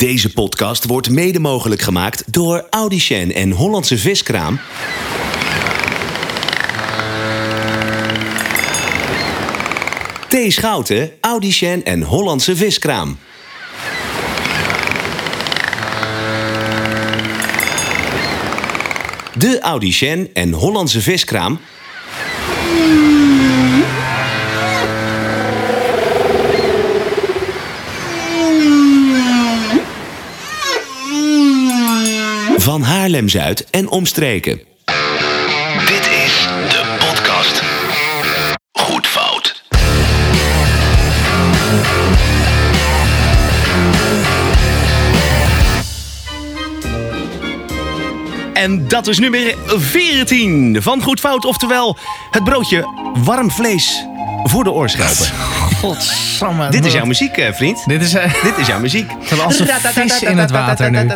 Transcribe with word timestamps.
Deze 0.00 0.32
podcast 0.32 0.84
wordt 0.84 1.10
mede 1.10 1.38
mogelijk 1.38 1.82
gemaakt 1.82 2.32
door 2.32 2.66
Audicen 2.70 3.32
en 3.32 3.50
Hollandse 3.50 3.98
Viskraam. 3.98 4.60
T. 10.28 10.52
Schouten, 10.52 11.10
Audicen 11.20 11.84
en 11.84 12.02
Hollandse 12.02 12.56
Viskraam. 12.56 13.18
De 19.34 19.58
Audicen 19.60 20.28
en 20.32 20.52
Hollandse 20.52 21.00
Viskraam 21.00 21.60
van 32.60 32.82
Haarlem-Zuid 33.10 33.70
en 33.70 33.88
omstreken. 33.88 34.60
Dit 35.86 36.10
is 36.26 36.48
de 36.68 36.96
podcast. 36.98 37.62
Goed 38.72 39.06
fout. 39.06 39.62
En 48.52 48.88
dat 48.88 49.06
is 49.06 49.18
nummer 49.18 49.54
14 49.66 50.82
van 50.82 51.02
Goed 51.02 51.20
Fout. 51.20 51.44
Oftewel 51.44 51.96
het 52.30 52.44
broodje 52.44 52.84
warm 53.24 53.50
vlees 53.50 54.06
voor 54.44 54.64
de 54.64 54.70
oorschelpen. 54.70 55.26
Godsamme. 55.80 56.70
Dit 56.70 56.84
is 56.84 56.92
jouw 56.92 57.04
muziek, 57.04 57.36
eh, 57.36 57.52
vriend. 57.52 57.84
Dit 57.86 58.02
is 58.02 58.14
eh, 58.14 58.42
Dit 58.42 58.58
is 58.58 58.66
jouw 58.66 58.80
muziek. 58.80 59.10
als 59.44 59.58
een 59.58 59.68
vis 59.92 60.22
in 60.22 60.38
het 60.38 60.50
water 60.50 60.90
nu. 60.90 60.98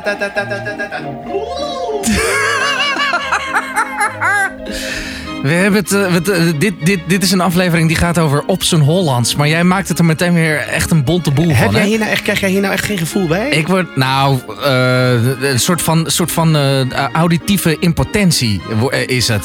We 5.44 5.50
hebben 5.50 5.80
het, 5.80 5.92
eh, 5.92 6.42
dit, 6.58 6.74
dit, 6.86 7.00
dit 7.06 7.22
is 7.22 7.30
een 7.30 7.41
aflevering 7.41 7.89
die 7.89 7.97
gaat 7.97 8.19
over 8.19 8.42
op 8.47 8.62
zijn 8.62 8.80
Hollands. 8.80 9.34
Maar 9.34 9.48
jij 9.48 9.64
maakt 9.64 9.89
het 9.89 9.98
er 9.98 10.05
meteen 10.05 10.34
weer 10.34 10.56
echt 10.56 10.91
een 10.91 11.05
bonte 11.05 11.30
boel 11.30 11.48
Heb 11.48 11.64
van. 11.64 11.74
jij 11.74 11.86
hier 11.86 11.98
nou 11.98 12.11
echt, 12.11 12.22
krijg 12.22 12.41
jij 12.41 12.50
hier 12.50 12.61
nou 12.61 12.72
echt 12.72 12.84
geen 12.84 12.98
gevoel 12.98 13.27
bij? 13.27 13.48
Ik 13.48 13.67
word, 13.67 13.96
nou, 13.96 14.39
eh, 14.64 15.50
een 15.50 15.61
soort 15.61 15.83
van, 15.83 16.05
soort 16.06 16.33
van 16.33 16.56
eh, 16.56 16.80
auditieve 17.12 17.77
impotentie 17.78 18.62
is 19.06 19.28
het. 19.28 19.44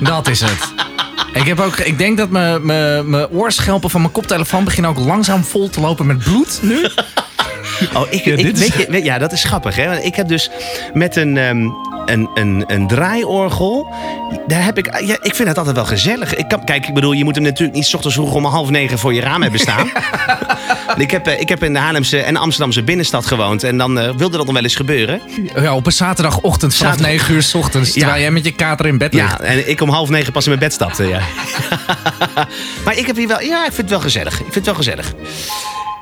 Dat 0.00 0.28
is 0.28 0.40
het. 0.40 0.72
Ik, 1.32 1.44
heb 1.46 1.60
ook, 1.60 1.76
ik 1.76 1.98
denk 1.98 2.18
dat 2.18 2.30
mijn- 2.30 2.66
mijn 2.66 3.10
mijn 3.10 3.28
oorschelpen 3.28 3.90
van 3.90 4.00
mijn 4.00 4.12
koptelefoon 4.12 4.64
beginnen 4.64 4.90
ook 4.90 4.98
langzaam 4.98 5.44
vol 5.44 5.68
te 5.70 5.80
lopen 5.80 6.06
met 6.06 6.18
bloed 6.18 6.58
nu. 6.62 6.86
Oh, 7.94 8.02
ik, 8.10 8.24
Ja, 8.24 8.32
ik, 8.32 8.42
dit 8.44 8.58
is- 8.60 8.68
weet 8.68 8.78
je, 8.86 8.90
weet- 8.90 9.04
ja, 9.04 9.18
dat 9.18 9.32
is 9.32 9.44
grappig. 9.44 9.76
Hè? 9.76 9.88
Want 9.88 10.04
ik 10.04 10.14
heb 10.14 10.28
dus 10.28 10.50
met 10.94 11.16
een, 11.16 11.36
ehm, 11.36 11.66
een, 12.08 12.28
een, 12.34 12.64
een 12.66 12.86
draaiorgel. 12.86 13.86
Daar 14.46 14.64
heb 14.64 14.78
ik, 14.78 15.00
ja, 15.04 15.16
ik 15.22 15.34
vind 15.34 15.48
het 15.48 15.58
altijd 15.58 15.76
wel 15.76 15.84
gezellig. 15.84 16.34
Ik 16.34 16.48
kan, 16.48 16.64
kijk, 16.64 16.86
ik 16.88 16.94
bedoel, 16.94 17.12
je 17.12 17.24
moet 17.24 17.34
hem 17.34 17.44
natuurlijk 17.44 17.76
niet 17.76 17.86
's 17.86 17.94
ochtends 17.94 18.16
vroeg 18.16 18.34
om 18.34 18.44
half 18.44 18.70
negen 18.70 18.98
voor 18.98 19.14
je 19.14 19.20
raam 19.20 19.42
hebben 19.42 19.60
staan. 19.60 19.90
ik, 20.96 21.10
heb, 21.10 21.26
eh, 21.26 21.40
ik 21.40 21.48
heb 21.48 21.62
in 21.64 21.72
de 21.72 21.78
Haarlemse 21.78 22.18
en 22.20 22.36
Amsterdamse 22.36 22.82
binnenstad 22.82 23.26
gewoond. 23.26 23.62
En 23.62 23.78
dan 23.78 23.98
eh, 23.98 24.10
wilde 24.16 24.36
dat 24.36 24.46
nog 24.46 24.54
wel 24.54 24.62
eens 24.62 24.74
gebeuren. 24.76 25.20
Ja, 25.54 25.74
op 25.74 25.86
een 25.86 25.92
zaterdagochtend 25.92 26.74
vanaf 26.74 26.92
Zaterdag- 26.92 27.16
9 27.18 27.34
uur 27.34 27.42
s 27.42 27.54
ochtends. 27.54 27.92
Terwijl 27.92 28.14
Ja. 28.14 28.20
jij 28.20 28.30
met 28.30 28.44
je 28.44 28.52
kater 28.52 28.86
in 28.86 28.98
bed 28.98 29.14
ligt. 29.14 29.30
Ja, 29.30 29.40
en 29.40 29.68
ik 29.68 29.80
om 29.80 29.88
half 29.88 30.08
negen 30.08 30.32
pas 30.32 30.44
in 30.44 30.48
mijn 30.50 30.62
bed 30.62 30.72
stapte. 30.72 31.04
Ja. 31.08 31.20
maar 32.84 32.96
ik 32.96 33.06
heb 33.06 33.16
hier 33.16 33.28
wel, 33.28 33.40
ja, 33.42 33.58
ik 33.58 33.72
vind 33.72 33.76
het 33.76 33.90
wel 33.90 34.00
gezellig. 34.00 34.32
Ik 34.32 34.42
vind 34.52 34.54
het 34.54 34.64
wel 34.64 34.74
gezellig. 34.74 35.12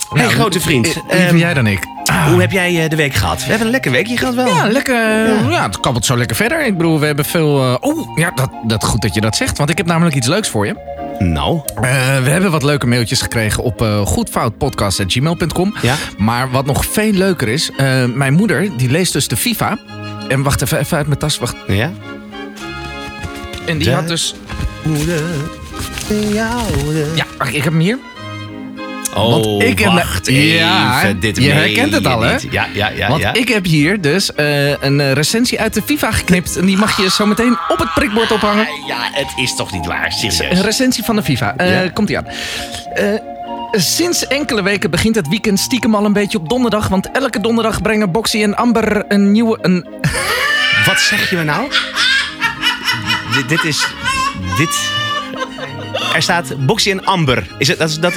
Hey, 0.08 0.22
Nou, 0.22 0.34
grote 0.34 0.60
vriend. 0.60 0.84
Liever 0.86 1.10
ehm, 1.26 1.36
jij 1.36 1.54
dan 1.54 1.66
ik. 1.66 1.78
Ah. 2.04 2.26
hoe 2.26 2.40
heb 2.40 2.50
jij 2.52 2.82
eh, 2.84 2.90
de 2.90 2.96
week 2.96 3.14
gehad? 3.14 3.38
We 3.40 3.46
hebben 3.48 3.66
een 3.66 3.72
lekker 3.72 3.90
weekje 3.90 4.16
gehad 4.16 4.34
wel. 4.34 4.46
Ja, 4.46 4.68
lekker. 4.68 4.94
Ja. 5.50 5.62
het 5.62 5.80
kabbelt 5.80 6.04
zo 6.06 6.16
lekker 6.16 6.36
verder. 6.36 6.66
Ik 6.66 6.76
bedoel, 6.76 7.00
we 7.00 7.06
hebben 7.06 7.24
veel. 7.24 7.62
eh, 7.62 7.74
oh, 7.80 8.18
ja, 8.18 8.30
dat, 8.34 8.50
dat, 8.66 8.84
goed 8.84 9.02
dat 9.02 9.14
je 9.14 9.20
dat 9.20 9.36
zegt. 9.36 9.58
Want 9.58 9.70
ik 9.70 9.76
heb 9.76 9.86
namelijk 9.86 10.16
iets 10.16 10.26
leuks 10.26 10.48
voor 10.48 10.66
je. 10.66 10.94
Nou, 11.18 11.60
Eh, 11.74 11.82
we 12.22 12.30
hebben 12.30 12.50
wat 12.50 12.62
leuke 12.62 12.86
mailtjes 12.86 13.20
gekregen 13.22 13.62
op 13.62 13.82
eh 13.82 14.00
goedfoutpodcast.gmail.com. 14.06 15.74
Ja. 15.82 15.94
Maar 16.18 16.50
wat 16.50 16.66
nog 16.66 16.84
veel 16.86 17.12
leuker 17.12 17.48
is, 17.48 17.70
eh, 17.76 18.04
mijn 18.04 18.34
moeder 18.34 18.76
die 18.76 18.90
leest 18.90 19.12
dus 19.12 19.28
de 19.28 19.36
FIFA. 19.36 19.78
En 20.28 20.42
wacht 20.42 20.62
even, 20.62 20.78
even 20.78 20.96
uit 20.96 21.06
mijn 21.06 21.18
tas. 21.18 21.38
Wacht. 21.38 21.56
ja? 21.66 21.90
En 23.66 23.78
die 23.78 23.88
De- 23.88 23.94
had 23.94 24.08
dus. 24.08 24.34
Moeder, 24.82 25.22
ja, 26.32 26.50
ik 27.52 27.54
heb 27.62 27.72
hem 27.72 27.78
hier. 27.80 27.98
Oh, 29.16 29.30
Want 29.30 29.62
ik 29.62 29.78
heb- 29.78 29.92
wacht 29.92 30.26
Ja. 30.30 31.12
Dit 31.20 31.36
je 31.36 31.50
herkent 31.50 31.92
het 31.92 32.06
al, 32.06 32.20
hè? 32.20 32.36
Ja, 32.50 32.66
ja, 32.72 32.88
ja. 32.88 33.08
Want 33.08 33.20
ja. 33.20 33.32
ik 33.34 33.48
heb 33.48 33.64
hier 33.64 34.00
dus 34.00 34.34
eh, 34.34 34.82
een 34.82 35.00
eh, 35.00 35.12
recensie 35.12 35.60
uit 35.60 35.74
de 35.74 35.82
FIFA 35.82 36.12
geknipt. 36.12 36.56
En 36.56 36.66
die 36.66 36.76
mag 36.76 36.96
je 36.96 37.10
zo 37.10 37.26
meteen 37.26 37.58
op 37.68 37.78
het 37.78 37.94
prikbord 37.94 38.32
ophangen. 38.32 38.66
Ja, 38.86 38.96
het 39.12 39.32
is 39.36 39.54
toch 39.56 39.72
niet 39.72 39.86
waar, 39.86 40.04
Een 40.22 40.32
serieus. 40.32 40.60
recensie 40.60 41.04
van 41.04 41.16
de 41.16 41.22
FIFA. 41.22 41.54
Eh, 41.56 41.84
Ja. 41.84 41.90
Komt 41.90 42.08
ie 42.10 42.16
aan. 42.18 42.26
Eh, 42.94 43.04
sinds 43.72 44.26
enkele 44.26 44.62
weken 44.62 44.90
begint 44.90 45.14
het 45.14 45.28
weekend 45.28 45.58
stiekem 45.58 45.94
al 45.94 46.04
een 46.04 46.12
beetje 46.12 46.38
op 46.38 46.48
donderdag. 46.48 46.88
Want 46.88 47.10
elke 47.10 47.40
donderdag 47.40 47.82
brengen 47.82 48.12
Boxy 48.12 48.42
en 48.42 48.56
Amber 48.56 49.04
een 49.08 49.32
nieuwe... 49.32 49.58
Een... 49.62 49.86
Wat 50.86 51.00
zeg 51.00 51.30
je 51.30 51.36
me 51.36 51.44
nou? 51.44 51.68
dit, 53.34 53.48
dit 53.48 53.64
is... 53.64 53.86
Dit... 54.56 54.78
Er 56.14 56.22
staat 56.22 56.66
Boxy 56.66 56.90
en 56.90 57.04
Amber. 57.04 57.46
Is 57.58 57.68
het... 57.68 57.78
Dat, 57.78 57.88
is- 57.88 57.98
dat... 57.98 58.14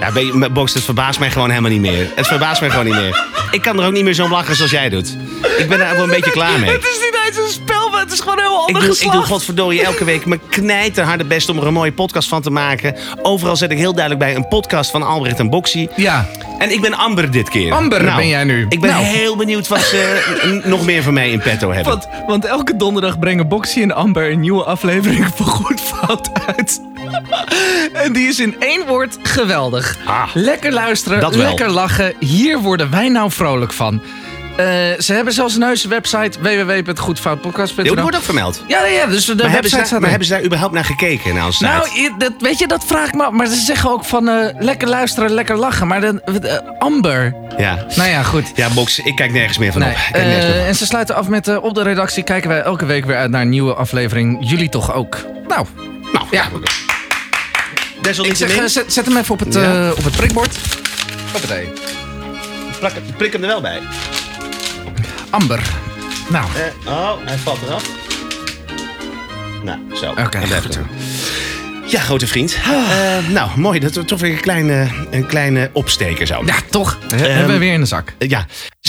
Ja, 0.00 0.48
Box, 0.48 0.74
het 0.74 0.82
verbaast 0.84 1.18
mij 1.18 1.30
gewoon 1.30 1.48
helemaal 1.48 1.70
niet 1.70 1.80
meer. 1.80 2.10
Het 2.14 2.26
verbaast 2.26 2.60
mij 2.60 2.70
gewoon 2.70 2.84
niet 2.84 2.94
meer. 2.94 3.24
Ik 3.50 3.62
kan 3.62 3.80
er 3.80 3.86
ook 3.86 3.92
niet 3.92 4.04
meer 4.04 4.14
zo 4.14 4.24
om 4.24 4.30
lachen 4.30 4.56
zoals 4.56 4.70
jij 4.70 4.88
doet. 4.88 5.16
Ik 5.58 5.68
ben 5.68 5.80
er 5.80 5.94
wel 5.94 6.04
een 6.04 6.10
beetje 6.10 6.30
klaar 6.30 6.58
mee. 6.58 6.70
Het 6.80 6.82
is 6.84 6.98
niet 7.02 7.18
eens 7.26 7.36
een 7.36 7.62
spel, 7.62 7.90
maar 7.90 8.00
het 8.00 8.12
is 8.12 8.20
gewoon 8.20 8.38
heel 8.38 8.62
Ik 8.68 8.74
ander 8.74 8.90
doe, 8.90 8.98
ik 9.00 9.12
doe 9.12 9.22
godverdorie 9.22 9.82
elke 9.82 10.04
week 10.04 10.26
mijn 10.26 10.40
knijterharde 10.48 11.24
best 11.24 11.48
om 11.48 11.58
er 11.58 11.66
een 11.66 11.72
mooie 11.72 11.92
podcast 11.92 12.28
van 12.28 12.42
te 12.42 12.50
maken. 12.50 12.96
Overal 13.22 13.56
zet 13.56 13.70
ik 13.70 13.78
heel 13.78 13.94
duidelijk 13.94 14.24
bij 14.24 14.34
een 14.34 14.48
podcast 14.48 14.90
van 14.90 15.02
Albrecht 15.02 15.38
en 15.38 15.50
Boxy. 15.50 15.88
Ja, 15.96 16.28
En 16.58 16.72
ik 16.72 16.80
ben 16.80 16.94
Amber 16.94 17.30
dit 17.30 17.48
keer. 17.48 17.68
Nou, 17.68 17.82
Amber 17.82 18.14
ben 18.14 18.28
jij 18.28 18.44
nu. 18.44 18.66
Ik 18.68 18.80
ben 18.80 18.90
Nou. 18.90 19.04
heel 19.04 19.36
benieuwd 19.36 19.68
wat 19.68 19.80
ze 19.80 20.60
nog 20.64 20.84
meer 20.84 21.02
van 21.02 21.14
mij 21.14 21.30
in 21.30 21.40
petto 21.40 21.72
hebben. 21.72 21.92
want, 21.92 22.08
want 22.26 22.44
elke 22.44 22.76
donderdag 22.76 23.18
brengen 23.18 23.48
Boxy 23.48 23.82
en 23.82 23.92
Amber 23.94 24.30
een 24.30 24.40
nieuwe 24.40 24.64
aflevering 24.64 25.26
van 25.34 25.46
Goed 25.46 25.80
Fout 25.80 26.30
uit. 26.46 26.80
en 28.04 28.12
die 28.12 28.28
is 28.28 28.40
in 28.40 28.56
één 28.58 28.86
woord 28.86 29.18
geweldig. 29.22 29.96
Ah, 30.04 30.28
lekker 30.34 30.72
luisteren, 30.72 31.20
dat 31.20 31.34
lekker 31.34 31.70
lachen. 31.70 32.12
Hier 32.18 32.58
worden 32.58 32.90
wij 32.90 33.08
nou 33.08 33.30
vrolijk 33.30 33.72
van. 33.72 34.02
Eh, 34.56 34.66
ze 34.98 35.12
hebben 35.12 35.32
zelfs 35.32 35.54
een 35.54 35.62
heuse 35.62 35.88
website 35.88 36.38
www.goedfoutpodcast.nl. 36.40 37.84
Dit 37.84 38.00
wordt 38.00 38.16
ook 38.16 38.22
vermeld. 38.22 38.62
Ja, 38.66 38.84
ja, 38.84 39.06
dus 39.06 39.24
de 39.24 39.34
Maar, 39.34 39.44
hebben 39.44 39.60
website 39.62 39.84
ze, 39.84 39.90
daar, 39.90 40.00
maar 40.00 40.10
hebben 40.10 40.28
ze 40.28 40.34
daar 40.34 40.44
überhaupt 40.44 40.74
naar 40.74 40.84
gekeken? 40.84 41.34
naar 41.34 41.56
Nou, 41.58 42.12
dat, 42.18 42.32
weet 42.38 42.58
je, 42.58 42.66
dat 42.66 42.84
vraag 42.86 43.08
ik 43.08 43.14
me. 43.14 43.30
Maar 43.30 43.46
ze 43.46 43.54
zeggen 43.60 43.90
ook 43.90 44.04
van 44.04 44.28
eh, 44.28 44.46
lekker 44.58 44.88
luisteren, 44.88 45.30
lekker 45.30 45.56
lachen. 45.56 45.86
Maar 45.86 46.00
dan, 46.00 46.20
eh, 46.20 46.58
Amber. 46.78 47.34
ja. 47.58 47.86
Nou 47.94 48.08
ja, 48.08 48.22
goed. 48.22 48.52
ja, 48.54 48.68
Box, 48.68 48.98
ik 48.98 49.16
kijk 49.16 49.32
nergens 49.32 49.58
meer 49.58 49.72
van 49.72 49.80
Nee, 49.80 49.90
op. 49.90 49.96
Nergens 50.12 50.44
meer 50.44 50.54
van. 50.56 50.64
en 50.66 50.74
ze 50.74 50.86
sluiten 50.86 51.14
af 51.14 51.28
met 51.28 51.58
op 51.58 51.74
de 51.74 51.82
redactie 51.82 52.22
kijken 52.22 52.48
wij 52.48 52.60
elke 52.60 52.86
week 52.86 53.04
weer 53.04 53.16
uit 53.16 53.30
naar 53.30 53.40
een 53.42 53.48
nieuwe 53.48 53.74
aflevering. 53.74 54.36
Jullie 54.40 54.68
toch 54.68 54.94
ook? 54.94 55.18
Nou, 55.48 55.66
Nou, 56.12 56.26
ja. 56.30 56.42
ja. 56.42 56.89
Ik 58.00 58.06
Desalniettemin, 58.06 58.54
zeg, 58.54 58.64
eh, 58.64 58.70
zet, 58.70 58.92
zet 58.92 59.06
hem 59.06 59.16
even 59.16 59.32
op 59.34 59.38
het, 59.40 59.54
Ja. 59.54 59.88
eh, 59.90 59.96
op 59.98 60.04
het 60.04 60.16
prikbord. 60.16 60.56
Hoppatee. 61.32 61.68
plak, 62.78 62.92
prik 63.16 63.32
hem 63.32 63.42
er 63.42 63.48
wel 63.48 63.60
bij. 63.60 63.80
Amber. 65.30 65.60
Nou, 66.28 66.44
Eh, 66.84 66.92
oh, 66.92 67.10
hij 67.24 67.36
valt 67.38 67.58
eraf. 67.62 67.84
Nou, 69.64 69.78
zo. 69.94 70.10
oké, 70.10 70.40
goed 70.62 70.72
zo. 70.74 70.80
Ja, 71.86 72.00
grote 72.00 72.26
vriend. 72.26 72.54
Eh, 72.64 73.28
nou, 73.28 73.50
mooi. 73.56 73.78
Dat 73.80 73.96
is 73.96 74.02
toch 74.06 74.20
weer 74.20 74.32
een 74.32 74.40
kleine, 74.40 74.88
een 75.10 75.26
kleine 75.26 75.70
opsteker 75.72 76.26
zo. 76.26 76.42
Ja, 76.46 76.54
toch. 76.70 76.98
Ehm, 77.10 77.18
hebben 77.22 77.52
we 77.52 77.58
weer 77.58 77.72
in 77.72 77.80
de 77.80 77.86
zak. 77.86 78.12
Ja, 78.18 78.46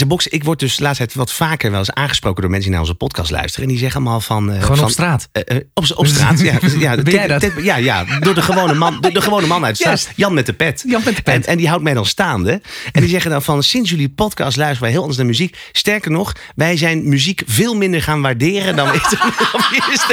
ze 0.08 0.30
ik 0.30 0.44
word 0.44 0.58
dus 0.58 0.76
de 0.76 0.82
laatste 0.82 1.04
tijd 1.04 1.16
wat 1.16 1.32
vaker 1.32 1.70
wel 1.70 1.78
eens 1.78 1.90
aangesproken 1.92 2.40
door 2.42 2.50
mensen 2.50 2.70
die 2.70 2.78
naar 2.78 2.88
onze 2.88 2.98
podcast 3.04 3.30
luisteren. 3.30 3.62
En 3.64 3.68
die 3.70 3.78
zeggen 3.78 4.00
allemaal 4.00 4.20
van... 4.20 4.52
eh, 4.52 4.60
Gewoon 4.60 4.76
van, 4.76 4.84
op 4.86 4.90
straat. 4.92 5.28
eh, 5.32 5.56
eh, 5.56 5.62
op, 5.74 5.84
op 5.94 6.06
straat, 6.06 6.40
ja. 6.40 6.52
ja, 6.78 6.96
Ben 6.96 7.12
jij 7.14 7.26
dat? 7.26 7.40
dit- 7.40 7.52
ja, 7.62 7.76
ja, 7.76 8.04
door 8.20 8.34
de 8.34 8.42
gewone 8.42 8.74
man, 8.74 9.00
de, 9.00 9.12
de 9.12 9.20
gewone 9.22 9.46
man 9.46 9.64
uit 9.64 9.76
straat. 9.76 10.08
Jan 10.16 10.34
met 10.34 10.46
de 10.46 10.52
pet. 10.52 10.84
Jan 10.86 11.02
met 11.04 11.16
de 11.16 11.22
pet. 11.22 11.34
En, 11.34 11.44
en 11.44 11.56
die 11.56 11.68
houdt 11.68 11.82
mij 11.82 11.94
dan 11.94 12.06
staande. 12.06 12.60
En 12.92 13.00
die 13.00 13.10
zeggen 13.10 13.30
dan 13.30 13.42
van, 13.42 13.62
sinds 13.62 13.90
jullie 13.90 14.08
podcast 14.08 14.56
luisteren 14.56 14.82
wij 14.82 14.90
heel 14.90 15.00
anders 15.00 15.18
naar 15.18 15.26
muziek. 15.26 15.56
Sterker 15.72 16.10
nog, 16.10 16.32
wij 16.54 16.76
zijn 16.76 17.08
muziek 17.08 17.42
veel 17.46 17.74
minder 17.74 18.02
gaan 18.02 18.20
waarderen 18.22 18.76
dan 18.76 18.90
we 18.90 18.92
eerst 19.90 20.06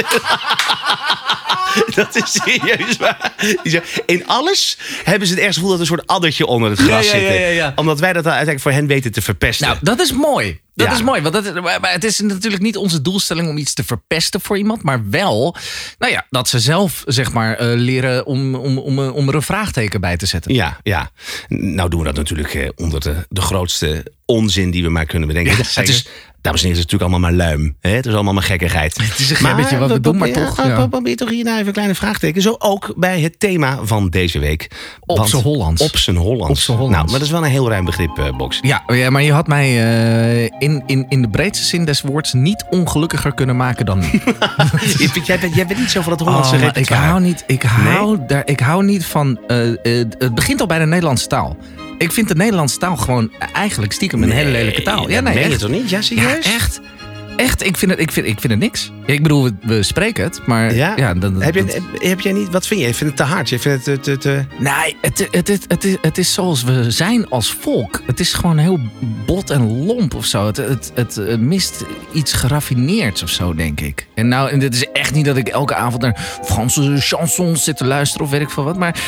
Dat 1.94 2.16
is 2.16 2.32
serieus 2.44 2.96
waar. 2.96 3.32
In 4.06 4.26
alles 4.26 4.78
hebben 5.04 5.26
ze 5.28 5.32
het 5.32 5.38
ergens 5.42 5.56
gevoel 5.58 5.70
dat 5.76 5.80
er 5.86 5.90
een 5.90 5.96
soort 5.96 6.06
addertje 6.08 6.46
onder 6.46 6.70
het 6.70 6.80
gras 6.80 7.10
Ja, 7.10 7.16
ja, 7.16 7.22
ja, 7.22 7.30
zit. 7.32 7.40
ja, 7.40 7.46
ja. 7.46 7.72
Omdat 7.74 8.00
wij 8.00 8.12
dat 8.12 8.24
dan 8.24 8.32
uiteindelijk 8.32 8.60
voor 8.62 8.72
hen 8.80 8.86
weten 8.86 9.12
te 9.12 9.22
verpesten. 9.22 9.66
Nou, 9.66 9.78
dat 9.82 10.00
is 10.00 10.12
mooi. 10.12 10.60
Dat 10.74 10.86
Ja. 10.88 10.94
is 10.94 11.02
mooi. 11.02 11.20
Want 11.22 11.34
dat, 11.34 11.60
maar 11.62 11.92
het 11.92 12.04
is 12.04 12.20
natuurlijk 12.20 12.62
niet 12.62 12.76
onze 12.76 13.02
doelstelling 13.02 13.48
om 13.48 13.56
iets 13.56 13.74
te 13.74 13.84
verpesten 13.84 14.40
voor 14.40 14.58
iemand. 14.58 14.82
Maar 14.82 15.10
wel, 15.10 15.56
nou 15.98 16.12
ja, 16.12 16.26
dat 16.30 16.48
ze 16.48 16.58
zelf 16.60 17.02
zeg 17.06 17.32
maar 17.32 17.56
eh, 17.56 17.66
leren 17.76 18.26
om, 18.26 18.54
om, 18.54 18.78
om, 18.78 18.98
om 18.98 19.28
er 19.28 19.34
een 19.34 19.42
vraagteken 19.42 20.00
bij 20.00 20.16
te 20.16 20.26
zetten. 20.26 20.54
Ja, 20.54 20.78
ja. 20.82 21.10
Nou 21.48 21.88
doen 21.88 21.98
we 22.00 22.06
dat 22.06 22.16
natuurlijk 22.16 22.54
eh, 22.54 22.68
onder 22.76 23.00
de, 23.00 23.26
de 23.28 23.40
grootste 23.40 24.04
onzin 24.24 24.70
die 24.70 24.82
we 24.82 24.88
maar 24.88 25.06
kunnen 25.06 25.28
bedenken. 25.28 25.52
Ja, 25.56 25.62
het 25.74 25.88
is, 25.88 26.08
dames 26.42 26.60
en 26.62 26.66
heren, 26.68 26.82
het 26.82 26.92
is 26.92 26.92
natuurlijk 26.92 27.02
allemaal 27.02 27.20
maar 27.20 27.32
luim. 27.32 27.76
Hè? 27.80 27.90
Het 27.90 28.06
is 28.06 28.14
allemaal 28.14 28.32
maar 28.34 28.42
gekkigheid. 28.42 28.96
Het 29.10 29.18
is 29.18 29.30
een 29.30 29.36
gebbetje 29.36 29.78
wat 29.78 29.90
we 29.90 30.00
doen, 30.00 30.16
maar 30.16 30.30
toch, 30.30 30.56
ja. 30.56 30.86
Probeer 30.86 31.16
toch 31.16 31.30
hierna 31.30 31.54
even 31.54 31.66
een 31.66 31.72
kleine 31.72 31.94
vraagteken. 31.94 32.42
Zo 32.42 32.56
ook 32.58 32.92
bij 32.96 33.20
het 33.20 33.40
thema 33.40 33.78
van 33.82 34.08
deze 34.08 34.38
week. 34.38 34.70
Op 35.00 35.26
z'n 35.26 35.36
Hollands. 35.36 35.82
Op 35.82 35.96
zijn 35.96 36.16
Hollands. 36.16 36.68
Nou, 36.68 36.88
maar 36.90 37.06
dat 37.06 37.20
is 37.20 37.30
wel 37.30 37.44
een 37.44 37.50
heel 37.50 37.68
ruim 37.68 37.84
begrip, 37.84 38.18
eh, 38.18 38.36
Box. 38.36 38.58
Ja, 38.62 38.82
ja, 38.86 39.10
maar 39.10 39.22
je 39.22 39.32
had 39.32 39.46
mij 39.46 39.66
eh, 39.68 40.42
in, 40.58 40.82
in, 40.86 41.06
in 41.08 41.22
de 41.22 41.28
breedste 41.28 41.64
zin 41.64 41.84
des 41.84 42.00
woords 42.00 42.32
niet 42.32 42.64
ongelukkiger 42.70 43.34
kunnen 43.34 43.56
maken 43.56 43.86
dan 43.86 43.98
nu. 43.98 44.06
Jij, 45.24 45.38
bent, 45.38 45.54
jij 45.54 45.66
bent 45.66 45.78
niet 45.78 45.90
zo 45.90 46.00
van 46.00 46.12
het 46.12 46.20
Hollandse 46.20 46.56
Oh, 46.56 46.68
ik 46.74 46.88
hou 46.88 47.20
niet, 47.20 47.44
ik 47.46 47.62
hou, 47.62 48.18
daar, 48.26 48.42
ik 48.44 48.60
hou 48.60 48.84
niet 48.84 49.04
van. 49.06 49.38
eh, 49.46 49.56
het 50.18 50.34
begint 50.34 50.60
al 50.60 50.66
bij 50.66 50.78
de 50.78 50.86
Nederlandse 50.86 51.26
taal. 51.26 51.56
Ik 52.00 52.12
vind 52.12 52.28
de 52.28 52.34
Nederlandse 52.34 52.78
taal 52.78 52.96
gewoon 52.96 53.30
eigenlijk 53.52 53.92
stiekem 53.92 54.22
een 54.22 54.30
hele 54.30 54.50
lelijke 54.50 54.82
taal. 54.82 55.10
Ja, 55.10 55.20
nee, 55.20 55.34
meen 55.34 55.50
je 55.50 55.56
toch 55.56 55.70
niet? 55.70 55.90
Ja, 55.90 55.96
Ja, 55.96 56.02
serieus? 56.02 56.44
echt. 56.46 56.80
Echt, 57.36 57.64
ik 57.64 57.76
vind 57.76 57.90
het, 57.90 58.00
ik 58.00 58.10
vind, 58.10 58.26
ik 58.26 58.40
vind 58.40 58.52
het 58.52 58.62
niks. 58.62 58.90
Ik 59.12 59.22
bedoel, 59.22 59.42
we, 59.44 59.52
we 59.62 59.82
spreken 59.82 60.24
het, 60.24 60.40
maar 60.46 60.74
ja, 60.74 60.92
Ja? 60.96 61.14
dan, 61.14 61.42
heb, 61.42 61.54
je, 61.54 61.64
heb, 61.64 62.02
heb 62.02 62.20
jij 62.20 62.32
niet, 62.32 62.50
wat 62.50 62.66
vind 62.66 62.80
je? 62.80 62.86
Je 62.86 62.94
vindt 62.94 63.18
het 63.18 63.28
te 63.28 63.34
hard? 63.34 63.48
Je 63.48 63.58
vindt 63.58 63.86
het 63.86 64.02
te... 64.20 64.44
Nee, 64.58 64.96
het, 65.00 65.28
het, 65.30 65.48
het, 65.48 65.64
het, 65.68 65.84
is, 65.84 65.96
het 66.00 66.18
is 66.18 66.32
zoals 66.32 66.62
we 66.64 66.90
zijn 66.90 67.28
als 67.28 67.56
volk. 67.60 68.02
Het 68.06 68.20
is 68.20 68.32
gewoon 68.32 68.58
heel 68.58 68.78
bot 69.26 69.50
en 69.50 69.86
lomp 69.86 70.14
of 70.14 70.24
zo. 70.24 70.46
Het, 70.46 70.56
het, 70.56 70.92
het, 70.94 71.16
eh, 71.16 71.36
mist 71.36 71.84
iets 72.12 72.32
geraffineerds 72.32 73.22
of 73.22 73.28
zo, 73.30 73.54
denk 73.54 73.80
ik. 73.80 74.06
En 74.14 74.28
nou, 74.28 74.50
en 74.50 74.58
dit 74.58 74.74
is 74.74 74.86
echt 74.92 75.14
niet 75.14 75.24
dat 75.24 75.36
ik 75.36 75.48
elke 75.48 75.74
avond 75.74 76.02
naar 76.02 76.38
Franse 76.44 76.96
chansons 76.98 77.64
zit 77.64 77.76
te 77.76 77.84
luisteren 77.86 78.24
of 78.26 78.32
weet 78.32 78.40
ik 78.40 78.50
veel 78.50 78.64
wat. 78.64 78.76
Maar 78.76 79.00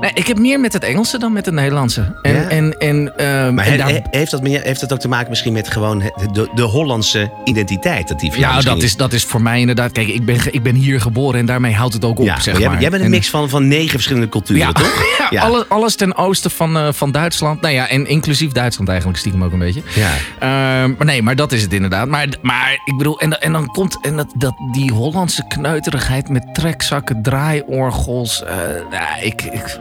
nee, 0.00 0.10
ik 0.14 0.26
heb 0.26 0.38
meer 0.38 0.60
met 0.60 0.72
het 0.72 0.84
Engelse 0.84 1.18
dan 1.18 1.32
met 1.32 1.44
het 1.46 1.54
Nederlandse. 1.54 2.18
En, 2.22 2.34
Ja? 2.34 2.48
en, 2.48 2.78
en, 2.78 3.12
ehm, 3.16 3.54
Maar 3.54 3.66
en 3.66 3.78
daar- 3.78 4.00
heeft, 4.10 4.30
dat, 4.30 4.42
meer- 4.42 4.62
heeft 4.62 4.80
dat 4.80 4.92
ook 4.92 4.98
te 5.00 5.08
maken 5.08 5.28
misschien 5.30 5.52
met 5.52 5.70
gewoon 5.70 5.98
de, 6.32 6.50
de 6.54 6.62
Hollandse 6.62 7.30
identiteit? 7.44 8.08
Dat 8.08 8.20
die 8.20 8.38
ja, 8.38 8.60
dat 8.60 8.82
is, 8.82 8.96
dat 8.96 9.12
is 9.12 9.24
voor 9.26 9.42
mij 9.42 9.60
inderdaad. 9.60 9.92
Kijk, 9.92 10.08
ik 10.08 10.24
ben, 10.24 10.38
ik 10.50 10.62
ben 10.62 10.74
hier 10.74 11.00
geboren 11.00 11.40
en 11.40 11.46
daarmee 11.46 11.74
houdt 11.74 11.94
het 11.94 12.04
ook 12.04 12.18
op. 12.18 12.24
Ja, 12.26 12.40
zeg 12.40 12.52
maar 12.52 12.62
jij, 12.62 12.70
maar. 12.70 12.80
jij 12.80 12.90
bent 12.90 13.00
een 13.02 13.08
En- 13.08 13.14
mix 13.14 13.30
van, 13.30 13.48
van 13.48 13.68
negen 13.68 13.90
verschillende 13.90 14.28
culturen, 14.28 14.62
Ja, 14.62 14.72
toch? 14.72 15.04
ja, 15.30 15.40
Alles, 15.42 15.68
alles 15.68 15.96
ten 15.96 16.16
oosten 16.16 16.50
van, 16.50 16.76
eh, 16.76 16.88
van 16.92 17.12
Duitsland. 17.12 17.60
Nou 17.60 17.74
ja, 17.74 17.88
en 17.88 18.06
inclusief 18.06 18.52
Duitsland 18.52 18.88
eigenlijk 18.88 19.18
stiekem 19.18 19.44
ook 19.44 19.52
een 19.52 19.58
beetje. 19.58 19.82
Ja. 19.94 20.10
Ehm, 20.38 20.94
maar 20.96 21.06
nee, 21.06 21.22
maar 21.22 21.36
dat 21.36 21.52
is 21.52 21.62
het 21.62 21.72
inderdaad. 21.72 22.08
Maar, 22.08 22.26
maar 22.42 22.72
ik 22.84 22.96
bedoel, 22.96 23.20
en, 23.20 23.40
en 23.40 23.52
dan 23.52 23.66
komt 23.66 23.98
en 24.02 24.16
dat, 24.16 24.32
dat, 24.36 24.54
die 24.72 24.92
Hollandse 24.92 25.44
kneuterigheid 25.48 26.28
met 26.28 26.54
trekzakken, 26.54 27.22
draaiorgels. 27.22 28.42
ja, 28.90 29.16
ik, 29.20 29.42
ik, 29.42 29.78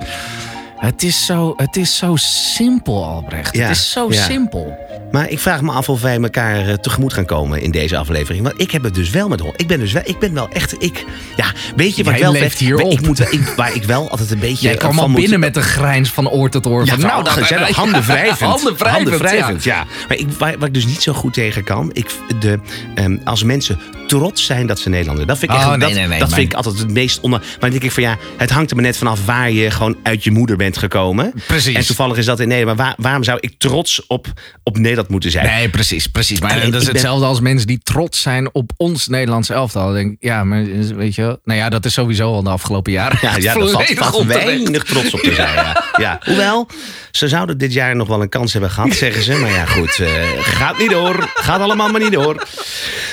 het, 0.85 1.03
is 1.03 1.25
zo, 1.25 1.53
het 1.57 1.75
is 1.75 1.97
zo 1.97 2.13
simpel, 2.15 3.05
Albrecht. 3.05 3.55
Ja, 3.55 3.61
het 3.67 3.75
is 3.75 3.91
zo 3.91 4.07
ja. 4.09 4.23
simpel. 4.23 4.77
Maar 5.11 5.29
ik 5.29 5.39
vraag 5.39 5.61
me 5.61 5.71
af 5.71 5.89
of 5.89 6.01
wij 6.01 6.21
elkaar 6.21 6.67
eh, 6.67 6.73
tegemoet 6.73 7.13
gaan 7.13 7.25
komen 7.25 7.61
in 7.61 7.71
deze 7.71 7.97
aflevering. 7.97 8.43
Want 8.43 8.61
ik 8.61 8.71
heb 8.71 8.83
het 8.83 8.95
dus 8.95 9.09
wel 9.09 9.27
met 9.27 9.39
Holland. 9.39 9.61
Ik 9.61 9.67
ben 9.67 9.79
dus 9.79 9.91
wel, 9.91 10.01
ik 10.05 10.19
ben 10.19 10.33
wel 10.33 10.49
echt, 10.49 10.83
ik, 10.83 11.05
ja, 11.35 11.45
weet 11.75 11.95
je 11.95 12.03
wat 12.03 12.13
Jij 12.13 12.21
wel 12.21 12.31
leeft 12.31 12.57
hierop. 12.59 12.91
Ik 12.91 13.01
moet 13.01 13.31
ik, 13.33 13.53
waar 13.55 13.75
ik 13.75 13.83
wel 13.83 14.09
altijd 14.09 14.31
een 14.31 14.39
beetje 14.39 14.67
Jij 14.67 14.75
kwam 14.75 14.93
van 14.93 15.03
al 15.03 15.09
moet- 15.09 15.19
binnen 15.19 15.39
met 15.39 15.55
een 15.55 15.61
grijns 15.63 16.09
van 16.09 16.29
oor 16.29 16.49
tot 16.49 16.65
oor. 16.67 16.85
Ja, 16.85 16.91
van, 16.91 16.99
nou, 16.99 17.23
dat 17.23 17.33
gezellig. 17.33 17.75
Handen 17.85 18.03
wrijvend. 18.03 18.39
Handen 18.79 19.17
wrijvend, 19.17 19.63
ja. 19.63 19.85
Maar 20.07 20.17
ik, 20.17 20.27
waar, 20.37 20.57
waar 20.57 20.67
ik 20.67 20.73
dus 20.73 20.85
niet 20.85 21.01
zo 21.01 21.13
goed 21.13 21.33
tegen 21.33 21.63
kan, 21.63 21.89
ik, 21.93 22.09
de, 22.39 22.59
ehm, 22.95 23.17
als 23.23 23.43
mensen 23.43 23.79
trots 24.07 24.45
zijn 24.45 24.67
dat 24.67 24.79
ze 24.79 24.89
Nederlander 24.89 25.25
Dat 25.27 25.37
vind 25.37 25.51
ik, 25.51 25.57
Oh, 25.57 25.63
echt, 25.63 25.69
nee, 25.69 25.79
dat, 25.79 25.89
nee, 25.97 26.07
nee, 26.07 26.19
dat 26.19 26.27
maar- 26.29 26.37
vind 26.37 26.51
ik 26.51 26.57
altijd 26.57 26.77
het 26.77 26.91
meest 26.91 27.19
onder. 27.19 27.39
Maar 27.39 27.57
dan 27.59 27.69
denk 27.69 27.83
ik 27.83 27.91
van 27.91 28.03
ja, 28.03 28.17
het 28.37 28.49
hangt 28.49 28.69
er 28.69 28.75
maar 28.75 28.85
net 28.85 28.97
vanaf 28.97 29.25
waar 29.25 29.51
je 29.51 29.71
gewoon 29.71 29.95
uit 30.03 30.23
je 30.23 30.31
moeder 30.31 30.57
bent 30.57 30.74
gekomen. 30.77 31.33
Precies. 31.47 31.75
En 31.75 31.85
toevallig 31.85 32.17
is 32.17 32.25
dat 32.25 32.39
in 32.39 32.47
Nederland. 32.47 32.77
Maar 32.77 32.85
waar- 32.85 32.95
waarom 32.97 33.23
zou 33.23 33.37
ik 33.41 33.53
trots 33.57 34.07
op, 34.07 34.27
op 34.63 34.77
Nederland 34.77 35.09
moeten 35.09 35.31
zijn? 35.31 35.45
Nee, 35.45 35.69
precies, 35.69 36.07
precies. 36.07 36.39
Maar 36.39 36.51
Alleen, 36.51 36.71
dat 36.71 36.79
is 36.81 36.85
ben- 36.85 36.95
hetzelfde 36.95 37.25
als 37.25 37.39
mensen 37.39 37.67
die 37.67 37.79
trots 37.83 38.21
zijn 38.21 38.49
op 38.53 38.71
ons 38.77 39.07
Nederlands 39.07 39.49
elftal. 39.49 39.85
Dan 39.85 39.93
denk 39.93 40.11
ik, 40.11 40.17
ja, 40.19 40.43
maar 40.43 40.63
weet 40.95 41.15
je 41.15 41.21
wel. 41.21 41.39
Nou 41.43 41.59
ja, 41.59 41.69
dat 41.69 41.85
is 41.85 41.93
sowieso 41.93 42.33
al 42.33 42.43
de 42.43 42.49
afgelopen 42.49 42.91
jaren. 42.91 43.17
Ja, 43.21 43.37
ja 43.37 43.53
dat 43.53 43.71
valt, 43.71 43.93
valt 43.95 44.25
weinig 44.25 44.83
trots 44.83 45.13
op 45.13 45.19
te 45.19 45.33
zijn. 45.33 45.53
Ja. 45.55 45.83
Ja. 45.97 46.19
Hoewel, 46.25 46.67
ze 47.11 47.27
zouden 47.27 47.57
dit 47.57 47.73
jaar 47.73 47.95
nog 47.95 48.07
wel 48.07 48.21
een 48.21 48.29
kans 48.29 48.51
hebben 48.51 48.69
gehad, 48.71 48.93
zeggen 48.93 49.23
ze. 49.23 49.35
Maar 49.35 49.49
ja, 49.51 49.65
goed, 49.65 49.99
eh, 49.99 50.07
gaat 50.39 50.77
niet 50.77 50.89
door. 50.89 51.31
Gaat 51.33 51.59
allemaal 51.61 51.89
maar 51.89 52.01
niet 52.01 52.11
door. 52.11 52.47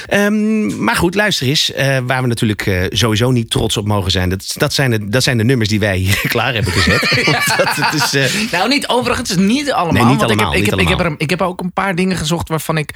Ehm, 0.07 0.85
maar 0.85 0.97
goed, 0.97 1.15
luister 1.15 1.47
eens. 1.47 1.73
eh, 1.73 1.99
waar 2.07 2.23
we 2.23 2.29
natuurlijk 2.29 2.67
eh, 2.67 2.81
sowieso 2.89 3.31
niet 3.31 3.51
trots 3.51 3.77
op 3.77 3.87
mogen 3.87 4.11
zijn. 4.11 4.29
Dat, 4.29 4.55
dat, 4.57 4.73
zijn 4.73 4.91
de, 4.91 5.09
dat 5.09 5.23
zijn 5.23 5.37
de 5.39 5.45
nummers 5.45 5.69
die 5.69 5.81
wij 5.81 5.97
hier 5.97 6.21
klaar 6.29 6.55
hebben 6.55 6.73
gezet. 6.73 7.25
Want 7.25 7.42
dat, 7.57 7.77
het 7.77 8.03
is, 8.03 8.15
eh, 8.15 8.53
Nou, 8.53 8.69
niet 8.69 8.89
overigens, 8.89 9.37
niet 9.37 9.73
allemaal. 9.73 9.93
Nee, 9.93 10.13
niet 10.13 10.21
want 10.21 10.31
allemaal, 10.31 10.55
ik, 10.55 10.65
heb, 10.65 10.65
ik, 10.65 10.71
heb, 10.71 10.81
ik, 10.81 10.89
heb 10.89 11.01
er, 11.01 11.15
ik 11.19 11.31
heb 11.31 11.43
ook 11.43 11.61
een 11.61 11.73
paar 11.73 11.95
dingen 11.95 12.17
gezocht 12.17 12.49
waarvan 12.49 12.79
ik, 12.79 12.95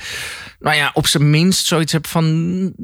nou 0.58 0.76
ja, 0.76 0.90
op 0.94 1.06
zijn 1.06 1.31
minst 1.31 1.66
zoiets 1.66 1.93
heb 1.93 2.06
van. 2.06 2.75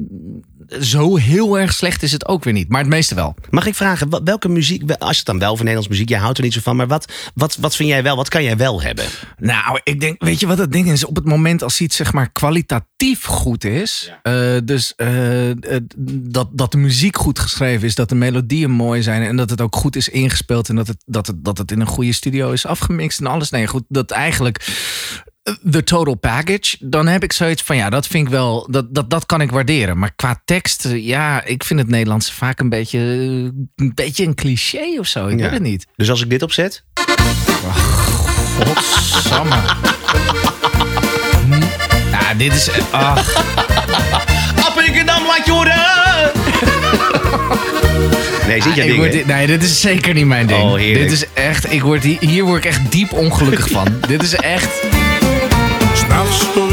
Zo 0.81 1.15
heel 1.15 1.59
erg 1.59 1.73
slecht 1.73 2.03
is 2.03 2.11
het 2.11 2.27
ook 2.27 2.43
weer 2.43 2.53
niet. 2.53 2.69
Maar 2.69 2.79
het 2.79 2.89
meeste 2.89 3.15
wel. 3.15 3.35
mag 3.49 3.65
ik 3.65 3.75
vragen, 3.75 4.23
welke 4.23 4.49
muziek, 4.49 4.91
als 4.91 5.09
je 5.09 5.17
het 5.17 5.25
dan 5.25 5.39
wel 5.39 5.55
van 5.55 5.65
Nederlands 5.65 5.87
muziek, 5.87 6.09
jij 6.09 6.19
houdt 6.19 6.37
er 6.37 6.43
niet 6.43 6.53
zo 6.53 6.59
van. 6.63 6.75
Maar 6.75 6.87
wat, 6.87 7.11
wat, 7.33 7.57
wat 7.59 7.75
vind 7.75 7.89
jij 7.89 8.03
wel, 8.03 8.15
wat 8.15 8.29
kan 8.29 8.43
jij 8.43 8.57
wel 8.57 8.81
hebben? 8.81 9.05
Nou, 9.37 9.79
ik 9.83 9.99
denk, 9.99 10.23
weet 10.23 10.39
je 10.39 10.47
wat 10.47 10.57
het 10.57 10.71
ding 10.71 10.91
is? 10.91 11.05
Op 11.05 11.15
het 11.15 11.25
moment 11.25 11.63
als 11.63 11.81
iets 11.81 11.95
zeg 11.95 12.13
maar 12.13 12.31
kwalitatief 12.31 13.23
goed 13.23 13.63
is, 13.63 14.11
eh, 14.21 14.57
dus 14.63 14.95
eh, 14.95 15.51
dat, 15.97 16.49
dat 16.51 16.71
de 16.71 16.77
muziek 16.77 17.17
goed 17.17 17.39
geschreven 17.39 17.87
is, 17.87 17.95
dat 17.95 18.09
de 18.09 18.15
melodieën 18.15 18.71
mooi 18.71 19.01
zijn 19.01 19.23
en 19.23 19.35
dat 19.35 19.49
het 19.49 19.61
ook 19.61 19.75
goed 19.75 19.95
is 19.95 20.09
ingespeeld 20.09 20.69
en 20.69 20.75
dat 20.75 20.87
het, 20.87 21.03
dat 21.05 21.27
het, 21.27 21.45
dat 21.45 21.52
het 21.57 21.71
in 21.71 21.79
een 21.79 21.87
goede 21.87 22.13
studio 22.13 22.51
is 22.51 22.65
afgemixt 22.65 23.19
en 23.19 23.25
alles. 23.27 23.49
Nee, 23.49 23.67
goed, 23.67 23.83
dat 23.87 24.11
eigenlijk 24.11 24.65
eh, 25.43 25.53
de 25.61 25.83
total 25.83 26.15
package, 26.15 26.77
dan 26.79 27.07
heb 27.07 27.23
ik 27.23 27.33
zoiets 27.33 27.61
van 27.63 27.75
ja, 27.75 27.89
dat 27.89 28.07
vind 28.07 28.25
ik 28.25 28.31
wel, 28.33 28.67
dat, 28.71 28.93
dat, 28.95 29.09
dat 29.09 29.25
kan 29.25 29.41
ik 29.41 29.51
waarderen. 29.51 29.97
Maar 29.99 30.13
qua 30.15 30.41
tekst, 30.45 30.85
eh, 30.85 31.05
ja, 31.05 31.43
ik 31.43 31.63
vind 31.63 31.79
het 31.79 31.89
Nederlands 31.89 32.31
vaak 32.31 32.59
een 32.59 32.69
beetje, 32.69 32.99
een 33.75 33.91
beetje 33.95 34.25
een 34.25 34.35
cliché 34.35 34.99
of 34.99 35.07
zo. 35.07 35.27
Ik 35.27 35.37
Ja. 35.39 35.43
weet 35.43 35.51
het 35.53 35.61
niet. 35.61 35.85
Dus 35.95 36.09
als 36.09 36.21
ik 36.21 36.29
dit 36.29 36.41
opzet, 36.43 36.83
Godsamme. 38.63 39.55
Hm? 41.45 41.61
Ja, 42.11 42.33
dit 42.33 42.53
is. 42.53 42.69
Ach, 42.91 43.35
Appingedam 44.67 45.25
laat 45.25 45.45
je 45.45 45.51
horen! 45.51 46.31
Nee, 48.47 48.61
zit 48.61 48.75
dingen? 48.75 49.11
dit- 49.11 49.25
nee, 49.25 49.47
dit 49.47 49.63
is 49.63 49.81
zeker 49.81 50.13
niet 50.13 50.25
mijn 50.25 50.47
ding. 50.47 50.61
Oh, 50.61 50.75
heerlijk. 50.75 51.09
dit 51.09 51.11
is 51.11 51.25
echt. 51.33 51.71
Ik 51.73 51.81
word 51.81 52.03
hier, 52.03 52.17
hier 52.19 52.43
word 52.43 52.57
ik 52.57 52.65
echt 52.71 52.91
diep 52.91 53.11
ongelukkig 53.11 53.69
van. 53.69 53.87
dit 54.07 54.23
is 54.23 54.33
echt. 54.35 54.67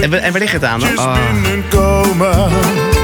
En, 0.00 0.10
waar- 0.10 0.20
en 0.20 0.32
waar 0.32 0.40
ligt 0.40 0.52
het 0.52 0.64
aan 0.64 0.80
dan? 0.80 1.18
binnenkomen. 1.42 2.50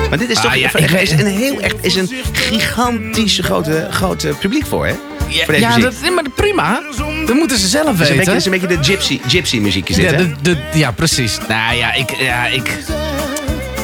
Maar 0.09 0.19
dit 0.19 0.31
is 0.31 0.37
toch 0.41 0.51
Ah, 0.51 0.57
ja, 0.57 0.73
er 0.73 0.81
ik 0.83 0.91
is 1.01 1.11
weet- 1.11 1.21
een 1.21 1.27
heel 1.27 1.61
echt 1.61 1.75
is 1.81 1.95
een 1.95 2.11
gigantische 2.33 3.43
grote, 3.43 3.87
grote 3.91 4.29
publiek 4.41 4.67
voor, 4.67 4.87
hè? 4.87 4.93
Ja, 5.29 5.45
voor 5.45 5.59
ja, 5.59 5.79
dat, 5.79 5.95
nee, 6.03 6.11
maar 6.11 6.25
prima. 6.35 6.83
Dat 7.27 7.37
moeten 7.37 7.59
ze 7.59 7.67
zelf 7.69 7.87
Het 7.87 8.01
is 8.01 8.09
een 8.09 8.17
beetje, 8.17 8.17
weten. 8.17 8.37
is 8.37 8.45
een 8.45 8.51
beetje 8.51 8.67
de 8.67 8.85
gypsy, 8.85 9.21
gypsy 9.27 9.59
muziek 9.59 9.89
is 9.89 9.97
dit, 9.97 10.05
ja, 10.11 10.17
hè? 10.17 10.17
de, 10.17 10.35
de, 10.43 10.57
ja, 10.79 10.91
precies. 10.91 11.39
Nou 11.49 11.77
ja, 11.77 11.95
ik. 11.95 12.11
Ja, 12.19 12.47
ik 12.47 12.71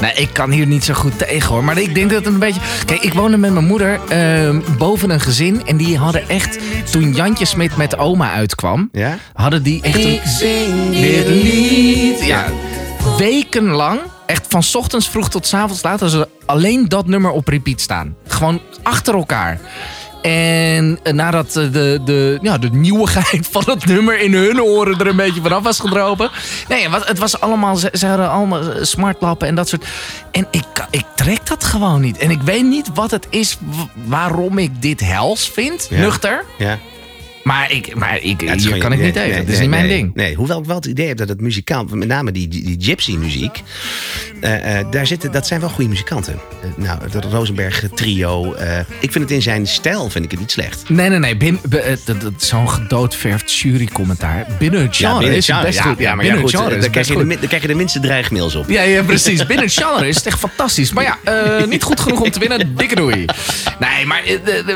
Nee, 0.02 0.12
ik 0.12 0.28
kan 0.32 0.50
hier 0.50 0.66
niet 0.66 0.84
zo 0.84 0.94
goed 0.94 1.18
tegen 1.18 1.48
hoor. 1.48 1.64
Maar 1.64 1.78
ik 1.78 1.94
denk 1.94 2.10
dat 2.10 2.24
het 2.24 2.32
een 2.32 2.38
beetje. 2.38 2.60
Kijk, 2.84 3.02
ik 3.02 3.12
woonde 3.12 3.36
met 3.36 3.52
mijn 3.52 3.64
moeder 3.64 4.00
ehm, 4.08 4.60
boven 4.78 5.10
een 5.10 5.20
gezin. 5.20 5.66
En 5.66 5.76
die 5.76 5.98
hadden 5.98 6.28
echt. 6.28 6.58
Toen 6.90 7.12
Jantje 7.12 7.44
Smit 7.44 7.76
met 7.76 7.98
oma 7.98 8.32
uitkwam. 8.32 8.88
Ja? 8.92 9.18
Hadden 9.32 9.62
die 9.62 9.82
echt. 9.82 10.04
een, 10.04 10.90
dit 10.90 11.28
lied. 11.28 12.24
Ja. 12.24 12.44
Wekenlang. 13.18 14.00
Echt 14.26 14.46
van 14.48 14.62
's 14.62 14.74
ochtends 14.74 15.08
vroeg 15.08 15.30
tot 15.30 15.46
's 15.46 15.54
avonds 15.54 15.82
laat. 15.82 16.00
hadden 16.00 16.20
ze 16.20 16.28
alleen 16.46 16.88
dat 16.88 17.06
nummer 17.06 17.30
op 17.30 17.48
repeat 17.48 17.80
staan. 17.80 18.16
Gewoon 18.26 18.60
achter 18.82 19.14
elkaar. 19.14 19.60
En 20.22 20.98
eh, 21.02 21.12
nadat 21.12 21.56
eh, 21.56 21.72
de, 21.72 22.00
de, 22.04 22.38
ja, 22.42 22.58
de 22.58 22.70
nieuwigheid 22.70 23.46
van 23.50 23.62
het 23.66 23.86
nummer 23.86 24.20
in 24.20 24.34
hun 24.34 24.62
oren 24.62 24.98
er 24.98 25.06
een 25.06 25.16
beetje 25.16 25.40
vanaf 25.42 25.62
was 25.62 25.80
gedropen. 25.80 26.30
Nee, 26.68 26.88
het 26.90 27.18
was 27.18 27.40
allemaal, 27.40 27.76
ze, 27.76 27.88
ze 27.92 28.06
hadden 28.06 28.30
allemaal 28.30 28.60
eh, 28.70 28.82
smartlappen 28.82 29.48
en 29.48 29.54
dat 29.54 29.68
soort. 29.68 29.84
En 30.30 30.46
ik, 30.50 30.64
ik 30.90 31.04
trek 31.16 31.46
dat 31.46 31.64
gewoon 31.64 32.00
niet. 32.00 32.18
En 32.18 32.30
ik 32.30 32.42
weet 32.42 32.64
niet 32.64 32.88
wat 32.94 33.10
het 33.10 33.26
is 33.30 33.58
waarom 34.04 34.58
ik 34.58 34.82
dit 34.82 35.00
hels 35.00 35.50
vind, 35.50 35.86
Ja. 35.90 35.98
nuchter. 35.98 36.44
Ja. 36.58 36.78
Maar 37.42 37.72
ik, 37.72 37.94
maar 37.94 38.18
ik 38.22 38.40
Ja, 38.40 38.50
het 38.50 38.64
hier 38.64 38.78
kan 38.78 38.92
ik 38.92 39.00
niet 39.00 39.12
tegen. 39.12 39.28
nee, 39.28 39.38
Het 39.38 39.48
is 39.48 39.52
nee, 39.52 39.60
niet 39.60 39.70
mijn 39.70 39.86
nee, 39.86 39.96
ding. 39.96 40.14
Nee, 40.14 40.34
hoewel 40.34 40.58
ik 40.58 40.64
wel 40.64 40.76
het 40.76 40.86
idee 40.86 41.08
heb 41.08 41.16
dat 41.16 41.28
het 41.28 41.40
muzikaal, 41.40 41.84
met 41.90 42.08
name 42.08 42.32
die, 42.32 42.48
die, 42.48 42.64
die 42.64 42.76
gypsy 42.80 43.16
muziek, 43.16 43.62
eh, 44.40 44.78
eh, 44.78 44.86
daar 44.90 45.06
zitten, 45.06 45.32
dat 45.32 45.46
zijn 45.46 45.60
wel 45.60 45.68
goede 45.68 45.90
muzikanten. 45.90 46.32
Eh, 46.62 46.84
nou, 46.84 46.98
het 47.10 47.24
Rosenberg 47.24 47.84
trio. 47.94 48.54
ik 49.00 49.12
vind 49.12 49.24
het 49.24 49.30
in 49.30 49.42
zijn 49.42 49.66
stijl 49.66 50.10
vind 50.10 50.24
ik 50.24 50.30
het 50.30 50.40
niet 50.40 50.50
slecht. 50.50 50.88
Nee, 50.88 51.08
nee, 51.08 51.18
nee. 51.18 51.36
Bin, 51.36 51.58
dat, 52.04 52.20
dat 52.20 52.32
zo'n 52.42 52.68
gedoodverfd 52.70 53.52
jurycommentaar. 53.54 54.46
Binnen 54.58 54.82
het 54.82 54.96
genre 54.96 55.18
binnen 55.18 55.36
is 55.36 55.46
het 55.48 55.62
best 55.62 55.78
ja, 55.78 55.84
goed. 55.84 55.98
Ja, 55.98 56.14
maar 56.14 56.24
ja, 56.24 56.32
binnen 56.32 56.50
goed, 56.50 56.60
het 56.60 56.68
is 56.68 56.74
daar, 56.74 56.82
het 56.82 56.90
krijg 56.90 57.06
je 57.06 57.12
de, 57.12 57.18
goed. 57.18 57.28
min- 57.28 57.38
daar 57.38 57.46
krijg 57.48 57.62
je 57.62 57.68
de 57.68 57.74
minste 57.74 58.00
dreigmails 58.00 58.54
op. 58.54 58.68
Ja, 58.68 58.82
ja, 58.82 59.02
precies. 59.02 59.46
Binnen 59.46 59.64
het 59.66 59.74
genre 59.74 60.08
is 60.08 60.16
het 60.16 60.26
echt 60.26 60.38
fantastisch. 60.38 60.92
Maar 60.92 61.04
ja, 61.04 61.18
niet 61.66 61.82
goed 61.82 62.00
genoeg 62.00 62.20
om 62.20 62.30
te 62.30 62.38
winnen. 62.38 62.76
Dikke 62.76 62.94
doei. 62.94 63.24
Nee, 63.78 64.06
maar 64.06 64.22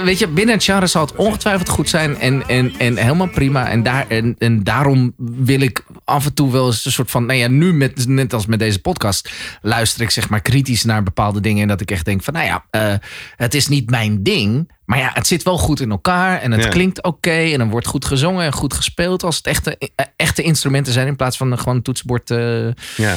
weet 0.05 0.19
je, 0.19 0.29
binnen 0.29 0.55
het 0.55 0.65
genre 0.65 0.87
zal 0.87 1.03
het 1.07 1.15
ongetwijfeld 1.17 1.69
goed 1.69 1.89
zijn. 1.89 2.19
En, 2.21 2.43
en, 2.47 2.56
en 2.79 2.97
helemaal 2.97 3.29
prima. 3.29 3.69
En, 3.69 3.83
daar, 3.83 4.09
en, 4.09 4.35
en 4.39 4.63
daarom 4.65 5.13
wil 5.17 5.61
ik 5.61 5.85
af 6.05 6.25
en 6.25 6.35
toe 6.35 6.53
wel 6.53 6.67
eens 6.67 6.85
een 6.85 6.93
soort 6.93 7.11
van... 7.11 7.27
Nou 7.27 7.39
ja, 7.39 7.49
nu 7.49 7.73
met, 7.73 8.07
net 8.07 8.33
als 8.33 8.47
met 8.47 8.59
deze 8.59 8.81
podcast... 8.81 9.31
luister 9.63 10.01
ik 10.03 10.11
zeg 10.11 10.29
maar 10.29 10.41
kritisch 10.41 10.85
naar 10.85 11.03
bepaalde 11.03 11.41
dingen. 11.41 11.63
En 11.63 11.69
dat 11.69 11.81
ik 11.81 11.91
echt 11.91 12.05
denk 12.05 12.23
van, 12.23 12.35
nou 12.35 12.47
ja, 12.47 12.65
eh, 12.71 12.95
het 13.37 13.55
is 13.55 13.69
niet 13.69 13.91
mijn 13.91 14.23
ding... 14.23 14.75
Maar 14.85 14.99
ja, 14.99 15.11
het 15.15 15.27
zit 15.27 15.43
wel 15.43 15.59
goed 15.59 15.81
in 15.81 15.91
elkaar 15.91 16.41
en 16.41 16.53
het 16.53 16.63
Ja. 16.63 16.69
klinkt 16.69 17.03
oké. 17.03 17.31
en 17.31 17.61
er 17.61 17.69
wordt 17.69 17.87
goed 17.87 18.05
gezongen 18.05 18.45
en 18.45 18.53
goed 18.53 18.75
gespeeld 18.75 19.23
als 19.23 19.37
het 19.37 19.47
echte, 19.47 19.79
eh, 19.79 20.07
echte 20.17 20.43
instrumenten 20.43 20.93
zijn. 20.93 21.07
In 21.07 21.17
plaats 21.17 21.37
van 21.37 21.59
gewoon 21.59 21.83
toetsenbord 21.83 22.31
eh, 22.31 22.69
Ja. 22.97 23.17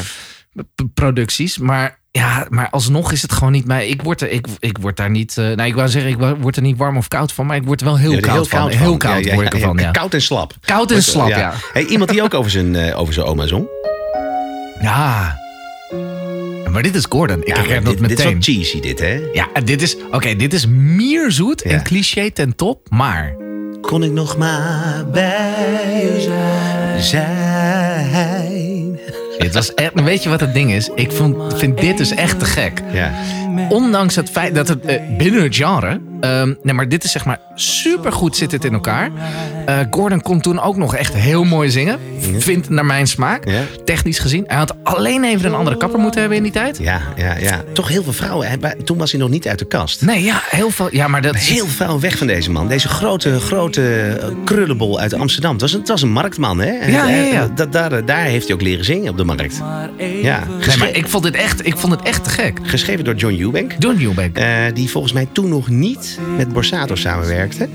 producties. 0.93 1.57
Maar 1.57 1.98
ja, 2.11 2.45
maar 2.49 2.69
alsnog 2.69 3.11
is 3.11 3.21
het 3.21 3.31
gewoon 3.31 3.51
niet 3.51 3.65
mij. 3.65 3.87
Ik 3.87 4.01
word 4.01 4.21
er, 4.21 4.29
ik, 4.29 4.47
ik 4.59 4.77
word 4.77 4.97
daar 4.97 5.09
niet. 5.09 5.37
eh, 5.37 5.45
nou, 5.45 5.63
ik 5.69 5.75
wou 5.75 5.87
zeggen, 5.89 6.11
ik 6.11 6.17
wo- 6.17 6.35
word 6.35 6.55
er 6.55 6.61
niet 6.61 6.77
warm 6.77 6.97
of 6.97 7.07
koud 7.07 7.31
van, 7.33 7.45
maar 7.45 7.55
ik 7.55 7.63
word 7.65 7.79
er 7.79 7.85
wel 7.85 7.97
heel 7.97 8.11
Ja, 8.11 8.19
koud 8.19 8.47
van. 8.47 8.69
Heel 8.69 8.97
koud 8.97 9.23
Ja, 9.23 9.29
ja, 9.29 9.33
word 9.33 9.45
ik 9.45 9.53
ervan. 9.53 9.77
ja, 9.77 9.91
Koud 9.91 10.13
en 10.13 10.21
slap. 10.21 10.53
Koud 10.65 10.91
en 10.91 11.03
slap, 11.03 11.27
ja. 11.29 11.53
Hey, 11.73 11.85
iemand 11.85 12.09
die 12.09 12.23
ook 12.23 12.33
over 12.33 12.51
zijn, 12.51 12.75
eh, 12.75 12.99
over 12.99 13.13
zijn 13.13 13.25
oma 13.25 13.45
zong. 13.47 13.67
Ja. 14.81 15.37
Maar 16.71 16.83
dit 16.83 16.95
is 16.95 17.05
Gordon. 17.09 17.41
Ik 17.43 17.47
herken 17.55 17.65
maar 17.73 17.83
dat 17.83 17.97
dit, 17.97 18.07
dit 18.07 18.17
is 18.17 18.23
wel 18.23 18.33
meteen. 18.33 18.55
cheesy 18.55 18.79
dit, 18.79 18.99
hè? 18.99 19.21
ja, 19.33 19.47
dit 19.63 19.81
is. 19.81 19.97
Oké, 20.11 20.35
dit 20.35 20.53
is 20.53 20.65
mierzoet 20.67 21.61
Ja. 21.65 21.69
en 21.69 21.83
cliché 21.83 22.31
ten 22.31 22.55
top, 22.55 22.87
maar. 22.89 23.35
Kon 23.81 24.03
ik 24.03 24.11
nog 24.11 24.37
maar 24.37 25.05
bij 25.11 26.11
je 26.17 27.01
zijn. 27.01 28.48
Het 29.49 29.57
was 29.57 29.73
echt, 29.73 30.01
weet 30.01 30.23
je 30.23 30.29
wat 30.29 30.39
het 30.39 30.53
ding 30.53 30.71
is? 30.71 30.89
Ik 30.95 31.11
vond, 31.11 31.57
vind 31.57 31.81
dit 31.81 31.97
dus 31.97 32.11
echt 32.11 32.39
te 32.39 32.45
gek. 32.45 32.81
Ja. 32.91 33.11
Ondanks 33.69 34.15
het 34.15 34.29
feit 34.29 34.55
dat 34.55 34.67
het 34.67 34.85
eh, 34.85 35.01
binnen 35.17 35.43
het 35.43 35.55
genre. 35.55 35.99
Ehm, 36.21 36.53
nee, 36.63 36.73
maar 36.73 36.89
dit 36.89 37.03
is 37.03 37.11
zeg 37.11 37.25
maar 37.25 37.39
super 37.55 38.11
goed 38.11 38.35
zit 38.35 38.51
het 38.51 38.65
in 38.65 38.73
elkaar. 38.73 39.11
Eh, 39.65 39.77
Gordon 39.89 40.21
kon 40.21 40.41
toen 40.41 40.59
ook 40.61 40.77
nog 40.77 40.95
echt 40.95 41.13
heel 41.13 41.43
mooi 41.43 41.69
zingen. 41.69 41.99
Vindt 42.37 42.69
naar 42.69 42.85
mijn 42.85 43.07
smaak. 43.07 43.47
Ja. 43.49 43.61
Technisch 43.85 44.19
gezien. 44.19 44.43
Hij 44.47 44.57
had 44.57 44.75
alleen 44.83 45.23
even 45.23 45.45
een 45.45 45.55
andere 45.55 45.77
kapper 45.77 45.99
moeten 45.99 46.19
hebben 46.19 46.37
in 46.37 46.43
die 46.43 46.51
tijd. 46.51 46.77
Ja, 46.77 47.01
ja, 47.15 47.37
ja. 47.37 47.61
Toch 47.73 47.87
heel 47.87 48.03
veel 48.03 48.13
vrouwen. 48.13 48.47
Hij- 48.47 48.75
Toen 48.85 48.97
was 48.97 49.11
hij 49.11 49.19
nog 49.19 49.29
niet 49.29 49.47
uit 49.47 49.59
de 49.59 49.65
kast. 49.65 50.01
Nee, 50.01 50.23
ja, 50.23 50.41
heel 50.49 50.69
veel. 50.69 50.87
Ja, 50.91 51.07
maar 51.07 51.21
dat. 51.21 51.35
Heel 51.35 51.67
veel 51.67 51.99
weg 51.99 52.17
van 52.17 52.27
deze 52.27 52.51
man. 52.51 52.67
Deze 52.67 52.87
grote, 52.87 53.39
grote 53.39 54.17
eh, 54.21 54.27
krullenbol 54.45 54.99
uit 54.99 55.13
Amsterdam. 55.13 55.51
Het 55.51 55.61
was 55.61 55.73
een, 55.73 55.79
het 55.79 55.87
was 55.87 56.01
een 56.01 56.11
marktman, 56.11 56.59
hè? 56.59 56.71
En, 56.71 56.91
Ja, 56.91 57.07
ja, 57.09 57.23
eh, 57.25 57.31
ja. 57.31 57.47
dat- 57.55 57.71
daar, 57.71 58.05
daar 58.05 58.23
heeft 58.23 58.45
hij 58.45 58.53
ook 58.55 58.61
leren 58.61 58.85
zingen 58.85 59.09
op 59.11 59.17
de 59.17 59.23
markt. 59.23 59.61
Ja. 60.21 60.43
Nee, 60.67 60.77
maar 60.77 60.89
ik 60.95 61.07
vond 61.07 61.23
het 61.23 61.35
echt, 61.35 61.65
ik 61.65 61.77
vond 61.77 61.93
het 61.93 62.01
echt 62.01 62.23
te 62.23 62.29
gek. 62.29 62.59
Geschreven 62.63 63.03
door 63.03 63.15
John 63.15 63.41
Eubank. 63.41 63.75
John 63.79 64.01
Eubank. 64.01 64.37
Eh, 64.37 64.45
die 64.73 64.89
volgens 64.89 65.13
mij 65.13 65.27
toen 65.31 65.49
nog 65.49 65.67
niet 65.69 66.08
met 66.37 66.53
Borsato 66.53 66.95
samenwerkte. 66.95 67.69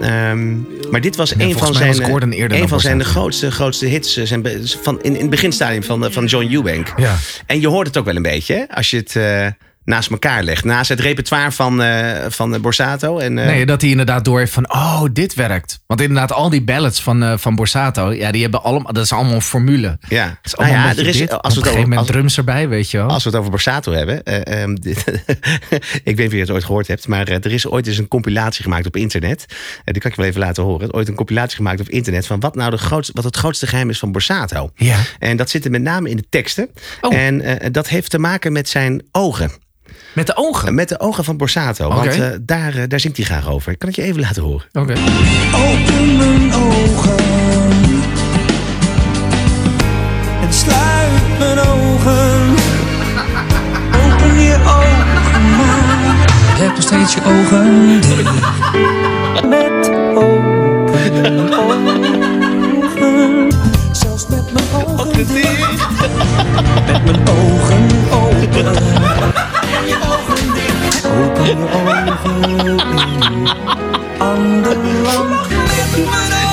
Ehm, 0.00 0.54
maar 0.90 1.00
dit 1.00 1.16
was 1.16 1.34
een 1.34 1.40
van 1.40 1.52
volgens 1.52 1.78
mij 1.78 1.92
zijn, 1.92 2.52
een 2.52 2.68
van 2.68 2.80
zijn 2.80 2.96
Borsato. 2.96 3.20
grootste, 3.20 3.50
grootste 3.50 3.86
hits 3.86 4.16
eh, 4.16 4.26
zijn 4.26 4.42
van, 4.82 5.02
in, 5.02 5.14
in 5.14 5.20
het 5.20 5.30
beginstadium 5.30 5.82
van, 5.82 6.04
eh, 6.04 6.10
van 6.10 6.24
John 6.24 6.52
Eubank. 6.52 6.92
Ja. 6.96 7.16
En 7.46 7.60
je 7.60 7.68
hoort 7.68 7.86
het 7.86 7.96
ook 7.96 8.04
wel 8.04 8.16
een 8.16 8.22
beetje 8.22 8.68
als 8.70 8.90
je 8.90 8.96
het 8.96 9.16
eh, 9.16 9.46
naast 9.86 10.10
elkaar 10.10 10.42
legt. 10.42 10.64
Naast 10.64 10.88
het 10.88 11.00
repertoire 11.00 11.52
van, 11.52 11.82
eh, 11.82 12.24
van 12.28 12.54
eh, 12.54 12.60
Borsato. 12.60 13.18
En, 13.18 13.38
eh, 13.38 13.46
Nee, 13.46 13.66
dat 13.66 13.80
hij 13.80 13.90
inderdaad 13.90 14.24
door 14.24 14.38
heeft 14.38 14.52
van, 14.52 14.72
oh, 14.72 15.02
dit 15.12 15.34
werkt. 15.34 15.80
Want 15.86 16.00
inderdaad, 16.00 16.32
al 16.32 16.50
die 16.50 16.62
ballads 16.62 17.02
van, 17.02 17.38
van 17.38 17.54
Borsato, 17.54 18.12
ja, 18.12 18.30
die 18.32 18.42
hebben 18.42 18.62
allemaal, 18.62 18.92
dat 18.92 19.04
is 19.04 19.12
allemaal 19.12 19.34
een 19.34 19.42
formule. 19.42 19.98
ja. 20.08 20.38
Is 20.42 20.54
Nou 20.54 20.68
allemaal 20.68 20.84
ja, 20.84 20.90
een 20.90 20.96
beetje 20.96 21.02
er 21.02 21.08
is, 21.08 21.18
dit. 21.18 21.42
als 21.42 21.54
we 21.54 21.60
het 21.60 21.78
over, 21.78 21.96
als, 21.96 22.06
drums 22.06 22.36
erbij, 22.36 22.68
weet 22.68 22.90
je 22.90 22.96
wel. 22.96 23.08
als 23.08 23.24
we 23.24 23.30
het 23.30 23.38
over 23.38 23.50
Borsato 23.50 23.92
hebben. 23.92 24.22
eh, 24.24 24.62
ehm, 24.62 24.74
dit- 24.74 25.04
ik 26.04 26.16
weet 26.16 26.16
niet 26.16 26.26
of 26.26 26.32
je 26.32 26.38
het 26.40 26.50
ooit 26.50 26.64
gehoord 26.64 26.86
hebt. 26.86 27.08
Maar 27.08 27.28
er 27.28 27.52
is 27.52 27.66
ooit 27.66 27.86
eens 27.86 27.98
een 27.98 28.08
compilatie 28.08 28.62
gemaakt 28.62 28.86
op 28.86 28.96
internet. 28.96 29.46
Die 29.84 30.00
kan 30.00 30.10
ik 30.10 30.16
je 30.16 30.22
wel 30.22 30.30
even 30.30 30.40
laten 30.40 30.62
horen. 30.62 30.94
Ooit 30.94 31.08
een 31.08 31.14
compilatie 31.14 31.56
gemaakt 31.56 31.80
op 31.80 31.88
internet. 31.88 32.26
Van 32.26 32.40
wat 32.40 32.54
nou 32.54 32.70
de 32.70 32.76
grootste, 32.78 33.12
wat 33.14 33.24
het 33.24 33.36
grootste 33.36 33.66
geheim 33.66 33.90
is 33.90 33.98
van 33.98 34.12
Borsato. 34.12 34.70
Ja. 34.74 34.98
En 35.18 35.36
dat 35.36 35.50
zit 35.50 35.64
er 35.64 35.70
met 35.70 35.82
name 35.82 36.10
in 36.10 36.16
de 36.16 36.26
teksten. 36.28 36.68
Oh. 37.00 37.14
En 37.14 37.58
dat 37.72 37.88
heeft 37.88 38.10
te 38.10 38.18
maken 38.18 38.52
met 38.52 38.68
zijn 38.68 39.02
ogen. 39.12 39.50
Met 40.16 40.26
de 40.26 40.36
ogen. 40.36 40.74
Met 40.74 40.88
de 40.88 41.00
ogen 41.00 41.24
van 41.24 41.36
Borsato. 41.36 41.86
Oké. 41.86 41.94
Want 41.94 42.20
eh, 42.20 42.28
daar, 42.40 42.74
eh, 42.74 42.82
daar 42.88 43.00
zingt 43.00 43.16
hij 43.16 43.26
graag 43.26 43.48
over. 43.48 43.72
Ik 43.72 43.78
kan 43.78 43.88
het 43.88 43.96
je 43.96 44.02
even 44.02 44.20
laten 44.20 44.42
horen. 44.42 44.66
Oké. 44.72 44.92
Open 45.54 46.16
mijn 46.16 46.54
ogen 46.54 47.16
en 50.42 50.52
sluit 50.52 51.38
mijn 51.38 51.58
ogen. 51.58 52.54
Open 53.92 54.40
je 54.40 54.56
ogen 54.64 55.56
maar. 55.56 56.26
Heb 56.58 56.74
nog 56.74 56.82
steeds 56.82 57.14
je 57.14 57.20
ogen 57.24 58.00
dicht. 58.00 58.30
Met 59.48 59.90
open 60.14 61.52
ogen. 61.54 62.04
Zelfs 63.92 64.26
met 64.26 64.52
mijn 64.52 64.66
ogen 64.72 65.26
dicht. 65.26 65.88
Met 66.86 67.04
mijn 67.04 67.28
ogen 67.28 67.88
open. 68.10 68.85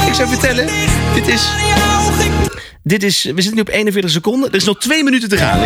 Ik 0.08 0.14
zou 0.14 0.28
vertellen, 0.28 0.68
dit 1.14 1.28
is... 1.28 1.50
Dit 2.84 3.04
is, 3.04 3.24
we 3.24 3.42
zitten 3.42 3.56
nu 3.56 3.62
op 3.62 3.70
41 3.70 4.12
seconden. 4.12 4.50
Er 4.50 4.56
is 4.56 4.64
nog 4.64 4.78
twee 4.80 5.04
minuten 5.04 5.30
te 5.30 5.38
gaan. 5.38 5.60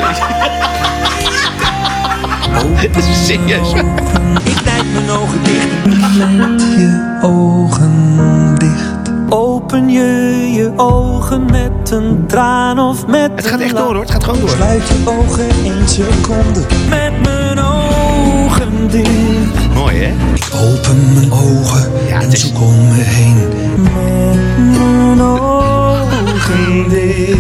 Dat 2.94 3.04
is 3.04 3.26
serieus. 3.26 3.72
Ik 4.44 4.56
knijp 4.56 4.86
mijn 4.94 5.10
ogen 5.10 5.44
dicht. 5.44 5.86
Met 6.38 6.62
je 6.62 7.20
ogen 7.22 8.56
dicht. 8.58 9.12
Open 9.30 9.90
je 9.90 10.52
je 10.54 10.72
ogen 10.76 11.46
met 11.46 11.92
een 11.92 12.24
traan 12.28 12.80
of 12.80 13.08
met 13.08 13.32
Het 13.36 13.48
gaat 13.48 13.60
echt 13.60 13.76
door 13.76 13.94
hoor, 13.94 14.02
het 14.02 14.12
gaat 14.12 14.24
gewoon 14.24 14.40
door. 14.40 14.50
Sluit 14.50 14.88
je 14.88 14.96
ogen 15.06 15.50
één 15.64 15.88
seconde. 15.88 16.66
Met 16.90 17.22
mijn 17.22 17.57
ogen 18.62 18.88
dicht. 18.90 19.74
Mooi 19.74 19.96
hè? 19.98 20.14
Open 20.58 21.14
mijn 21.14 21.32
ogen 21.32 21.92
Ja, 22.08 22.22
en 22.22 22.32
is- 22.32 22.40
zoek 22.40 22.62
om 22.62 22.88
me 22.88 23.02
heen. 23.02 23.38
Met 23.76 25.16
mijn 25.16 25.22
ogen 25.22 25.57
dicht. 26.56 27.38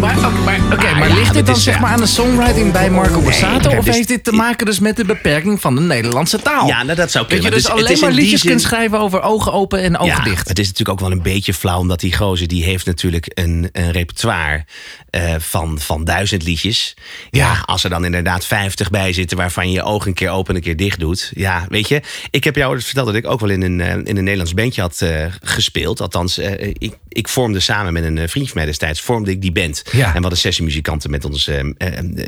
Maar, 0.00 0.16
oké, 0.16 0.28
maar, 0.44 0.60
oké, 0.72 0.86
Ah, 0.86 0.98
maar 0.98 1.08
ja, 1.08 1.14
ligt 1.14 1.24
dit 1.26 1.34
dit 1.34 1.46
dan 1.46 1.54
is, 1.54 1.62
zeg 1.62 1.74
ja. 1.74 1.80
maar 1.80 1.90
aan 1.90 2.00
de 2.00 2.06
songwriting 2.06 2.72
bij 2.72 2.90
Marco 2.90 3.20
Borsato? 3.20 3.70
of 3.76 3.84
dus- 3.84 3.94
heeft 3.94 4.08
dit 4.08 4.24
te 4.24 4.32
maken 4.32 4.66
dus 4.66 4.78
met 4.78 4.96
de 4.96 5.04
beperking 5.04 5.60
van 5.60 5.74
de 5.74 5.80
Nederlandse 5.80 6.42
taal? 6.42 6.66
Ja, 6.66 6.82
nou, 6.82 6.96
dat 6.96 7.10
zou 7.10 7.24
Dat 7.24 7.32
je 7.34 7.40
kunnen. 7.40 7.50
dus 7.50 7.62
Dus 7.62 7.70
het 7.72 7.80
alleen 7.80 7.92
is 7.94 8.00
maar 8.00 8.12
liedjes 8.12 8.40
zin- 8.40 8.50
kunt 8.50 8.62
schrijven 8.62 8.98
over 8.98 9.22
ogen 9.22 9.52
open 9.52 9.82
en 9.82 9.96
ogen 9.98 10.06
ja, 10.16 10.22
dicht. 10.22 10.48
Het 10.48 10.58
is 10.58 10.66
natuurlijk 10.66 11.00
ook 11.00 11.08
wel 11.08 11.16
een 11.16 11.22
beetje 11.22 11.54
flauw, 11.54 11.78
omdat 11.78 12.00
die 12.00 12.16
gozer 12.16 12.48
die 12.48 12.64
heeft 12.64 12.86
natuurlijk 12.86 13.26
een, 13.34 13.68
een 13.72 13.90
repertoire 13.90 14.64
eh, 15.10 15.34
van, 15.38 15.78
van 15.78 16.04
duizend 16.04 16.42
liedjes. 16.42 16.94
Ja. 17.30 17.52
Ja. 17.52 17.62
als 17.64 17.84
er 17.84 17.90
dan 17.90 18.04
inderdaad 18.04 18.46
vijftig 18.46 18.90
bij 18.90 19.12
zitten 19.12 19.36
waarvan 19.36 19.66
je 19.68 19.72
je 19.74 19.82
ogen 19.82 20.08
een 20.08 20.14
keer 20.14 20.30
open 20.30 20.50
en 20.50 20.56
een 20.56 20.62
keer 20.66 20.76
dicht 20.76 21.00
doet. 21.00 21.32
Ja, 21.34 21.66
weet 21.68 21.88
je, 21.88 22.02
ik 22.30 22.44
heb 22.44 22.56
jou 22.56 22.72
ooit 22.74 22.84
verteld 22.84 23.06
dat 23.06 23.14
ik 23.14 23.26
ook 23.26 23.40
wel 23.40 23.50
in 23.50 23.62
een, 23.62 23.80
eh, 23.80 23.90
in 23.92 24.16
een 24.16 24.24
Nederlands 24.24 24.54
bandje 24.54 24.80
had 24.80 25.00
eh, 25.00 25.24
gespeeld. 25.42 26.00
Althans, 26.00 26.38
eh, 26.38 26.68
ik, 26.78 26.94
ik 27.08 27.28
vormde 27.28 27.60
samen 27.60 27.92
met 27.92 28.04
een 28.04 28.28
vriend 28.34 28.48
van 28.48 28.56
mij 28.56 28.66
destijds, 28.66 29.00
vormde 29.00 29.30
ik 29.30 29.40
die 29.40 29.52
band. 29.52 29.82
Ja. 29.92 30.06
En 30.06 30.12
we 30.14 30.20
hadden 30.20 30.38
sessiemuzikanten 30.38 31.10
met 31.10 31.24
ons, 31.24 31.46
eh, 31.48 31.58
eh, 31.58 31.64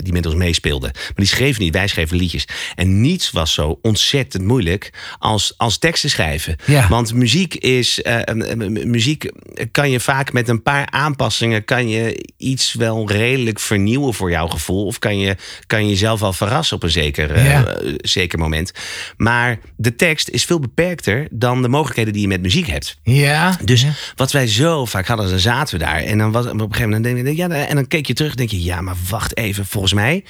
die 0.03 0.13
met 0.13 0.27
ons 0.27 0.35
meespeelden. 0.35 0.91
Maar 0.95 1.13
die 1.15 1.27
schreven 1.27 1.63
niet, 1.63 1.73
wij 1.73 1.87
schreven 1.87 2.17
liedjes. 2.17 2.45
En 2.75 3.01
niets 3.01 3.31
was 3.31 3.55
zo 3.55 3.79
ontzettend 3.83 4.45
moeilijk 4.45 4.91
als, 5.19 5.55
als 5.57 5.79
teksten 5.79 6.11
schrijven. 6.11 6.57
Ja. 6.65 6.89
Want 6.89 7.15
muziek 7.15 7.55
is. 7.55 8.03
eh, 8.03 8.15
eh, 8.29 8.51
eh, 8.51 8.57
muziek 8.87 9.31
kan 9.71 9.91
je 9.91 10.01
vaak 10.01 10.33
met 10.33 10.49
een 10.49 10.63
paar 10.63 10.91
aanpassingen. 10.91 11.65
kan 11.65 11.89
je 11.89 12.25
iets 12.37 12.75
wel 12.75 13.11
redelijk 13.11 13.61
vernieuwen 13.61 14.15
voor 14.15 14.31
jouw 14.31 14.47
gevoel. 14.47 14.87
Of 14.87 14.99
kan 14.99 15.19
je, 15.19 15.37
kan 15.67 15.83
je 15.85 15.89
jezelf 15.89 16.21
wel 16.21 16.33
verrassen 16.33 16.77
op 16.77 16.83
een 16.83 16.91
zeker, 16.91 17.45
Ja. 17.45 17.65
eh, 17.67 17.95
zeker 17.97 18.39
moment. 18.39 18.73
Maar 19.17 19.59
de 19.77 19.97
tekst 19.97 20.29
is 20.29 20.45
veel 20.45 20.59
beperkter 20.61 21.27
dan 21.31 21.63
de 21.63 21.69
mogelijkheden 21.69 22.13
die 22.13 22.23
je 22.23 22.29
met 22.29 22.43
muziek 22.43 22.67
hebt. 22.67 22.97
Ja. 23.03 23.59
Dus 23.65 23.85
wat 24.15 24.33
wij 24.33 24.47
zo 24.47 24.85
vaak 24.85 25.07
hadden, 25.07 25.29
dan 25.31 25.39
zaten 25.39 25.79
we 25.79 25.85
daar. 25.85 25.96
En 26.05 26.19
dan 26.19 26.33
was 26.33 26.47
op 26.47 26.53
een 26.53 26.61
gegeven 26.61 26.91
moment. 26.91 27.05
Denk 27.05 27.27
je, 27.27 27.37
ja, 27.37 27.49
en 27.49 27.75
dan 27.75 27.87
keek 27.87 28.07
je 28.07 28.15
terug 28.15 28.31
en 28.31 28.37
denk 28.37 28.51
je, 28.51 28.63
ja, 28.63 28.81
maar 28.81 28.97
wacht 29.09 29.37
even. 29.37 29.67
Volgens 29.67 29.93
mij 29.93 30.25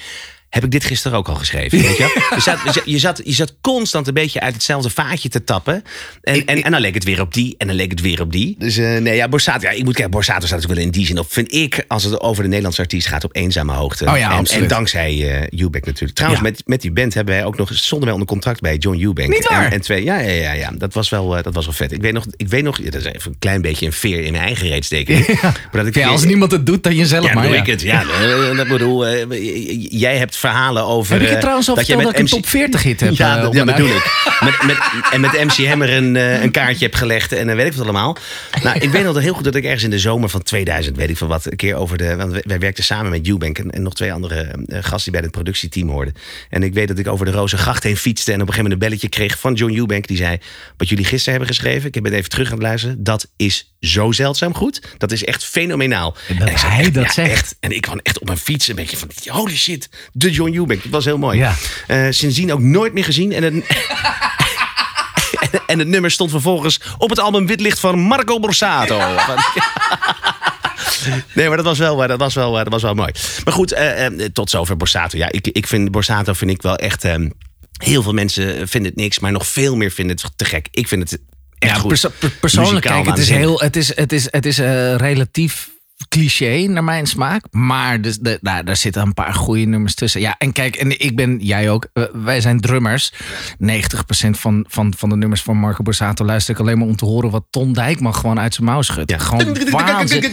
heb 0.49 0.63
ik 0.63 0.71
dit 0.71 0.83
gisteren 0.83 1.17
ook 1.17 1.27
al 1.27 1.35
geschreven. 1.35 1.81
Weet 1.81 1.97
je? 1.97 2.03
wel? 2.29 2.37
Je, 2.37 2.41
zat, 2.41 2.59
je, 2.85 2.99
zat, 2.99 3.21
je, 3.23 3.31
zat, 3.33 3.55
constant 3.61 4.07
een 4.07 4.13
beetje 4.13 4.39
uit 4.39 4.53
hetzelfde 4.53 4.89
vaatje 4.89 5.29
te 5.29 5.43
tappen. 5.43 5.83
En, 6.21 6.45
en, 6.45 6.63
en 6.63 6.71
dan 6.71 6.81
leek 6.81 6.93
het 6.93 7.03
weer 7.03 7.21
op 7.21 7.33
die 7.33 7.55
en 7.57 7.67
dan 7.67 7.75
leek 7.75 7.91
het 7.91 8.01
weer 8.01 8.21
op 8.21 8.31
die. 8.31 8.55
Dus 8.59 8.77
eh, 8.77 8.97
nee, 8.97 9.15
ja, 9.15 9.27
Borsato, 9.27 9.67
ja, 9.67 9.69
ik 9.73 9.83
moet 9.83 9.93
kijken, 9.93 10.11
Borsato 10.11 10.45
staat 10.45 10.49
natuurlijk 10.51 10.79
wel 10.79 10.85
in 10.85 10.91
die 10.97 11.05
zin 11.05 11.19
op, 11.19 11.31
vind 11.31 11.53
ik, 11.53 11.85
als 11.87 12.03
het 12.03 12.21
over 12.21 12.41
de 12.41 12.47
Nederlandse 12.47 12.81
artiest 12.81 13.07
gaat, 13.07 13.23
op 13.23 13.35
eenzame 13.35 13.73
hoogte. 13.73 14.05
Oh 14.05 14.17
ja, 14.17 14.37
en, 14.37 14.45
en 14.45 14.67
dankzij 14.67 15.47
Eubank 15.49 15.85
natuurlijk. 15.85 16.13
Trouwens, 16.17 16.43
Ja. 16.43 16.49
met, 16.49 16.61
met 16.65 16.81
die 16.81 16.91
band 16.91 17.13
hebben 17.13 17.35
wij 17.35 17.45
ook 17.45 17.57
nog, 17.57 17.69
stonden 17.73 18.05
wij 18.07 18.13
onder 18.13 18.27
contract 18.27 18.61
bij 18.61 18.75
John 18.77 19.01
Eubank. 19.01 19.29
Niet 19.29 19.47
waar? 19.47 19.65
En, 19.65 19.71
en 19.71 19.81
twee, 19.81 20.03
ja, 20.03 20.19
ja, 20.19 20.31
ja, 20.31 20.51
ja, 20.51 20.71
dat 20.77 20.93
was 20.93 21.09
wel, 21.09 21.37
eh, 21.37 21.43
dat 21.43 21.53
was 21.53 21.65
wel 21.65 21.73
vet. 21.73 21.91
Ik 21.91 22.01
weet 22.01 22.13
nog, 22.13 22.25
ik 22.35 22.47
weet 22.47 22.63
nog, 22.63 22.81
dat 22.81 22.93
is 23.01 23.05
even 23.05 23.31
een 23.31 23.39
klein 23.39 23.61
beetje 23.61 23.85
een 23.85 23.93
veer 23.93 24.23
in 24.23 24.31
mijn 24.31 24.43
eigen 24.43 24.67
reet 24.67 24.85
steken. 24.85 25.25
Maar 25.41 25.55
dat 25.71 25.85
ik 25.85 25.95
Ja, 25.95 26.07
als 26.07 26.23
niemand 26.23 26.51
het 26.51 26.65
doet, 26.65 26.83
dan 26.83 26.95
jezelf 26.95 27.25
ja, 27.25 27.33
maar. 27.33 27.47
doe 27.47 27.55
ik 27.55 27.65
het. 27.65 27.81
Ja, 27.81 28.03
dat 28.55 28.67
bedoel, 28.67 29.07
jij 29.89 30.17
hebt 30.17 30.36
verhalen 30.37 30.85
over. 30.85 31.13
Heb 31.13 31.21
ik 31.21 31.27
je 31.27 31.33
eh, 31.33 31.39
trouwens 31.39 31.69
al 31.69 31.75
dat 31.75 31.85
verteld 31.85 32.05
dat 32.05 32.13
ik 32.13 32.19
een 32.19 32.25
top 32.25 32.47
40 32.47 32.83
hit 32.83 32.99
heb? 32.99 33.13
Ja, 33.13 33.35
eh, 33.35 33.41
dat 33.41 33.53
ja, 33.53 33.63
bedoel 33.63 33.87
ik. 33.87 34.35
Met, 34.39 34.63
met, 34.65 34.77
en 35.11 35.21
met 35.21 35.31
MC 35.31 35.67
Hammer 35.67 35.93
een, 35.93 36.15
eh, 36.15 36.41
een 36.41 36.51
kaartje 36.51 36.85
heb 36.85 36.95
gelegd 36.95 37.31
en 37.31 37.47
dan 37.47 37.55
weet 37.55 37.65
ik 37.65 37.73
wat 37.73 37.83
allemaal. 37.83 38.17
Nou, 38.63 38.79
ik 38.79 38.89
weet 38.89 39.03
nog 39.03 39.19
heel 39.19 39.33
goed 39.33 39.43
dat 39.43 39.55
ik 39.55 39.63
ergens 39.63 39.83
in 39.83 39.89
de 39.89 39.99
zomer 39.99 40.29
van 40.29 40.43
2000, 40.43 40.97
weet 40.97 41.09
ik 41.09 41.17
van 41.17 41.27
wat, 41.27 41.45
een 41.45 41.55
keer 41.55 41.75
over 41.75 41.97
de. 41.97 42.15
Want 42.15 42.31
wij- 42.43 42.59
werkten 42.59 42.83
samen 42.83 43.11
met 43.11 43.27
Eubank 43.27 43.57
en, 43.59 43.71
en 43.71 43.81
nog 43.81 43.93
twee 43.93 44.13
andere 44.13 44.65
gasten 44.69 45.03
die 45.03 45.11
bij 45.11 45.21
het 45.21 45.31
productieteam 45.31 45.89
hoorden. 45.89 46.13
En 46.49 46.63
ik 46.63 46.73
weet 46.73 46.87
dat 46.87 46.99
ik 46.99 47.07
over 47.07 47.25
de 47.25 47.31
Rozengracht 47.31 47.83
heen 47.83 47.97
fietste 47.97 48.31
en 48.31 48.41
op 48.41 48.47
een 48.47 48.53
gegeven 48.53 48.69
moment 48.69 48.83
een 48.83 48.89
belletje 48.89 49.09
kreeg 49.09 49.39
van 49.39 49.53
John 49.53 49.75
Eubank. 49.75 50.07
Die 50.07 50.17
zei: 50.17 50.37
Wat 50.77 50.89
jullie 50.89 51.05
gisteren 51.05 51.37
hebben 51.39 51.55
geschreven, 51.55 51.87
ik 51.87 51.95
heb 51.95 52.03
het 52.03 52.13
even 52.13 52.29
terug 52.29 52.47
aan 52.47 52.53
het 52.53 52.63
luisteren. 52.63 53.03
Dat 53.03 53.27
is 53.35 53.73
zo 53.79 54.11
zeldzaam 54.11 54.53
goed. 54.53 54.81
Dat 54.97 55.11
is 55.11 55.23
echt 55.23 55.45
fenomenaal. 55.45 56.15
Dat 56.37 56.47
En 56.47 56.59
zei, 56.59 56.71
hij 56.71 56.91
dat 56.91 57.05
ja, 57.05 57.11
zegt. 57.11 57.31
Echt. 57.31 57.55
En 57.59 57.71
ik 57.71 57.81
kwam 57.81 57.99
echt 58.03 58.19
op 58.19 58.25
mijn 58.27 58.37
fiets 58.37 58.67
een 58.67 58.75
beetje 58.75 58.97
van: 58.97 59.09
holy 59.25 59.55
shit, 59.55 59.89
de 60.11 60.26
John 60.31 60.53
Eubank. 60.55 60.83
Dat 60.83 60.91
was 60.91 61.05
heel 61.05 61.17
mooi. 61.17 61.37
Ja. 61.37 61.55
Eh, 61.87 62.05
sindsdien 62.09 62.53
ook 62.53 62.59
nooit 62.59 62.93
meer 62.93 63.03
gezien. 63.03 63.31
En 63.33 63.43
het, 63.43 63.53
en 65.67 65.79
het 65.79 65.87
nummer 65.87 66.11
stond 66.11 66.31
vervolgens 66.31 66.79
op 66.97 67.09
het 67.09 67.19
album 67.19 67.47
Wit 67.47 67.59
Licht 67.61 67.79
van 67.79 67.99
Marco 67.99 68.39
Borsato. 68.39 69.01
Nee, 71.33 71.47
maar 71.47 71.57
dat 71.57 71.65
was 71.65 71.77
wel, 71.77 72.07
dat 72.07 72.19
was 72.19 72.33
wel, 72.33 72.51
dat 72.53 72.67
was 72.69 72.81
wel 72.81 72.93
mooi. 72.93 73.11
Maar 73.43 73.53
goed, 73.53 73.71
eh, 73.71 74.05
tot 74.33 74.49
zover 74.49 74.77
Borsato. 74.77 75.17
Ja, 75.17 75.31
ik, 75.31 75.47
ik 75.47 75.67
vind 75.67 75.91
Borsato 75.91 76.33
vind 76.33 76.51
ik 76.51 76.61
wel 76.61 76.75
echt. 76.75 77.03
eh, 77.03 77.15
heel 77.77 78.03
veel 78.03 78.13
mensen 78.13 78.67
vinden 78.67 78.91
het 78.91 78.99
niks, 78.99 79.19
maar 79.19 79.31
nog 79.31 79.47
veel 79.47 79.75
meer 79.75 79.91
vinden 79.91 80.15
het 80.21 80.31
te 80.35 80.45
gek. 80.45 80.67
Ik 80.71 80.87
vind 80.87 81.09
het 81.09 81.19
echt 81.59 81.71
Ja, 81.73 81.79
goed. 81.79 81.87
perso- 81.87 82.11
per- 82.19 82.29
persoonlijk, 82.29 82.73
Muzikaal 82.75 83.03
kijk, 83.03 83.15
het 83.15 83.25
is, 83.25 83.29
heel, 83.29 83.59
het 83.59 83.75
is, 83.75 83.95
het 83.95 84.11
is, 84.11 84.27
het 84.31 84.45
is 84.45 84.57
relatief 84.97 85.69
cliché 86.09 86.67
naar 86.67 86.83
mijn 86.83 87.05
smaak. 87.05 87.43
Maar 87.51 88.01
dus 88.01 88.17
de, 88.17 88.37
nou, 88.41 88.63
daar 88.63 88.75
zitten 88.75 89.01
een 89.01 89.13
paar 89.13 89.33
goede 89.33 89.65
nummers 89.65 89.95
tussen. 89.95 90.21
Ja, 90.21 90.35
en 90.37 90.51
kijk, 90.51 90.75
en 90.75 90.99
ik 90.99 91.15
ben, 91.15 91.37
jij 91.39 91.69
ook, 91.69 91.87
wij 92.13 92.41
zijn 92.41 92.59
drummers. 92.59 93.13
90% 93.13 93.15
van, 94.29 94.65
van, 94.67 94.93
van 94.97 95.09
de 95.09 95.15
nummers 95.15 95.41
van 95.41 95.57
Marco 95.57 95.83
Borsato 95.83 96.25
luister 96.25 96.53
ik 96.53 96.59
alleen 96.59 96.77
maar 96.77 96.87
om 96.87 96.95
te 96.95 97.05
horen 97.05 97.29
wat 97.29 97.45
Ton 97.49 97.73
Dijkman 97.73 98.15
gewoon 98.15 98.39
uit 98.39 98.53
zijn 98.53 98.67
mouw 98.67 98.81
schudt. 98.81 99.11
Ja. 99.11 99.17
Gewoon 99.17 99.57
waanzin, 99.69 100.23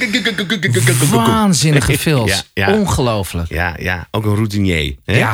waanzinnige 1.11 1.99
films. 1.99 2.45
Ja, 2.55 2.67
ja. 2.67 2.79
Ongelooflijk. 2.79 3.49
Ja, 3.49 3.77
ja, 3.79 4.09
ook 4.11 4.25
een 4.25 4.35
routinier. 4.35 4.97
Hè? 5.05 5.17
Ja. 5.17 5.33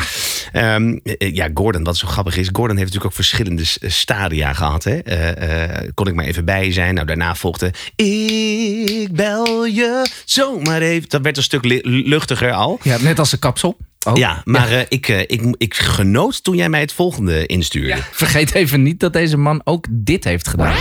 Ehm, 0.52 0.98
eh, 1.04 1.34
ja, 1.34 1.48
Gordon, 1.54 1.84
wat 1.84 1.96
zo 1.96 2.06
grappig 2.06 2.36
is. 2.36 2.46
Gordon 2.52 2.76
heeft 2.76 2.92
natuurlijk 2.92 3.04
ook 3.04 3.12
verschillende 3.24 3.64
s- 3.64 3.78
stadia 3.86 4.52
gehad. 4.52 4.84
Hè? 4.84 4.98
Eh, 4.98 5.62
eh, 5.78 5.88
kon 5.94 6.06
ik 6.06 6.14
maar 6.14 6.24
even 6.24 6.44
bij 6.44 6.72
zijn. 6.72 6.94
Nou, 6.94 7.06
daarna 7.06 7.34
volgde 7.34 7.72
Ik 7.96 9.12
bel 9.12 9.64
je 9.66 10.06
zomaar 10.24 10.80
even. 10.80 11.08
Dat 11.08 11.22
werd 11.22 11.36
een 11.36 11.42
stuk 11.42 11.64
luchtiger 11.84 12.52
al. 12.52 12.78
Ja, 12.82 12.96
net 13.00 13.18
als 13.18 13.30
de 13.30 13.36
kapsel. 13.36 13.76
Ja, 14.14 14.42
maar 14.44 14.70
eh, 14.70 14.80
ik, 14.88 15.08
eh, 15.08 15.18
ik, 15.20 15.54
ik 15.58 15.74
genoot 15.74 16.44
toen 16.44 16.56
jij 16.56 16.68
mij 16.68 16.80
het 16.80 16.92
volgende 16.92 17.46
instuurde. 17.46 17.88
Ja, 17.88 17.98
Vergeet 18.12 18.54
even 18.54 18.82
niet 18.82 19.00
dat 19.00 19.12
deze 19.12 19.36
man 19.36 19.60
ook 19.64 19.86
dit 19.90 20.24
heeft 20.24 20.48
gedaan. 20.48 20.74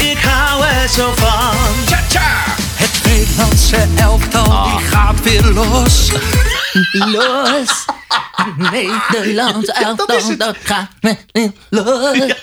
Ik 0.00 0.18
hou 0.22 0.64
er 0.64 0.88
zo 0.88 1.12
van. 1.14 1.56
Het 2.78 3.00
Nederlandse 3.04 3.86
elftal 3.96 4.64
die 4.78 4.86
gaat 4.86 5.22
weer 5.22 5.44
los. 5.44 6.12
Los. 7.12 7.84
Nederland 8.56 9.72
elftal, 9.72 10.36
dat 10.36 10.56
gaat 10.62 10.88
weer 11.00 11.52
los. 11.68 12.34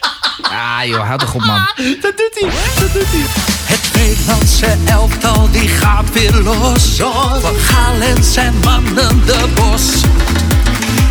Ah 0.41 0.85
joh, 0.85 1.07
houd 1.07 1.19
toch 1.19 1.33
op 1.33 1.45
man. 1.45 1.69
Dat 1.75 2.17
doet 2.17 2.31
hij. 2.33 2.49
Dat 2.79 2.93
doet 2.93 3.07
hij. 3.07 3.25
Het 3.65 3.93
Nederlandse 3.93 4.77
elftal 4.85 5.51
die 5.51 5.67
gaat 5.67 6.11
weer 6.13 6.33
los. 6.33 6.95
Van 7.41 7.55
Gaal 7.55 8.01
en 8.01 8.23
zijn 8.23 8.53
mannen 8.63 9.25
de 9.25 9.47
bos. 9.55 10.01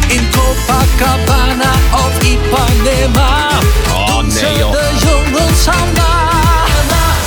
In 0.09 0.29
Copacabana 0.31 1.73
of 1.93 2.23
Ipanema. 2.23 3.49
Oh, 3.89 4.23
nee, 4.23 4.59
joh. 4.59 4.73
de 4.73 4.91
jongens 4.99 5.67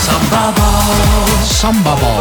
samba. 0.08 0.54
Sambabal. 1.44 2.20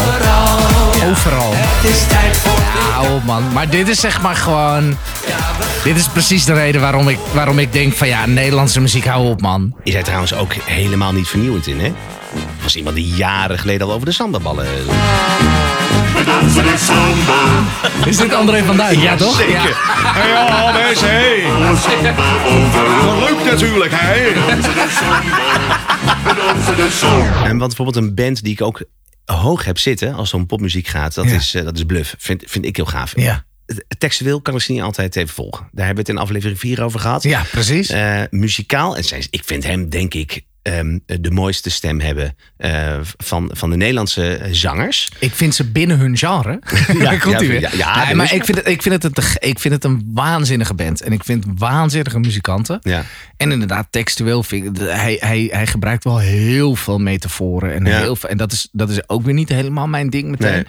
Overal. 1.10 1.52
Het 1.54 1.90
is 1.90 2.06
tijd 2.06 2.36
voor 2.36 2.52
Ja, 2.52 2.92
hou 2.92 3.14
op 3.14 3.24
man. 3.24 3.52
Maar 3.52 3.70
dit 3.70 3.88
is 3.88 4.00
zeg 4.00 4.22
maar 4.22 4.36
gewoon... 4.36 4.96
Dit 5.84 5.96
is 5.96 6.08
precies 6.08 6.44
de 6.44 6.52
reden 6.52 6.80
waarom 6.80 7.08
ik, 7.08 7.18
waarom 7.32 7.58
ik 7.58 7.72
denk 7.72 7.92
van 7.92 8.08
ja, 8.08 8.26
Nederlandse 8.26 8.80
muziek, 8.80 9.06
hou 9.06 9.28
op 9.28 9.40
man. 9.40 9.74
Is 9.82 9.92
hij 9.92 10.02
trouwens 10.02 10.34
ook 10.34 10.54
helemaal 10.54 11.12
niet 11.12 11.28
vernieuwend 11.28 11.66
in, 11.66 11.80
hè? 11.80 11.92
Was 12.62 12.76
iemand 12.76 12.96
die 12.96 13.14
jaren 13.14 13.58
geleden 13.58 13.86
al 13.86 13.92
over 13.92 14.06
de 14.06 14.12
sambaballen... 16.76 17.64
Is 18.06 18.16
dit 18.16 18.34
André 18.34 18.64
van 18.64 18.76
Duin? 18.76 19.00
Ja, 19.00 19.16
toch? 19.16 19.36
Zeker. 19.36 19.52
Ja. 20.14 20.26
Ja, 20.26 20.72
mensen, 20.86 21.08
hey. 21.10 21.42
Leuk 23.20 23.44
natuurlijk, 23.44 23.92
hè? 23.94 24.32
En 27.44 27.58
want 27.58 27.76
bijvoorbeeld 27.76 27.96
een 27.96 28.14
band 28.14 28.42
die 28.42 28.52
ik 28.52 28.60
ook 28.62 28.82
hoog 29.24 29.64
heb 29.64 29.78
zitten 29.78 30.14
als 30.14 30.30
het 30.32 30.40
om 30.40 30.46
popmuziek 30.46 30.86
gaat, 30.86 31.14
dat, 31.14 31.24
Ja. 31.24 31.34
is, 31.34 31.54
eh, 31.54 31.64
dat 31.64 31.76
is 31.76 31.84
Bluff. 31.84 32.14
Vind, 32.18 32.42
vind 32.46 32.64
ik 32.64 32.76
heel 32.76 32.84
gaaf. 32.84 33.12
Ja. 33.16 33.44
Textueel 33.98 34.40
kan 34.40 34.54
ik 34.54 34.60
ze 34.60 34.72
niet 34.72 34.82
altijd 34.82 35.16
even 35.16 35.34
volgen. 35.34 35.68
Daar 35.72 35.86
hebben 35.86 36.04
we 36.04 36.10
het 36.10 36.20
in 36.20 36.24
aflevering 36.26 36.58
4 36.58 36.82
over 36.82 37.00
gehad. 37.00 37.22
Ja, 37.22 37.42
precies. 37.50 37.88
Eh, 37.88 38.20
muzikaal, 38.30 38.96
en 38.96 39.04
zij- 39.04 39.26
ik 39.30 39.42
vind 39.44 39.64
hem 39.64 39.88
denk 39.88 40.14
ik 40.14 40.40
ehm, 40.66 40.98
de 41.20 41.30
mooiste 41.30 41.70
stem 41.70 42.00
hebben 42.00 42.36
eh, 42.56 42.98
van, 43.16 43.50
van 43.52 43.70
de 43.70 43.76
Nederlandse 43.76 44.40
zangers. 44.50 45.08
Ik 45.18 45.32
vind 45.34 45.54
ze 45.54 45.64
binnen 45.70 45.98
hun 45.98 46.16
genre. 46.16 46.58
Ja, 46.98 47.02
Daar 47.02 47.18
komt 47.18 47.32
ja, 47.32 47.38
hij 47.38 47.48
weer. 47.48 47.60
ja, 47.60 47.70
ja, 47.76 47.96
Nee, 47.96 48.06
dat 48.06 48.14
maar 48.14 48.34
ik 48.34 48.44
vind, 48.44 48.58
het, 48.58 48.68
ik, 48.68 48.82
vind 48.82 49.02
het 49.02 49.18
een, 49.18 49.24
ik 49.48 49.58
vind 49.58 49.74
het 49.74 49.84
een 49.84 50.10
waanzinnige 50.14 50.74
band. 50.74 51.00
En 51.02 51.12
ik 51.12 51.24
vind 51.24 51.44
waanzinnige 51.58 52.18
muzikanten. 52.18 52.78
Ja. 52.82 53.02
En 53.36 53.52
inderdaad, 53.52 53.86
textueel 53.90 54.42
vind 54.42 54.80
ik... 54.80 54.86
Hij, 54.88 55.16
hij, 55.20 55.48
hij 55.50 55.66
gebruikt 55.66 56.04
wel 56.04 56.18
heel 56.18 56.74
veel 56.74 56.98
metaforen. 56.98 57.74
En, 57.74 57.84
Ja. 57.84 57.98
heel 58.00 58.16
veel, 58.16 58.28
en 58.28 58.36
dat, 58.36 58.52
is, 58.52 58.68
dat 58.72 58.90
is 58.90 59.08
ook 59.08 59.22
weer 59.22 59.34
niet 59.34 59.48
helemaal 59.48 59.86
mijn 59.86 60.10
ding 60.10 60.28
meteen. 60.30 60.52
Nee. 60.52 60.64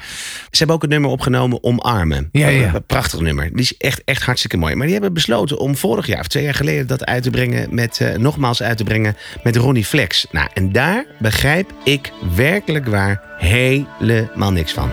Ze 0.51 0.57
hebben 0.57 0.75
ook 0.75 0.83
een 0.83 0.89
nummer 0.89 1.09
opgenomen 1.09 1.63
Omarmen. 1.63 2.29
Ja, 2.31 2.47
ja. 2.47 2.73
Een 2.73 2.85
prachtig 2.85 3.19
nummer. 3.19 3.49
Die 3.51 3.61
is 3.61 3.77
echt, 3.77 4.01
echt 4.03 4.23
hartstikke 4.23 4.57
mooi. 4.57 4.75
Maar 4.75 4.85
die 4.85 4.93
hebben 4.95 5.13
besloten 5.13 5.59
om 5.59 5.75
vorig 5.75 6.07
jaar 6.07 6.19
of 6.19 6.27
twee 6.27 6.43
jaar 6.43 6.53
geleden 6.53 6.87
dat 6.87 7.05
uit 7.05 7.23
te 7.23 7.29
brengen 7.29 7.75
met, 7.75 7.99
eh, 8.01 8.15
nogmaals 8.17 8.61
uit 8.61 8.77
te 8.77 8.83
brengen 8.83 9.15
met 9.43 9.55
Ronnie 9.55 9.86
Flex. 9.87 10.25
Nou, 10.31 10.47
en 10.53 10.71
daar 10.71 11.05
begrijp 11.17 11.73
ik 11.83 12.11
werkelijk 12.35 12.87
waar 12.87 13.21
helemaal 13.37 14.51
niks 14.51 14.73
van. 14.73 14.91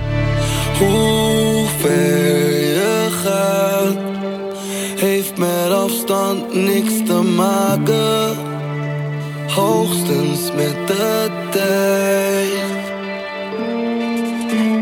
Hoe 0.78 1.66
ver 1.78 2.50
je 2.50 3.08
gaat, 3.24 3.96
heeft 5.00 5.36
met 5.36 5.70
afstand 5.70 6.54
niks 6.54 6.92
te 7.06 7.22
maken. 7.22 8.36
Hoogstens 9.48 10.52
met 10.54 10.86
de 10.86 11.30
tijd. 11.50 12.52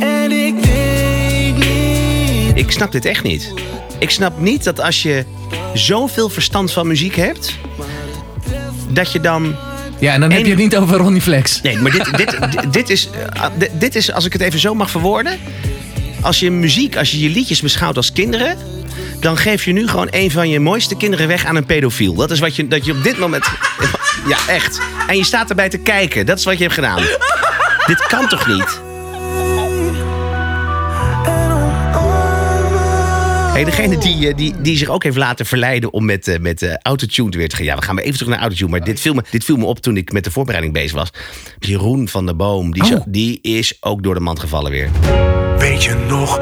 En 0.02 0.32
ik 0.32 0.54
weet 0.54 1.56
niet. 1.56 2.58
Ik 2.58 2.70
snap 2.70 2.92
dit 2.92 3.04
echt 3.04 3.22
niet. 3.22 3.52
Ik 3.98 4.10
snap 4.10 4.40
niet 4.40 4.64
dat 4.64 4.80
als 4.80 5.02
je 5.02 5.24
zoveel 5.74 6.28
verstand 6.28 6.72
van 6.72 6.86
muziek 6.86 7.14
hebt, 7.14 7.58
dat 8.88 9.12
je 9.12 9.20
dan 9.20 9.56
Ja, 10.02 10.12
en 10.12 10.20
dan 10.20 10.30
heb 10.30 10.44
je 10.44 10.50
het 10.50 10.58
niet 10.58 10.76
over 10.76 10.96
Ronnie 10.96 11.20
Flex. 11.20 11.60
Nee, 11.60 11.78
maar 11.78 11.90
dit, 11.90 12.16
dit, 12.16 12.36
dit, 12.52 12.72
dit, 12.72 12.90
is, 12.90 13.08
eh, 13.10 13.46
dit, 13.56 13.70
dit 13.72 13.94
is, 13.94 14.12
als 14.12 14.24
ik 14.24 14.32
het 14.32 14.42
even 14.42 14.58
zo 14.58 14.74
mag 14.74 14.90
verwoorden. 14.90 15.38
Als 16.20 16.40
je 16.40 16.50
muziek, 16.50 16.96
als 16.96 17.10
je 17.10 17.20
je 17.20 17.30
liedjes 17.30 17.60
beschouwt 17.60 17.96
als 17.96 18.12
kinderen. 18.12 18.56
dan 19.20 19.36
geef 19.36 19.64
je 19.64 19.72
nu 19.72 19.88
gewoon 19.88 20.08
een 20.10 20.30
van 20.30 20.48
je 20.48 20.60
mooiste 20.60 20.96
kinderen 20.96 21.28
weg 21.28 21.44
aan 21.44 21.56
een 21.56 21.66
pedofiel. 21.66 22.14
Dat 22.14 22.30
is 22.30 22.38
wat 22.38 22.56
je, 22.56 22.68
dat 22.68 22.84
je 22.84 22.92
op 22.92 23.02
dit 23.02 23.18
moment. 23.18 23.46
Ja, 24.26 24.38
echt. 24.46 24.80
En 25.06 25.16
je 25.16 25.24
staat 25.24 25.48
erbij 25.48 25.68
te 25.68 25.78
kijken. 25.78 26.26
Dat 26.26 26.38
is 26.38 26.44
wat 26.44 26.56
je 26.56 26.62
hebt 26.62 26.74
gedaan. 26.74 27.02
Dit 27.86 28.06
kan 28.06 28.28
toch 28.28 28.46
niet? 28.46 28.80
Hey, 33.52 33.64
degene 33.64 33.98
die, 33.98 34.28
eh, 34.28 34.36
die, 34.36 34.54
die 34.60 34.76
zich 34.76 34.88
ook 34.88 35.02
heeft 35.02 35.16
laten 35.16 35.46
verleiden 35.46 35.92
om 35.92 36.04
met, 36.04 36.28
eh, 36.28 36.38
met 36.38 36.62
eh, 36.62 36.74
autotune 36.82 37.36
weer 37.36 37.48
te 37.48 37.56
gaan. 37.56 37.64
Ja, 37.64 37.76
we 37.76 37.82
gaan 37.82 37.94
maar 37.94 38.04
even 38.04 38.16
terug 38.18 38.32
naar 38.32 38.40
autotune. 38.42 38.70
Maar 38.70 38.84
dit 38.84 39.00
viel, 39.00 39.14
me, 39.14 39.22
dit 39.30 39.44
viel 39.44 39.56
me 39.56 39.64
op 39.64 39.78
toen 39.78 39.96
ik 39.96 40.12
met 40.12 40.24
de 40.24 40.30
voorbereiding 40.30 40.74
bezig 40.74 40.92
was. 40.92 41.10
Jeroen 41.58 42.08
van 42.08 42.26
der 42.26 42.36
Boom, 42.36 42.72
die, 42.72 42.82
is, 42.82 42.90
Oh. 42.92 43.02
die 43.06 43.38
is 43.42 43.76
ook 43.80 44.02
door 44.02 44.14
de 44.14 44.20
mand 44.20 44.40
gevallen 44.40 44.70
weer. 44.70 44.90
Weet 45.58 45.84
je 45.84 45.94
nog, 46.08 46.38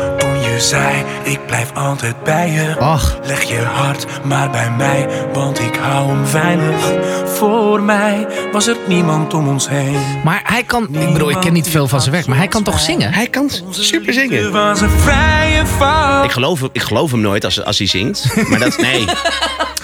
zei, 0.61 1.05
ik 1.23 1.47
blijf 1.47 1.71
altijd 1.75 2.23
bij 2.25 2.51
je. 2.51 2.77
Ach. 2.79 3.19
Leg 3.25 3.43
je 3.43 3.59
hart 3.59 4.07
maar 4.25 4.51
bij 4.51 4.71
mij, 4.71 5.09
want 5.33 5.61
ik 5.61 5.75
hou 5.81 6.09
hem 6.09 6.27
veilig. 6.27 6.93
Voor 7.27 7.83
mij 7.83 8.27
was 8.53 8.67
er 8.67 8.77
niemand 8.87 9.35
om 9.35 9.49
ons 9.49 9.69
heen. 9.69 9.97
Maar 10.25 10.41
hij 10.45 10.63
kan, 10.63 10.89
ik 10.99 11.13
bedoel, 11.13 11.31
ik 11.31 11.41
ken 11.41 11.53
niet 11.53 11.69
veel 11.69 11.89
van 11.89 12.01
zijn 12.01 12.13
werk, 12.15 12.27
maar 12.27 12.37
hij 12.37 12.49
kan 12.49 12.63
toch 12.63 12.81
zingen? 12.81 13.13
Hij 13.13 13.27
kan 13.27 13.51
super 13.71 14.13
zingen. 14.13 14.53
was 14.53 14.81
een 14.81 14.91
vrije 14.91 15.67
val. 15.67 16.25
Ik 16.25 16.31
geloof, 16.33 16.61
ik 16.73 16.83
geloof 16.83 17.11
hem 17.11 17.21
nooit 17.21 17.45
als, 17.45 17.65
als 17.65 17.79
hij 17.79 17.87
zingt. 17.87 18.25
Maar 18.51 18.59
dat, 18.59 18.77
nee. 18.79 19.05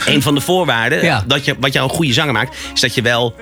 Een 0.07 0.23
van 0.23 0.35
de 0.35 0.41
voorwaarden, 0.41 1.03
Ja. 1.05 1.25
dat 1.27 1.45
je, 1.45 1.55
wat 1.61 1.73
jou 1.73 1.89
een 1.89 1.95
goede 1.95 2.13
zanger 2.13 2.33
maakt, 2.33 2.57
is 2.75 2.81
dat 2.81 2.95
je 2.95 3.03
wel, 3.03 3.35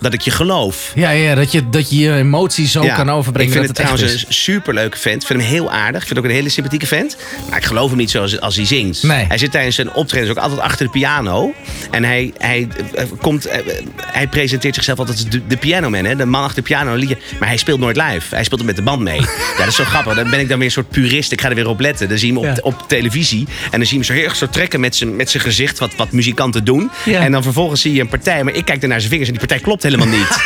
dat 0.00 0.12
ik 0.12 0.20
je 0.20 0.30
geloof. 0.30 0.92
Ja, 0.94 1.10
ja 1.10 1.34
dat, 1.34 1.52
je, 1.52 1.68
dat 1.68 1.90
je 1.90 1.98
je 1.98 2.14
emotie 2.14 2.66
zo 2.66 2.82
Ja, 2.84 2.94
kan 2.94 3.10
overbrengen 3.10 3.52
Ik 3.52 3.58
vind 3.58 3.66
dat 3.66 3.76
het 3.76 3.88
het, 3.88 3.98
trouwens 3.98 4.26
een 4.26 4.32
superleuke 4.34 4.98
vent. 4.98 5.20
Ik 5.22 5.26
vind 5.26 5.40
hem 5.40 5.48
heel 5.48 5.70
aardig. 5.70 6.00
Ik 6.00 6.06
vind 6.06 6.18
ook 6.18 6.24
een 6.24 6.30
hele 6.30 6.48
sympathieke 6.48 6.86
vent. 6.86 7.16
Maar 7.48 7.58
ik 7.58 7.64
geloof 7.64 7.88
hem 7.88 7.98
niet 7.98 8.10
zoals 8.10 8.40
als 8.40 8.56
hij 8.56 8.64
zingt. 8.66 9.02
Nee. 9.02 9.24
Hij 9.28 9.38
zit 9.38 9.50
tijdens 9.50 9.74
zijn 9.74 9.94
optredens 9.94 10.30
ook 10.30 10.36
altijd 10.36 10.60
achter 10.60 10.86
de 10.86 10.92
piano. 10.92 11.54
En 11.90 12.04
hij, 12.04 12.32
hij, 12.38 12.68
eh, 12.94 13.04
komt, 13.20 13.46
eh, 13.46 13.58
hij 13.96 14.28
presenteert 14.28 14.74
zichzelf 14.74 14.98
altijd 14.98 15.18
als 15.18 15.28
de, 15.28 15.46
de 15.46 15.56
pianoman. 15.56 16.04
Hè? 16.04 16.16
De 16.16 16.24
man 16.24 16.42
achter 16.42 16.62
de 16.62 16.68
piano. 16.68 16.94
liedje. 16.94 17.18
Maar 17.38 17.48
hij 17.48 17.56
speelt 17.56 17.80
nooit 17.80 17.96
live. 17.96 18.34
Hij 18.34 18.44
speelt 18.44 18.60
er 18.60 18.66
met 18.66 18.76
de 18.76 18.82
band 18.82 19.00
mee. 19.00 19.20
Ja, 19.52 19.58
dat 19.58 19.66
is 19.66 19.74
zo 19.74 19.84
grappig. 19.84 20.14
Dan 20.14 20.30
ben 20.30 20.40
ik 20.40 20.48
dan 20.48 20.56
weer 20.56 20.66
een 20.66 20.72
soort 20.72 20.88
purist. 20.88 21.32
Ik 21.32 21.40
ga 21.40 21.48
er 21.48 21.54
weer 21.54 21.68
op 21.68 21.80
letten. 21.80 22.08
Dan 22.08 22.18
zie 22.18 22.32
je 22.32 22.38
hem 22.38 22.48
op, 22.48 22.56
Ja. 22.56 22.62
op 22.62 22.84
televisie. 22.88 23.46
En 23.70 23.78
dan 23.78 23.86
zie 23.86 23.88
je 23.88 23.94
hem 23.94 24.04
zo 24.04 24.12
heel 24.12 24.24
erg 24.24 24.36
zo 24.36 24.46
trekken 24.46 24.80
met 24.80 24.96
zijn, 24.96 25.16
met 25.16 25.30
zijn 25.30 25.42
gezicht. 25.42 25.78
Wat, 25.78 25.94
wat 25.96 26.12
muzikanten 26.12 26.64
doen. 26.64 26.90
En 27.04 27.32
dan 27.32 27.42
vervolgens 27.42 27.80
zie 27.80 27.94
je 27.94 28.00
een 28.00 28.08
partij. 28.08 28.44
Maar 28.44 28.54
ik 28.54 28.64
kijk 28.64 28.82
er 28.82 28.88
naar 28.88 28.98
zijn 28.98 29.10
vingers. 29.10 29.30
En 29.30 29.36
die 29.36 29.46
partij 29.46 29.61
klopt 29.62 29.82
helemaal 29.82 30.06
niet. 30.06 30.40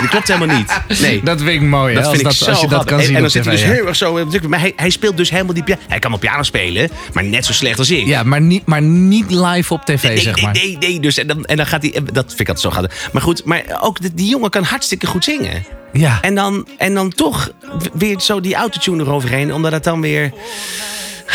Die 0.00 0.08
klopt 0.08 0.28
helemaal 0.28 0.56
niet. 0.56 1.00
Nee. 1.00 1.22
Dat 1.22 1.38
vind 1.38 1.50
ik 1.50 1.60
mooi, 1.60 1.94
Dat 1.94 2.04
als, 2.04 2.12
vind 2.12 2.24
dat, 2.24 2.32
ik 2.32 2.38
zo 2.38 2.50
als 2.50 2.60
je 2.60 2.68
dat 2.68 2.84
kan 2.84 2.98
en, 2.98 3.04
zien 3.04 3.14
en 3.14 3.20
dan 3.20 3.30
zit 3.30 3.44
hij 3.44 3.54
dus 3.54 3.64
heel 3.64 3.86
erg 3.86 3.96
zo... 3.96 4.26
Maar 4.48 4.60
hij, 4.60 4.72
hij 4.76 4.90
speelt 4.90 5.16
dus 5.16 5.30
helemaal 5.30 5.54
die 5.54 5.62
piano. 5.62 5.80
Hij 5.88 5.98
kan 5.98 6.12
op 6.12 6.20
piano 6.20 6.42
spelen, 6.42 6.90
maar 7.12 7.24
net 7.24 7.46
zo 7.46 7.52
slecht 7.52 7.78
als 7.78 7.90
ik. 7.90 8.06
Ja, 8.06 8.22
maar 8.22 8.40
niet, 8.40 8.66
maar 8.66 8.82
niet 8.82 9.30
live 9.30 9.74
op 9.74 9.84
tv, 9.84 10.02
Nee, 10.02 10.18
zeg 10.18 10.34
nee, 10.34 10.44
maar. 10.44 10.54
nee, 10.54 10.76
nee, 10.78 11.00
dus 11.00 11.18
en 11.18 11.26
dan, 11.26 11.44
en 11.44 11.56
dan 11.56 11.66
gaat 11.66 11.82
hij... 11.82 11.90
Dat 12.12 12.26
vind 12.26 12.40
ik 12.40 12.48
altijd 12.48 12.74
zo 12.74 12.80
gaaf. 12.80 13.10
Maar 13.12 13.22
goed, 13.22 13.44
maar 13.44 13.62
ook 13.80 14.00
die, 14.00 14.14
die 14.14 14.28
jongen 14.28 14.50
kan 14.50 14.62
hartstikke 14.62 15.06
goed 15.06 15.24
zingen. 15.24 15.64
Ja. 15.92 16.18
En 16.20 16.34
dan, 16.34 16.68
en 16.78 16.94
dan 16.94 17.10
toch 17.10 17.50
weer 17.92 18.20
zo 18.20 18.40
die 18.40 18.54
autotune 18.54 19.02
eroverheen, 19.02 19.54
omdat 19.54 19.72
het 19.72 19.84
dan 19.84 20.00
weer... 20.00 20.32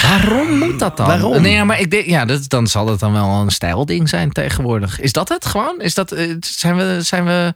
Waarom 0.01 0.57
moet 0.57 0.79
dat 0.79 0.97
dan? 0.97 1.07
Waarom? 1.07 1.41
Nee, 1.41 1.63
maar 1.63 1.79
ik 1.79 1.91
denk, 1.91 2.05
ja, 2.05 2.25
dat, 2.25 2.49
dan 2.49 2.67
zal 2.67 2.87
het 2.87 2.99
dan 2.99 3.13
wel 3.13 3.29
een 3.29 3.51
stijlding 3.51 4.09
zijn 4.09 4.31
tegenwoordig. 4.31 4.99
Is 4.99 5.11
dat 5.11 5.29
het 5.29 5.45
gewoon? 5.45 5.81
Is 5.81 5.93
dat, 5.93 6.11
eh, 6.11 6.35
zijn 6.39 6.75
we, 6.75 6.97
zijn 7.01 7.25
we... 7.25 7.53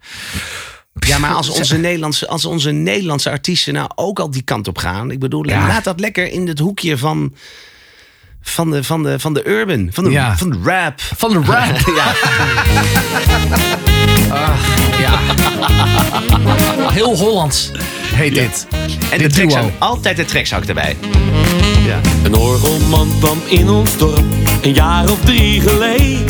Ja, 1.08 1.18
maar 1.18 1.34
als 1.34 1.50
onze, 1.50 1.78
Nederlandse, 1.78 2.28
als 2.28 2.46
onze 2.46 2.72
Nederlandse 2.72 3.30
artiesten 3.30 3.74
nou 3.74 3.90
ook 3.96 4.20
al 4.20 4.32
die 4.32 4.42
kant 4.42 4.68
op 4.68 4.78
gaan... 4.78 5.12
Ik 5.12 5.20
bedoel, 5.20 5.48
Ja. 5.48 5.68
laat 5.68 5.84
dat 5.84 6.00
lekker 6.00 6.32
in 6.32 6.48
het 6.48 6.60
hoekje 6.60 6.98
van... 6.98 7.34
Van 8.42 8.72
de, 8.72 8.84
van, 8.84 9.04
de, 9.04 9.20
van 9.20 9.34
de 9.34 9.48
urban, 9.48 9.90
van 9.92 10.04
de, 10.04 10.10
Ja. 10.10 10.38
van 10.38 10.50
de 10.50 10.58
rap. 10.64 11.02
Van 11.02 11.32
de 11.32 11.42
rap. 11.46 11.78
Ja. 11.96 12.14
ja. 15.06 15.20
Heel 16.92 17.18
Hollands 17.18 17.72
heet 18.14 18.34
dit. 18.34 18.68
En 19.12 19.18
de 19.18 19.28
Dit 19.28 19.34
tracks, 19.34 19.56
altijd 19.80 20.18
de 20.18 20.26
trekzak 20.26 20.64
erbij. 20.66 20.98
Ja. 21.90 22.00
Een 22.24 22.36
orgelman 22.36 23.12
kwam 23.20 23.42
in 23.46 23.70
ons 23.70 23.98
dorp 23.98 24.24
een 24.62 24.74
jaar 24.74 25.10
of 25.10 25.20
drie 25.26 25.62
geleden. 25.62 26.26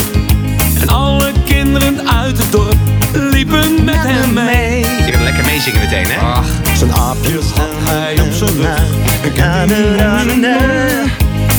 En 0.82 0.88
alle 0.88 1.32
kinderen 1.45 2.10
uit 2.10 2.38
het 2.38 2.52
dorp 2.52 2.78
liepen 3.13 3.84
met 3.84 3.95
hem 3.98 4.34
mee. 4.34 4.80
Je 5.06 5.12
kan 5.12 5.24
lekker 5.24 5.45
meezingen 5.45 5.80
meteen, 5.80 6.06
hè? 6.06 6.19
Ach, 6.19 6.48
Zijn 6.78 6.93
aapjes 6.93 7.45
had 7.56 7.69
hij 7.80 8.22
op 8.22 8.32
zijn 8.32 8.56
rug. 8.56 8.84
Een 9.24 9.34
kende 9.34 11.06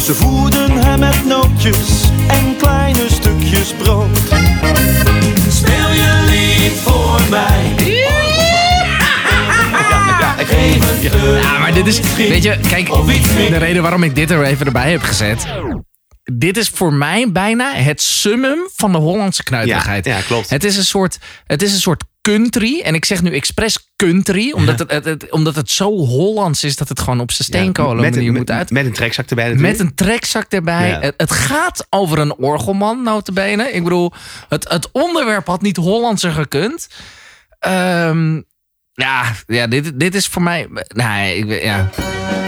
Ze 0.03 0.15
voerden 0.15 0.85
hem 0.85 0.99
met 0.99 1.27
nootjes 1.27 2.11
en 2.29 2.57
kleine 2.57 3.07
stukjes 3.11 3.75
brood. 3.83 4.19
Speel 5.49 5.93
je 5.93 6.25
lied 6.29 6.73
voor 6.83 7.10
dit 11.85 11.87
is, 11.87 12.17
weet 12.17 12.43
je, 12.43 12.59
kijk, 12.69 12.87
de 12.87 13.57
reden 13.59 13.83
waarom 13.83 14.03
ik 14.03 14.15
dit 14.15 14.31
er 14.31 14.45
even 14.45 14.67
erbij 14.67 14.91
heb 14.91 15.03
gezet. 15.03 15.47
Dit 16.33 16.57
is 16.57 16.69
voor 16.69 16.93
mij 16.93 17.33
bijna 17.33 17.73
het 17.75 18.03
summum 18.03 18.59
van 18.75 18.93
de 18.93 18.99
Hollandse 18.99 19.43
knuiterigheid. 19.43 20.05
Ja, 20.05 20.17
ja, 20.17 20.23
klopt. 20.23 20.51
Het 20.51 20.65
is 20.65 20.77
een 20.77 20.85
soort, 20.85 21.19
het 21.47 21.63
is 21.63 21.73
een 21.73 21.81
soort 21.81 22.05
country. 22.21 22.81
En 22.81 22.95
ik 22.95 23.05
zeg 23.05 23.23
nu 23.23 23.35
expres 23.35 23.93
country, 23.97 24.53
omdat, 24.53 24.79
het, 24.79 24.91
het, 24.91 25.05
het- 25.05 25.31
omdat 25.31 25.55
het 25.55 25.71
zo 25.71 25.91
Hollands 25.97 26.65
is 26.65 26.77
dat 26.77 26.89
het 26.89 27.01
gewoon 27.01 27.21
op 27.21 27.33
zijn 27.33 27.49
steenkolen 27.49 28.11
manier 28.11 28.33
moet 28.33 28.51
uit. 28.51 28.71
met 28.71 28.87
een 28.87 28.93
trekzak 28.93 29.29
erbij 29.31 29.45
natuurlijk. 29.49 29.79
Met 29.79 29.87
een 29.87 29.95
trekzak 29.95 30.53
erbij. 30.53 30.89
Ja. 30.89 31.13
Het, 31.17 31.33
gaat 31.33 31.87
over 31.91 32.19
een 32.19 32.35
orgelman, 32.35 33.03
notabene. 33.03 33.71
Ik 33.73 33.83
bedoel, 33.85 34.13
het, 34.49 34.69
het 34.69 34.89
onderwerp 34.93 35.47
had 35.47 35.63
niet 35.63 35.77
Hollandser 35.77 36.33
gekund. 36.33 36.89
Ehm, 37.59 38.41
ja, 38.95 39.23
ja 39.47 39.67
dit, 39.67 40.01
dit 40.01 40.15
is 40.15 40.27
voor 40.27 40.43
mij... 40.43 40.69
Nee, 40.95 41.37
ik, 41.37 41.45
weet- 41.45 41.63
ja. 41.63 41.89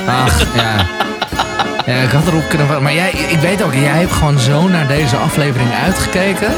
Ach, 0.07 0.55
ja. 0.55 0.87
Ja, 1.87 1.94
ik 1.94 2.11
had 2.11 2.26
erop 2.26 2.48
kunnen... 2.48 2.83
Maar 2.83 2.94
jij, 2.94 3.11
ik 3.11 3.38
weet 3.38 3.62
ook, 3.62 3.72
jij 3.74 3.83
hebt 3.98 4.12
gewoon 4.12 4.38
zo 4.38 4.68
naar 4.68 4.87
deze 4.87 5.16
aflevering 5.16 5.70
uitgekeken. 5.72 6.52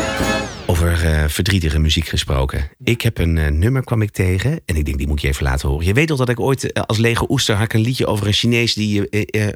Over 0.67 1.05
eh, 1.05 1.25
verdrietige 1.29 1.79
muziek 1.79 2.07
gesproken. 2.09 2.71
Ik 2.85 3.01
heb 3.03 3.19
een 3.19 3.39
eh, 3.39 3.51
nummer 3.51 3.85
kwam 3.85 4.03
ik 4.03 4.11
tegen. 4.11 4.61
En 4.67 4.77
ik 4.77 4.85
denk, 4.85 4.99
die 4.99 5.07
moet 5.09 5.21
je 5.21 5.29
even 5.29 5.45
laten 5.45 5.69
horen. 5.69 5.87
Je 5.87 5.93
weet 5.93 6.07
toch 6.07 6.19
dat 6.19 6.29
ik 6.29 6.41
ooit 6.41 6.73
eh, 6.73 6.83
als 6.83 6.99
lege 6.99 7.31
oester 7.31 7.55
had 7.55 7.65
ik 7.65 7.73
een 7.73 7.81
liedje 7.81 8.07
over 8.07 8.27
een 8.27 8.33
Chinees 8.33 8.75
die 8.75 9.07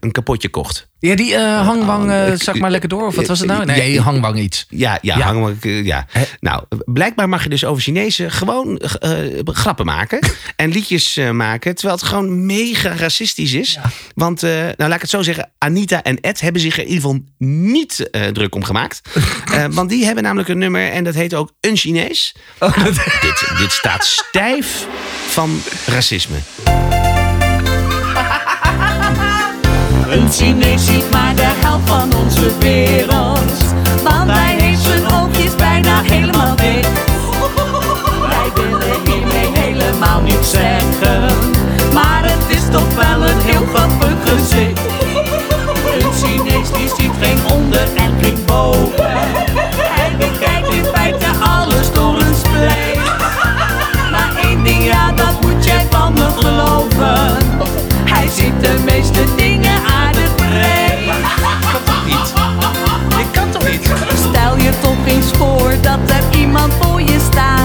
een 0.01 0.13
kapotje 0.13 0.49
kocht. 0.49 0.89
Ja, 1.01 1.15
die 1.17 1.35
eh, 1.35 1.67
hangwang, 1.67 2.33
ik- 2.33 2.43
zak 2.43 2.59
maar 2.59 2.71
lekker 2.71 2.89
door. 2.89 3.07
Of 3.07 3.15
wat 3.15 3.27
was 3.27 3.39
het 3.39 3.49
nou? 3.49 3.65
Nee, 3.65 4.01
hangwang 4.01 4.39
iets. 4.39 4.67
Ja, 4.69 4.99
ja, 5.03 5.17
Ja. 5.19 5.25
hang 5.25 5.41
maar, 5.41 5.53
eh, 5.61 5.85
ja. 5.85 6.07
Nou, 6.41 6.65
blijkbaar 6.85 7.29
mag 7.29 7.43
je 7.43 7.49
dus 7.49 7.65
over 7.65 7.83
Chinezen 7.83 8.31
gewoon 8.31 8.81
grappen 9.45 9.87
maken. 9.87 10.19
en 10.57 10.71
liedjes 10.71 11.19
maken. 11.33 11.75
Terwijl 11.75 11.99
het 11.99 12.07
gewoon 12.09 12.47
mega 12.47 12.95
racistisch 12.97 13.53
is. 13.53 13.79
Want, 14.15 14.41
nou 14.43 14.75
laat 14.77 14.95
ik 14.95 15.01
het 15.01 15.11
zo 15.11 15.23
zeggen. 15.23 15.51
Anita 15.59 16.03
en 16.03 16.21
Ed 16.21 16.41
hebben 16.41 16.61
zich 16.63 16.77
er 16.77 16.83
in 16.83 16.89
ieder 16.89 17.03
geval 17.03 17.21
niet 17.39 18.11
druk 18.33 18.55
om 18.55 18.65
gemaakt. 18.65 19.01
Want 19.71 19.89
die 19.91 20.05
hebben 20.05 20.23
namelijk 20.23 20.49
een 20.49 20.59
nummer. 20.59 20.93
En 20.99 21.05
dat 21.05 21.15
heet 21.15 21.35
ook 21.35 21.53
Een 21.61 21.77
Chinees. 21.77 22.35
Oh, 22.59 22.77
Nou, 22.77 22.93
dit, 23.21 23.53
dit 23.59 23.73
staat 23.73 24.05
stijf 24.05 24.87
van 25.29 25.63
racisme. 25.87 26.37
Een 30.15 30.33
Chinees 30.33 30.85
ziet 30.85 31.11
maar 31.11 31.35
de 31.35 31.53
helft 31.57 31.89
van 31.89 32.15
onze 32.15 32.59
wereld. 32.59 33.65
Want 34.03 34.31
hij 34.31 34.57
heeft 34.61 34.83
zijn 34.83 35.13
oogjes 35.13 35.55
bijna 35.55 36.03
helemaal 36.03 36.57
dicht. 36.57 36.89
Wij 38.29 38.51
willen 38.55 39.05
hiermee 39.05 39.61
helemaal 39.61 40.21
niet 40.23 40.47
zeggen. 40.47 41.53
Maar 41.93 42.23
het 42.25 42.57
is 42.57 42.63
toch 42.71 42.95
wel 42.95 43.29
een 43.29 43.41
heel 43.41 43.67
grappig 43.75 44.17
gezicht. 44.25 44.81
Een 46.01 46.13
Chinees 46.13 46.71
die 46.71 46.89
ziet 46.97 47.13
geen 47.21 47.47
onder 47.53 47.89
en 47.95 48.13
geen 48.23 48.45
boven. 48.47 49.11
Hij 49.77 50.17
Hij 58.29 58.37
ziet 58.37 58.63
de 58.63 58.79
meeste 58.85 59.35
dingen 59.37 59.83
aardig 59.85 60.35
breed. 60.35 61.15
Je 63.19 63.25
kan 63.33 63.51
toch 63.51 63.69
niet? 63.71 63.91
Stel 64.29 64.57
je 64.57 64.71
toch 64.81 65.07
eens 65.07 65.31
voor 65.39 65.75
dat 65.83 65.99
er 66.07 66.39
iemand 66.39 66.73
voor 66.81 67.01
je 67.01 67.19
staat. 67.31 67.58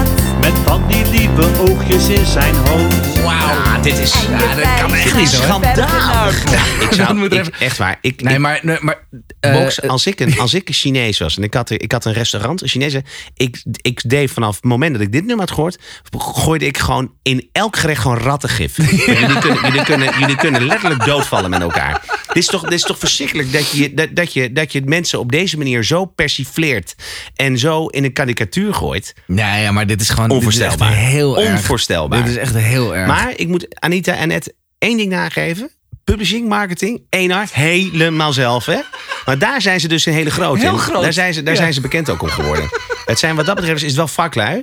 Van 0.74 0.88
die 0.88 1.06
lieve 1.10 1.58
oogjes 1.58 2.08
in 2.08 2.26
zijn 2.26 2.54
hoofd. 2.54 3.22
Wauw, 3.22 3.80
dit 3.82 3.98
is... 3.98 4.12
Dat 4.12 4.78
kan 4.80 4.94
echt 4.94 5.16
niet, 5.16 5.34
hoor. 5.34 5.44
Schandalig. 5.44 6.42
Ik 6.84 6.90
Dat 6.90 6.94
zou, 6.94 7.14
moet 7.14 7.32
ik- 7.32 7.38
even- 7.40 7.52
echt 7.58 7.76
waar. 7.76 7.98
Ik, 8.00 8.22
Nee, 8.22 8.34
ik- 8.34 8.40
maar... 8.40 8.58
Nee, 8.62 8.76
maar 8.80 9.06
eh, 9.40 9.52
Box, 9.52 9.82
als, 9.82 10.06
ik 10.06 10.20
een, 10.20 10.38
als 10.38 10.54
ik 10.54 10.68
een 10.68 10.74
Chinees 10.74 11.18
was 11.18 11.36
en 11.36 11.42
ik 11.42 11.54
had, 11.54 11.70
ik 11.70 11.92
had 11.92 12.04
een 12.04 12.12
restaurant, 12.12 12.62
een 12.62 12.68
Chinese. 12.68 13.02
Ik, 13.34 13.62
ik 13.82 14.02
deed 14.06 14.30
vanaf 14.30 14.54
het 14.54 14.64
moment 14.64 14.92
dat 14.92 15.02
ik 15.02 15.12
dit 15.12 15.24
nummer 15.24 15.44
had 15.46 15.54
gehoord, 15.54 15.78
gooide 16.18 16.66
ik 16.66 16.78
gewoon 16.78 17.12
in 17.22 17.48
elk 17.52 17.76
gerecht 17.76 18.00
gewoon 18.02 18.18
rattengif. 18.18 18.76
Jullie, 19.06 19.38
kunnen, 19.38 19.62
jullie, 19.62 19.84
kunnen, 19.84 20.18
jullie 20.18 20.36
kunnen 20.36 20.66
letterlijk 20.66 21.04
doodvallen 21.04 21.50
met 21.50 21.60
elkaar. 21.60 22.02
Dit 22.26 22.36
is 22.36 22.46
toch, 22.46 22.62
dit 22.62 22.72
is 22.72 22.82
toch 22.82 22.98
verschrikkelijk 22.98 23.52
dat 23.52 23.70
je, 23.70 23.94
dat, 23.94 24.08
dat, 24.12 24.32
je, 24.32 24.52
dat 24.52 24.72
je 24.72 24.82
mensen 24.84 25.18
op 25.18 25.32
deze 25.32 25.56
manier 25.58 25.84
zo 25.84 26.04
persifleert 26.04 26.94
en 27.34 27.58
zo 27.58 27.86
in 27.86 28.04
een 28.04 28.12
karikatuur 28.12 28.74
gooit. 28.74 29.14
Nee, 29.26 29.62
ja, 29.62 29.72
maar 29.72 29.86
dit 29.86 30.00
is 30.00 30.08
gewoon 30.10 30.30
dit 30.70 30.80
is 30.80 30.86
Onvoorstelbaar. 30.86 31.10
heel 31.10 31.40
erg. 31.40 31.56
Onvoorstelbaar. 31.56 32.22
Dit 32.22 32.30
is 32.30 32.36
echt 32.36 32.54
heel 32.54 32.96
erg. 32.96 33.06
Maar 33.06 33.32
ik 33.36 33.48
moet 33.48 33.80
Anita 33.80 34.14
en 34.14 34.30
Ed 34.30 34.54
één 34.78 34.96
ding 34.96 35.10
nageven. 35.10 35.70
Publishing, 36.04 36.48
marketing, 36.48 37.02
Enar, 37.08 37.46
helemaal 37.52 38.32
zelf, 38.32 38.66
hè? 38.66 38.80
Maar 39.24 39.38
daar 39.38 39.62
zijn 39.62 39.80
ze 39.80 39.88
dus 39.88 40.06
een 40.06 40.12
hele 40.12 40.30
grote 40.30 40.60
Heel 40.60 40.76
groot. 40.76 41.02
Daar, 41.02 41.12
zijn 41.12 41.34
ze, 41.34 41.42
daar 41.42 41.56
zijn 41.56 41.72
ze 41.72 41.80
bekend 41.80 42.10
ook 42.10 42.22
om 42.22 42.28
geworden. 42.28 42.68
Het 43.04 43.18
zijn 43.18 43.36
wat 43.36 43.46
dat 43.46 43.54
betreft 43.54 43.82
is 43.82 43.86
het 43.86 43.96
wel 43.96 44.08
vaklui. 44.08 44.62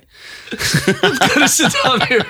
kunnen 1.32 1.50
ze 1.50 1.80
dan 1.84 2.08
weer... 2.08 2.26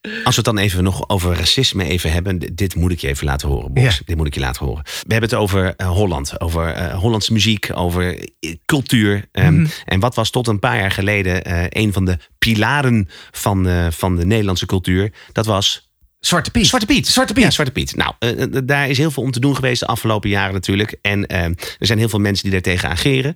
Als 0.00 0.36
we 0.36 0.42
het 0.42 0.44
dan 0.44 0.58
even 0.58 0.84
nog 0.84 1.08
over 1.08 1.36
racisme 1.36 1.84
even 1.84 2.12
hebben. 2.12 2.38
Dit 2.54 2.74
moet 2.74 2.92
ik 2.92 3.00
je 3.00 3.08
even 3.08 3.26
laten 3.26 3.48
horen, 3.48 3.72
Bos. 3.72 3.84
Ja. 3.84 4.02
Dit 4.04 4.16
moet 4.16 4.26
ik 4.26 4.34
je 4.34 4.40
laten 4.40 4.66
horen. 4.66 4.82
We 4.84 5.12
hebben 5.12 5.30
het 5.30 5.38
over 5.38 5.74
eh, 5.76 5.90
Holland. 5.90 6.40
Over 6.40 6.66
eh, 6.72 6.98
Hollandse 6.98 7.32
muziek. 7.32 7.70
Over 7.74 8.18
eh, 8.18 8.54
cultuur. 8.66 9.28
Ehm, 9.32 9.54
Mhm. 9.54 9.66
En 9.84 10.00
wat 10.00 10.14
was 10.14 10.30
tot 10.30 10.48
een 10.48 10.58
paar 10.58 10.78
jaar 10.78 10.90
geleden 10.90 11.40
een 11.78 11.92
van 11.92 12.04
de 12.04 12.18
pilaren 12.38 13.08
van, 13.30 13.68
van 13.92 14.16
de 14.16 14.26
Nederlandse 14.26 14.66
cultuur? 14.66 15.12
Dat 15.32 15.46
was 15.46 15.89
Zwarte 16.20 16.50
Piet. 16.50 16.66
Zwarte 16.66 16.86
Piet. 16.86 17.06
Zwarte 17.08 17.32
Piet. 17.32 17.42
Ja, 17.42 17.50
Zwarte 17.50 17.72
Piet. 17.72 17.96
Nou, 17.96 18.12
eh, 18.18 18.42
eh, 18.42 18.48
daar 18.64 18.88
is 18.88 18.98
heel 18.98 19.10
veel 19.10 19.22
om 19.22 19.30
te 19.30 19.40
doen 19.40 19.54
geweest 19.54 19.80
de 19.80 19.86
afgelopen 19.86 20.30
jaren 20.30 20.52
natuurlijk. 20.54 20.96
En 21.02 21.26
eh, 21.26 21.44
er 21.44 21.56
zijn 21.78 21.98
heel 21.98 22.08
veel 22.08 22.18
mensen 22.18 22.42
die 22.42 22.52
daar 22.52 22.60
tegen 22.74 22.88
ageren. 22.88 23.34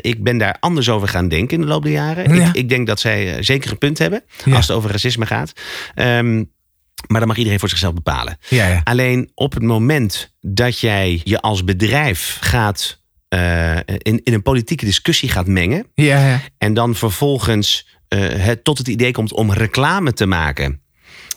Ik 0.00 0.22
ben 0.22 0.38
daar 0.38 0.56
anders 0.60 0.88
over 0.88 1.08
gaan 1.08 1.28
denken 1.28 1.56
in 1.56 1.62
de 1.62 1.68
loop 1.68 1.82
der 1.82 1.92
jaren. 1.92 2.34
Ja. 2.34 2.48
Ik, 2.48 2.54
ik 2.54 2.68
denk 2.68 2.86
dat 2.86 3.00
zij 3.00 3.42
zeker 3.42 3.70
een 3.70 3.78
punt 3.78 3.98
hebben 3.98 4.22
Ja. 4.44 4.56
als 4.56 4.66
het 4.66 4.76
over 4.76 4.90
racisme 4.90 5.26
gaat. 5.26 5.52
Ehm, 5.94 6.36
maar 7.06 7.20
dat 7.20 7.26
mag 7.26 7.36
iedereen 7.36 7.58
voor 7.58 7.68
zichzelf 7.68 7.94
bepalen. 7.94 8.38
Ja, 8.48 8.68
ja. 8.68 8.80
Alleen 8.84 9.30
op 9.34 9.52
het 9.54 9.62
moment 9.62 10.34
dat 10.40 10.78
jij 10.78 11.20
je 11.24 11.40
als 11.40 11.64
bedrijf 11.64 12.38
gaat 12.40 13.00
in, 13.98 14.20
in 14.24 14.32
een 14.32 14.42
politieke 14.42 14.84
discussie 14.84 15.28
gaat 15.28 15.46
mengen. 15.46 15.86
Ja, 15.94 16.26
ja. 16.28 16.40
En 16.58 16.74
dan 16.74 16.94
vervolgens 16.94 17.88
het 18.36 18.64
tot 18.64 18.78
het 18.78 18.88
idee 18.88 19.12
komt 19.12 19.32
om 19.32 19.52
reclame 19.52 20.12
te 20.12 20.26
maken. 20.26 20.81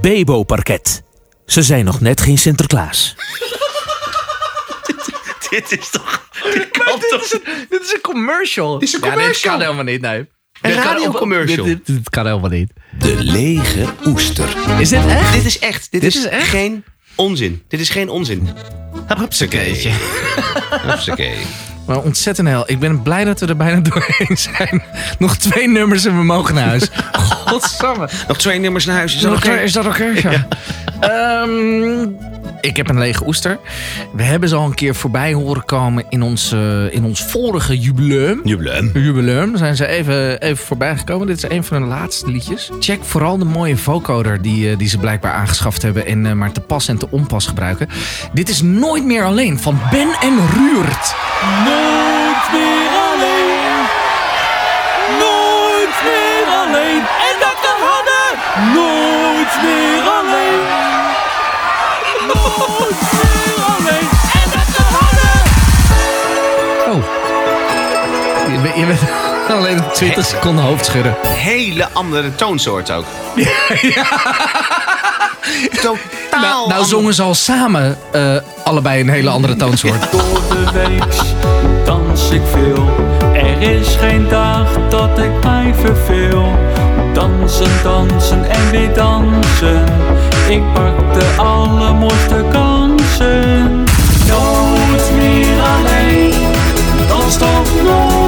Bebo 0.00 0.42
Parket. 0.42 1.05
Ze 1.46 1.62
zijn 1.62 1.84
nog 1.84 2.00
net 2.00 2.20
geen 2.20 2.38
Sinterklaas. 2.38 3.14
dit 5.50 5.78
is 5.78 5.90
toch... 5.90 6.28
Dit 6.52 6.68
kan 6.70 6.98
toch... 7.10 7.28
Dit 7.68 7.82
is 7.82 7.92
een 7.92 8.00
commercial. 8.00 8.78
is 8.78 8.92
een 8.92 8.98
Ja, 9.00 9.04
dit 9.06 9.14
commercial. 9.14 9.52
kan 9.52 9.60
helemaal 9.60 9.84
niet, 9.84 10.00
nee. 10.00 10.18
Een 10.18 10.26
Dit 10.60 10.74
kan- 10.74 10.82
radiocommercial. 10.84 11.64
Dit, 11.64 11.86
dit, 11.86 11.96
dit 11.96 12.10
kan 12.10 12.26
helemaal 12.26 12.50
niet. 12.50 12.72
De 12.98 13.14
lege 13.22 13.86
oester. 14.06 14.48
Is 14.80 14.88
dit 14.88 15.06
echt? 15.06 15.32
Dit 15.32 15.44
is 15.44 15.58
echt. 15.58 15.90
Dit, 15.90 16.00
Dit 16.00 16.14
is, 16.14 16.24
is 16.24 16.30
echt? 16.30 16.48
geen 16.48 16.84
onzin. 17.14 17.62
Dit 17.68 17.80
is 17.80 17.88
geen 17.88 18.08
onzin. 18.08 18.48
Hupsakeetje. 19.18 19.90
Hupsakee. 20.70 21.36
Maar 21.86 22.02
ontzettend 22.02 22.48
hel. 22.48 22.62
Ik 22.66 22.78
ben 22.78 23.02
blij 23.02 23.24
dat 23.24 23.40
we 23.40 23.46
er 23.46 23.56
bijna 23.56 23.80
doorheen 23.90 24.36
zijn. 24.36 24.82
Nog 25.18 25.36
twee 25.36 25.68
nummers 25.68 26.04
en 26.04 26.16
we 26.16 26.24
mogen 26.24 26.54
naar 26.54 26.66
huis. 26.66 26.88
Godsamme. 27.46 28.08
Nog 28.28 28.36
twee 28.38 28.58
nummers 28.58 28.84
naar 28.84 28.96
huis. 28.96 29.14
Is 29.14 29.20
dat 29.20 29.36
oké? 29.36 29.52
Is 29.52 29.72
dat 29.72 29.86
oké? 29.86 30.04
Ja. 30.26 30.46
Ehm, 31.00 32.08
ik 32.60 32.76
heb 32.76 32.88
een 32.88 32.98
lege 32.98 33.26
oester. 33.26 33.58
We 34.12 34.22
hebben 34.22 34.48
ze 34.48 34.54
al 34.54 34.64
een 34.64 34.74
keer 34.74 34.94
voorbij 34.94 35.32
horen 35.32 35.64
komen 35.64 36.04
in 36.08 36.22
ons, 36.22 36.52
eh, 36.52 36.94
in 36.94 37.04
ons 37.04 37.24
vorige 37.24 37.78
jubileum. 37.78 38.40
Jubileum. 38.44 38.90
Jubileum 38.94 39.56
zijn 39.56 39.76
ze 39.76 39.86
even, 39.86 40.40
even 40.40 40.64
voorbij 40.64 40.96
gekomen. 40.96 41.26
Dit 41.26 41.36
is 41.36 41.50
een 41.50 41.64
van 41.64 41.80
hun 41.80 41.88
laatste 41.88 42.30
liedjes. 42.30 42.70
Check 42.80 43.04
vooral 43.04 43.38
de 43.38 43.44
mooie 43.44 43.76
vocoder 43.76 44.42
die, 44.42 44.70
eh, 44.70 44.78
die 44.78 44.88
ze 44.88 44.98
blijkbaar 44.98 45.32
aangeschaft 45.32 45.82
hebben 45.82 46.06
en 46.06 46.26
eh, 46.26 46.32
maar 46.32 46.52
te 46.52 46.60
pas 46.60 46.88
en 46.88 46.98
te 46.98 47.10
onpas 47.10 47.46
gebruiken. 47.46 47.88
Dit 48.32 48.48
is 48.48 48.62
Nooit 48.62 49.04
meer 49.04 49.24
alleen 49.24 49.58
van 49.58 49.80
Ben 49.90 50.08
en 50.20 50.38
Ruurt. 50.54 51.14
Nooit 51.64 52.52
meer 52.52 52.90
alleen. 53.10 53.86
Nooit 55.18 55.96
meer 56.04 56.46
alleen. 56.62 56.98
En 57.28 57.34
dat 57.40 57.56
kan 57.66 57.80
hadden. 57.92 58.26
Nooit 58.74 59.52
meer 59.62 60.02
alleen. 60.18 60.60
Nooit 62.26 63.00
meer 63.12 63.64
alleen. 63.76 64.08
En 64.42 64.50
dat 64.56 64.68
kan 64.76 64.90
hadden. 65.00 65.34
Oh. 66.92 67.04
Je, 68.52 68.58
bent- 68.62 68.76
je 68.76 68.86
bent 68.86 69.00
alleen 69.58 69.78
op 69.84 69.92
20 69.94 70.26
seconden 70.26 70.64
hoofdschudden. 70.64 71.14
Hele 71.26 71.88
andere 71.92 72.34
toonsoort 72.34 72.90
ook. 72.90 73.04
Totaal 75.82 75.96
Nou, 76.40 76.68
nou 76.68 76.84
zongen 76.84 77.14
ze 77.14 77.22
al 77.22 77.34
samen 77.34 77.98
eh, 78.12 78.36
allebei 78.64 79.00
een 79.00 79.08
hele 79.08 79.30
andere 79.30 79.56
toonsoort. 79.56 80.10
Door 80.12 80.20
de 80.48 80.70
week 80.72 81.04
ik. 82.30 82.88
Er 83.32 83.62
is 83.62 83.96
geen 83.96 84.28
dag 84.28 84.68
dat 84.88 85.18
ik 85.18 85.44
mij 85.44 85.74
verveel. 85.74 86.44
Dansen, 87.12 87.70
dansen 87.82 88.50
en 88.50 88.70
weer 88.70 88.94
dansen. 88.94 89.84
Ik 90.48 90.72
pak 90.72 91.14
de 91.14 91.34
allermooiste 91.36 92.44
kansen. 92.52 93.84
Nooit 94.28 95.12
meer 95.16 95.60
alleen. 95.76 96.34
Dans 97.08 97.36
toch 97.36 97.82
nooit 97.84 98.25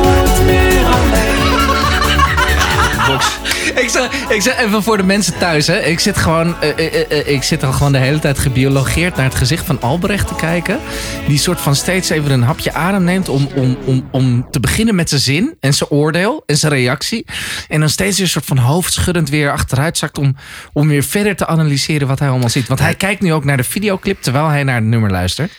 Ik 4.28 4.42
zeg, 4.42 4.58
even 4.58 4.82
voor 4.82 4.96
de 4.96 5.02
mensen 5.02 5.38
thuis, 5.38 5.66
hè. 5.66 5.78
Ik 5.78 6.00
zit 6.00 6.16
gewoon, 6.16 6.60
eh, 6.60 6.68
eh, 6.68 7.10
eh, 7.10 7.28
ik 7.28 7.42
zit 7.42 7.62
al 7.62 7.72
gewoon 7.72 7.92
de 7.92 7.98
hele 7.98 8.18
tijd 8.18 8.38
gebiologeerd 8.38 9.16
naar 9.16 9.24
het 9.24 9.34
gezicht 9.34 9.66
van 9.66 9.80
Albrecht 9.80 10.28
te 10.28 10.34
kijken. 10.34 10.80
Die 11.26 11.38
soort 11.38 11.60
van 11.60 11.76
steeds 11.76 12.08
even 12.08 12.30
een 12.30 12.42
hapje 12.42 12.72
adem 12.72 13.04
neemt 13.04 13.28
om, 13.28 13.48
om, 13.54 13.76
om, 13.84 14.08
om 14.10 14.50
te 14.50 14.60
beginnen 14.60 14.94
met 14.94 15.08
zijn 15.08 15.20
zin 15.20 15.56
en 15.60 15.74
zijn 15.74 15.90
oordeel 15.90 16.42
en 16.46 16.56
zijn 16.56 16.72
reactie. 16.72 17.26
En 17.68 17.80
dan 17.80 17.88
steeds 17.88 18.16
weer 18.16 18.26
een 18.26 18.32
soort 18.32 18.44
van 18.44 18.58
hoofdschuddend 18.58 19.28
weer 19.28 19.52
achteruit 19.52 19.98
zakt 19.98 20.18
om, 20.18 20.36
om 20.72 20.88
weer 20.88 21.02
verder 21.02 21.36
te 21.36 21.46
analyseren 21.46 22.08
wat 22.08 22.18
hij 22.18 22.28
allemaal 22.28 22.48
ziet. 22.48 22.68
Want 22.68 22.80
hij 22.80 22.94
kijkt 22.94 23.22
nu 23.22 23.32
ook 23.32 23.44
naar 23.44 23.56
de 23.56 23.64
videoclip 23.64 24.22
terwijl 24.22 24.48
hij 24.48 24.62
naar 24.62 24.74
het 24.74 24.84
nummer 24.84 25.10
luistert. 25.10 25.52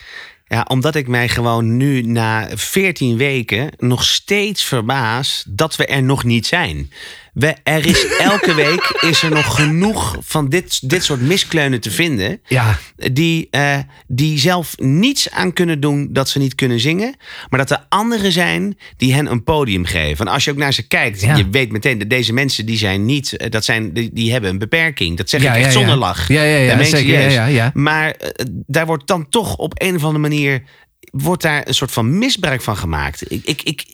Ja, 0.51 0.65
omdat 0.67 0.95
ik 0.95 1.07
mij 1.07 1.29
gewoon 1.29 1.77
nu 1.77 2.01
na 2.01 2.47
14 2.53 3.17
weken 3.17 3.71
nog 3.77 4.03
steeds 4.03 4.63
verbaas 4.63 5.43
dat 5.47 5.75
we 5.75 5.85
er 5.85 6.03
nog 6.03 6.23
niet 6.23 6.47
zijn. 6.47 6.91
We, 7.33 7.55
er 7.63 7.85
is 7.85 8.05
elke 8.17 8.53
week 8.53 8.97
is 9.01 9.23
er 9.23 9.29
nog 9.31 9.55
genoeg 9.55 10.15
van 10.19 10.49
dit, 10.49 10.89
dit 10.89 11.03
soort 11.03 11.21
miskleunen 11.21 11.79
te 11.81 11.91
vinden. 11.91 12.41
Ja. 12.47 12.77
Die, 13.11 13.47
eh, 13.51 13.77
die 14.07 14.37
zelf 14.39 14.73
niets 14.77 15.29
aan 15.31 15.53
kunnen 15.53 15.79
doen 15.79 16.07
dat 16.13 16.29
ze 16.29 16.39
niet 16.39 16.55
kunnen 16.55 16.79
zingen. 16.79 17.15
Maar 17.49 17.59
dat 17.59 17.71
er 17.71 17.85
anderen 17.89 18.31
zijn 18.31 18.77
die 18.97 19.13
hen 19.13 19.31
een 19.31 19.43
podium 19.43 19.85
geven. 19.85 20.25
En 20.25 20.31
als 20.33 20.43
je 20.43 20.51
ook 20.51 20.57
naar 20.57 20.73
ze 20.73 20.87
kijkt, 20.87 21.21
Ja. 21.21 21.35
je 21.35 21.49
weet 21.49 21.71
meteen 21.71 21.97
dat 21.97 22.09
deze 22.09 22.33
mensen 22.33 22.65
die 22.65 22.77
zijn 22.77 23.05
niet, 23.05 23.37
eh, 23.37 23.49
dat 23.49 23.65
zijn, 23.65 23.93
die, 23.93 24.09
die 24.13 24.31
hebben 24.31 24.49
een 24.49 24.57
beperking. 24.57 25.17
Dat 25.17 25.29
zeg 25.29 25.41
Ja, 25.41 25.53
ik 25.55 25.63
echt 25.63 25.73
zonder 25.73 25.95
lach. 25.95 26.27
Ja, 26.27 26.43
ja, 26.43 26.57
ja, 26.57 26.83
zeker. 26.83 26.97
serieus. 26.97 27.33
Ja, 27.33 27.45
ja, 27.45 27.45
ja. 27.45 27.71
Maar 27.73 28.11
eh, 28.11 28.45
daar 28.67 28.85
wordt 28.85 29.07
dan 29.07 29.29
toch 29.29 29.55
op 29.55 29.81
een 29.81 29.95
of 29.95 30.03
andere 30.03 30.19
manier 30.29 30.63
wordt 31.11 31.41
daar 31.41 31.67
een 31.67 31.73
soort 31.73 31.91
van 31.91 32.17
misbruik 32.17 32.61
van 32.61 32.77
gemaakt. 32.77 33.31
Ik, 33.31 33.41
ik, 33.45 33.61
ik- 33.63 33.85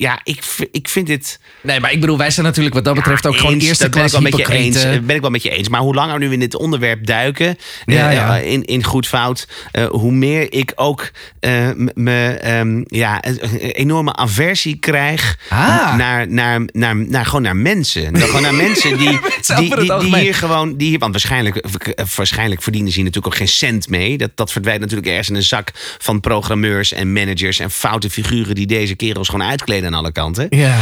ja, 0.00 0.20
ik, 0.24 0.42
ik 0.72 0.88
vind 0.88 1.06
dit. 1.06 1.40
Nee, 1.62 1.80
maar 1.80 1.92
ik 1.92 2.00
bedoel, 2.00 2.18
wij 2.18 2.30
zijn 2.30 2.46
natuurlijk 2.46 2.74
wat 2.74 2.84
dat 2.84 2.94
betreft 2.94 3.26
ook 3.26 3.36
gewoon 3.36 3.58
eerste 3.58 3.82
dat 3.82 3.90
ben 3.92 4.04
ik 4.04 4.08
klas 4.10 4.12
wel 4.12 4.20
met 4.30 4.36
je 4.48 4.54
eens. 4.54 4.84
eh, 4.84 4.98
Ben 5.00 5.14
ik 5.16 5.20
wel 5.20 5.30
met 5.30 5.42
je 5.42 5.50
eens. 5.50 5.68
Maar 5.68 5.80
hoe 5.80 5.94
langer 5.94 6.18
we 6.18 6.24
nu 6.24 6.32
in 6.32 6.40
dit 6.40 6.54
onderwerp 6.56 7.06
duiken, 7.06 7.58
Ja, 7.84 8.08
eh, 8.08 8.14
ja. 8.14 8.36
In, 8.38 8.64
in 8.64 8.84
goed 8.84 9.06
fout, 9.06 9.48
eh, 9.72 9.86
hoe 9.86 10.12
meer 10.12 10.52
ik 10.52 10.72
ook 10.74 11.10
eh, 11.40 11.68
m- 11.76 11.88
me 11.94 12.26
ehm, 12.28 12.82
ja, 12.86 13.22
enorme 13.72 14.16
aversie 14.16 14.76
krijg 14.76 15.38
Ah. 15.48 15.96
naar, 15.96 16.28
naar, 16.28 16.60
naar, 16.72 16.96
naar, 16.96 17.26
gewoon 17.26 17.42
naar 17.42 17.56
mensen. 17.56 18.12
Nou, 18.12 18.24
gewoon 18.26 18.42
naar 18.42 18.54
mensen 18.54 18.98
die, 18.98 19.18
die, 19.56 19.98
die, 20.00 20.16
hier 20.16 20.34
gewoon. 20.34 20.76
Die, 20.76 20.88
hier- 20.88 20.98
want 20.98 21.12
waarschijnlijk, 21.12 21.56
eh, 21.56 22.04
waarschijnlijk 22.16 22.62
verdienen 22.62 22.90
ze 22.90 22.96
hier 22.96 23.04
natuurlijk 23.04 23.32
ook 23.34 23.38
geen 23.40 23.48
cent 23.48 23.88
mee. 23.88 24.18
Dat, 24.18 24.30
dat 24.34 24.52
verdwijnt 24.52 24.80
natuurlijk 24.80 25.08
ergens 25.08 25.28
in 25.28 25.34
een 25.34 25.42
zak 25.42 25.70
van 25.98 26.20
programmeurs 26.20 26.92
en 26.92 27.12
managers 27.12 27.58
en 27.58 27.70
foute 27.70 28.10
figuren 28.10 28.54
die 28.54 28.66
deze 28.66 28.94
kerels 28.94 29.28
gewoon 29.28 29.46
uitkleden 29.46 29.86
aan 29.88 29.94
alle 29.94 30.12
kanten. 30.12 30.46
Ja. 30.50 30.80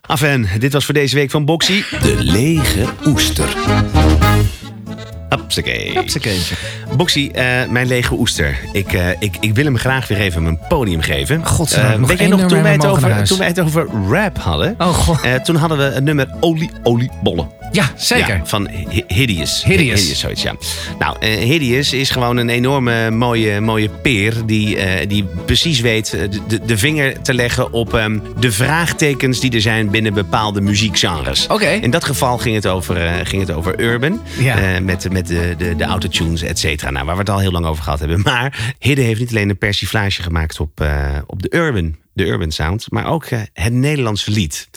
Afen, 0.00 0.48
dit 0.58 0.72
was 0.72 0.84
voor 0.84 0.94
deze 0.94 1.14
week 1.14 1.30
van 1.30 1.44
Boxy. 1.44 1.82
De 2.00 2.16
lege 2.18 2.84
oester. 3.06 3.56
Hupsakee. 5.94 6.40
Boxy, 6.96 7.30
eh, 7.34 7.44
mijn 7.68 7.86
lege 7.86 8.14
oester. 8.14 8.58
Ik, 8.72 8.92
eh, 8.92 9.08
ik, 9.18 9.36
ik 9.40 9.54
wil 9.54 9.64
hem 9.64 9.78
graag 9.78 10.08
weer 10.08 10.18
even 10.18 10.42
mijn 10.42 10.58
podium 10.68 11.00
geven. 11.00 11.46
Godzijdank, 11.46 12.02
Eh, 12.02 12.08
weet 12.08 12.18
je 12.18 12.28
nog, 12.28 12.40
toen 12.40 12.62
wij, 12.62 12.72
het 12.72 12.86
over, 12.86 13.24
toen 13.24 13.38
wij 13.38 13.46
het 13.46 13.60
over 13.60 13.86
rap 14.08 14.38
hadden... 14.38 14.74
Oh, 14.78 14.88
god. 14.88 15.44
toen 15.44 15.56
hadden 15.56 15.78
we 15.78 15.84
het 15.84 16.04
nummer 16.04 16.28
Olie, 16.40 16.70
Oliebollen. 16.82 17.48
Ja, 17.72 17.90
zeker. 17.96 18.36
Ja, 18.36 18.40
van 18.44 18.68
Hi- 18.68 19.02
Hideous. 19.06 19.64
Hideous. 19.64 20.00
Hideous, 20.00 20.18
zoiets, 20.20 20.42
ja. 20.42 20.54
Nou, 20.98 21.26
Hideous 21.26 21.92
is 21.92 22.10
gewoon 22.10 22.36
een 22.36 22.48
enorme 22.48 23.10
mooie, 23.10 23.60
mooie 23.60 23.88
peer... 23.88 24.34
Die, 24.46 24.78
die 25.06 25.24
precies 25.44 25.80
weet 25.80 26.10
de, 26.48 26.60
de, 26.66 26.78
vinger 26.78 27.22
te 27.22 27.34
leggen 27.34 27.72
op 27.72 27.94
ehm, 27.94 28.18
de 28.40 28.52
vraagtekens... 28.52 29.40
die 29.40 29.50
er 29.50 29.60
zijn 29.60 29.90
binnen 29.90 30.14
bepaalde 30.14 30.60
muziekgenres. 30.60 31.46
Oké. 31.46 31.68
In 31.68 31.90
dat 31.90 32.04
geval 32.04 32.38
ging 32.38 32.54
het 32.54 32.66
over, 32.66 32.96
ging 33.22 33.46
het 33.46 33.56
over 33.56 33.80
urban. 33.80 34.20
Ja. 34.38 34.80
met 34.80 35.12
met 35.12 35.26
de, 35.26 35.54
de, 35.58 35.76
de 35.76 35.84
autotunes, 35.84 36.42
et 36.42 36.58
cetera. 36.58 36.85
Nou, 36.92 37.06
waar 37.06 37.14
we 37.14 37.20
het 37.20 37.30
al 37.30 37.38
heel 37.38 37.50
lang 37.50 37.66
over 37.66 37.82
gehad 37.82 37.98
hebben. 37.98 38.20
Maar 38.20 38.74
Hidde 38.78 39.02
heeft 39.02 39.20
niet 39.20 39.30
alleen 39.30 39.50
een 39.50 39.58
persiflage 39.58 40.22
gemaakt 40.22 40.60
op, 40.60 40.80
eh, 40.80 41.18
op 41.26 41.42
de 41.42 41.54
urban, 41.54 41.96
de 42.12 42.24
urban 42.24 42.50
sound... 42.50 42.90
maar 42.90 43.06
ook 43.06 43.24
eh, 43.24 43.40
het 43.52 43.72
Nederlandse 43.72 44.30
lied. 44.30 44.68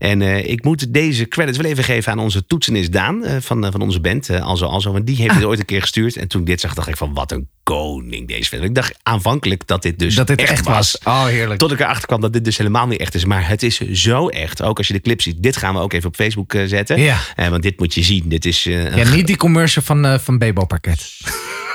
En 0.00 0.22
eh, 0.22 0.50
ik 0.50 0.64
moet 0.64 0.92
deze 0.92 1.28
credits 1.28 1.58
wel 1.58 1.70
even 1.70 1.84
geven 1.84 2.12
aan 2.12 2.18
onze 2.18 2.46
toetsenis 2.46 2.90
Daan 2.90 3.24
eh, 3.24 3.36
van, 3.40 3.64
eh, 3.64 3.70
van 3.70 3.80
onze 3.82 4.00
band. 4.00 4.30
Alzo 4.30 4.66
Alzo, 4.66 4.92
want 4.92 5.06
die 5.06 5.16
heeft 5.16 5.30
Ah. 5.30 5.36
het 5.36 5.44
ooit 5.44 5.58
een 5.58 5.64
keer 5.64 5.80
gestuurd. 5.80 6.16
En 6.16 6.28
toen 6.28 6.40
ik 6.40 6.46
dit 6.46 6.60
zag, 6.60 6.74
dacht 6.74 6.88
ik 6.88 6.96
van 6.96 7.14
wat 7.14 7.32
een 7.32 7.48
koning 7.62 8.28
deze 8.28 8.48
film. 8.48 8.62
Ik 8.62 8.74
dacht 8.74 8.98
aanvankelijk 9.02 9.66
dat 9.66 9.82
dit 9.82 9.98
dus 9.98 10.14
dat 10.14 10.26
dit 10.26 10.40
echt, 10.40 10.50
echt 10.50 10.64
was. 10.64 10.98
Oh, 11.04 11.24
heerlijk. 11.24 11.58
Tot 11.60 11.72
ik 11.72 11.80
erachter 11.80 12.06
kwam 12.06 12.20
dat 12.20 12.32
dit 12.32 12.44
dus 12.44 12.56
helemaal 12.58 12.86
niet 12.86 13.00
echt 13.00 13.14
is. 13.14 13.24
Maar 13.24 13.48
het 13.48 13.62
is 13.62 13.78
zo 13.80 14.28
echt. 14.28 14.62
Ook 14.62 14.78
als 14.78 14.86
je 14.86 14.92
de 14.92 15.00
clip 15.00 15.20
ziet. 15.20 15.42
Dit 15.42 15.56
gaan 15.56 15.74
we 15.74 15.80
ook 15.80 15.92
even 15.92 16.08
op 16.08 16.14
Facebook 16.14 16.52
zetten. 16.66 17.00
Ja. 17.00 17.18
Want 17.36 17.62
dit 17.62 17.78
moet 17.78 17.94
je 17.94 18.02
zien. 18.02 18.28
Dit 18.28 18.44
is 18.44 18.62
Ja, 18.64 19.10
niet 19.14 19.26
die 19.26 19.36
commercial 19.36 19.84
van, 19.84 20.20
van 20.20 20.38
Bebo 20.38 20.64
Parket. 20.64 21.16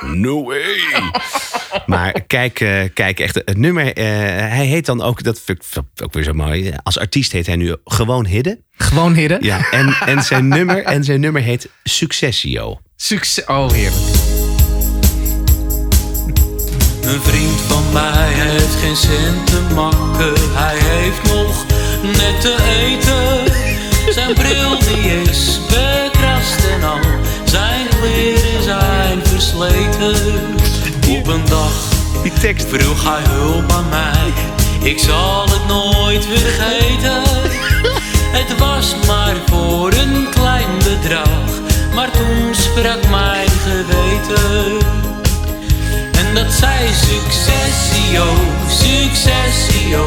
No 0.01 0.43
way. 0.43 0.79
maar 1.85 2.21
kijk, 2.27 2.59
eh, 2.59 2.83
kijk 2.93 3.19
echt, 3.19 3.35
het 3.35 3.57
nummer, 3.57 3.93
eh, 3.93 4.05
hij 4.49 4.65
heet 4.65 4.85
dan 4.85 5.01
ook, 5.01 5.23
dat 5.23 5.41
vind 5.45 5.65
ik 5.73 6.03
ook 6.03 6.13
weer 6.13 6.23
zo 6.23 6.33
mooi. 6.33 6.73
Als 6.83 6.99
artiest 6.99 7.31
heet 7.31 7.45
hij 7.45 7.55
nu 7.55 7.75
gewoon 7.83 8.25
Hidde. 8.25 8.63
Gewoon 8.77 9.13
hidden. 9.13 9.37
Ja, 9.41 9.71
en, 9.71 9.95
en, 10.05 10.23
zijn 10.23 10.47
nummer, 10.47 10.83
en 10.83 11.03
zijn 11.03 11.19
nummer 11.19 11.41
heet 11.41 11.69
Successio. 11.83 12.79
Succes. 12.95 13.45
Oh, 13.45 13.71
heerlijk. 13.71 14.01
Een 17.01 17.21
vriend 17.21 17.61
van 17.61 17.93
mij 17.93 18.33
heeft 18.33 18.75
geen 18.75 18.95
cent 18.95 19.47
te 19.47 19.61
makken. 19.73 20.33
Hij 20.53 20.77
heeft 20.77 21.23
nog 21.23 21.65
net 22.01 22.41
te 22.41 22.55
eten. 22.79 23.53
Zijn 24.13 24.33
bril 24.33 24.79
die 24.79 25.21
is 25.21 25.59
bekrast 25.67 26.65
en 26.65 26.83
al. 26.83 26.99
Zijn 27.43 27.87
versleten. 29.35 30.15
Op 31.17 31.27
een 31.27 31.45
dag 31.49 31.73
Die 32.23 32.33
tekst. 32.33 32.67
vroeg 32.69 33.03
hij 33.03 33.21
hulp 33.29 33.71
aan 33.71 33.89
mij. 33.89 34.33
Ik 34.91 34.99
zal 34.99 35.45
het 35.49 35.67
nooit 35.67 36.25
vergeten. 36.25 37.21
Het 38.37 38.57
was 38.57 38.95
maar 39.07 39.35
voor 39.45 39.93
een 39.93 40.27
klein 40.29 40.77
bedrag. 40.77 41.49
Maar 41.93 42.11
toen 42.11 42.55
sprak 42.55 43.09
mijn 43.09 43.49
geweten. 43.49 44.77
En 46.11 46.35
dat 46.35 46.53
zei 46.53 46.87
successio, 46.93 48.25
successio. 48.69 50.05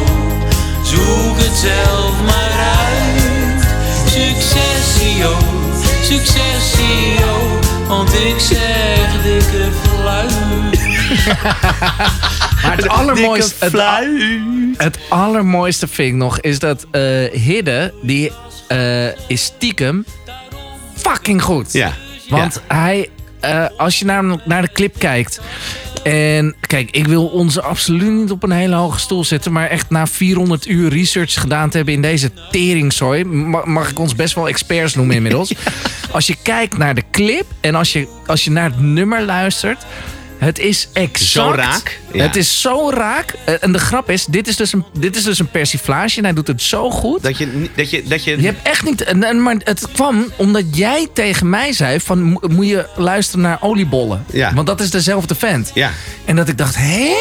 Zoek 0.82 1.36
het 1.36 1.56
zelf 1.56 2.12
maar 2.24 2.52
uit. 2.86 3.62
Successio, 4.06 5.36
successio. 6.02 7.58
Want 7.88 8.14
ik 8.14 8.40
zeg 8.40 8.77
dikke 9.50 9.70
fluit. 9.72 10.32
Maar 12.62 12.76
het 12.76 12.88
allermooiste, 12.88 13.64
het, 13.64 13.72
het 14.76 14.98
allermooiste 15.08 15.88
vind 15.88 16.08
ik 16.08 16.14
nog 16.14 16.40
is 16.40 16.58
dat 16.58 16.87
eh 16.90 17.32
Hidde, 17.32 17.94
die 18.02 18.32
eh, 18.68 19.06
is 19.28 19.44
stiekem 19.44 20.04
fucking 20.94 21.42
goed. 21.42 21.72
Ja. 21.72 21.92
Want 22.28 22.62
hij, 22.68 23.08
eh, 23.40 23.66
als 23.76 23.98
je 23.98 24.04
naar, 24.04 24.24
naar 24.44 24.62
de 24.62 24.72
clip 24.72 24.98
kijkt. 24.98 25.40
En 26.09 26.55
kijk, 26.61 26.90
ik 26.90 27.07
wil 27.07 27.27
ons 27.27 27.61
absoluut 27.61 28.11
niet 28.12 28.31
op 28.31 28.42
een 28.42 28.51
hele 28.51 28.75
hoge 28.75 28.99
stoel 28.99 29.25
zetten. 29.25 29.53
Maar 29.53 29.68
echt 29.68 29.90
na 29.90 30.07
400 30.07 30.68
uur 30.68 30.90
research 30.90 31.33
gedaan 31.40 31.71
te 31.71 31.77
hebben 31.77 31.94
in 31.94 32.03
deze 32.03 32.31
teringzooi. 32.51 33.25
ma- 33.25 33.64
Mag 33.64 33.90
ik 33.90 33.99
ons 33.99 34.14
best 34.14 34.35
wel 34.35 34.49
experts 34.49 34.94
noemen 34.94 35.16
inmiddels. 35.16 35.55
Als 36.11 36.27
je 36.27 36.37
kijkt 36.42 36.79
naar 36.79 36.94
de 36.94 37.03
clip 37.11 37.44
en 37.61 37.75
als 37.75 37.92
je, 37.92 38.09
als 38.27 38.44
je 38.44 38.51
naar 38.51 38.71
het 38.71 38.81
nummer 38.81 39.23
luistert. 39.23 39.87
Het 40.38 40.59
is 40.59 40.88
exact. 40.92 41.18
Zo 41.31 41.51
raak, 41.51 42.01
ja. 42.12 42.22
Het 42.22 42.37
is 42.37 42.61
zo 42.61 42.90
raak. 42.90 43.35
Eh, 43.44 43.55
En 43.61 43.72
de 43.72 43.79
grap 43.79 44.11
is, 44.11 44.24
dit 44.24 44.48
is 44.48 44.57
dus 44.57 44.72
een, 44.72 44.85
dit 44.98 45.16
is 45.16 45.22
dus 45.22 45.38
een 45.38 45.51
persiflage. 45.51 46.18
En 46.18 46.24
hij 46.24 46.33
doet 46.33 46.46
het 46.46 46.62
zo 46.62 46.90
goed. 46.90 47.22
Dat 47.22 47.38
je, 47.38 47.68
dat 47.77 47.90
je, 47.90 48.03
dat 48.03 48.24
je, 48.24 48.37
Je 48.40 48.46
hebt 48.46 48.66
echt 48.68 48.85
niet. 48.85 49.03
en- 49.05 49.42
Maar 49.42 49.57
het 49.64 49.87
kwam 49.92 50.27
omdat 50.37 50.77
jij 50.77 51.09
tegen 51.12 51.48
mij 51.51 51.72
zei: 51.72 52.01
van 52.01 52.22
mo- 52.22 52.40
moet 52.48 52.68
je 52.68 52.87
luisteren 52.96 53.40
naar 53.42 53.59
oliebollen. 53.61 54.24
Ja. 54.33 54.55
Want 54.55 54.66
dat 54.66 54.81
is 54.81 54.90
dezelfde 54.90 55.35
vent. 55.35 55.70
Ja, 55.74 55.90
En 56.24 56.37
dat 56.37 56.48
ik 56.48 56.59
dacht, 56.59 56.74
hé? 56.77 57.12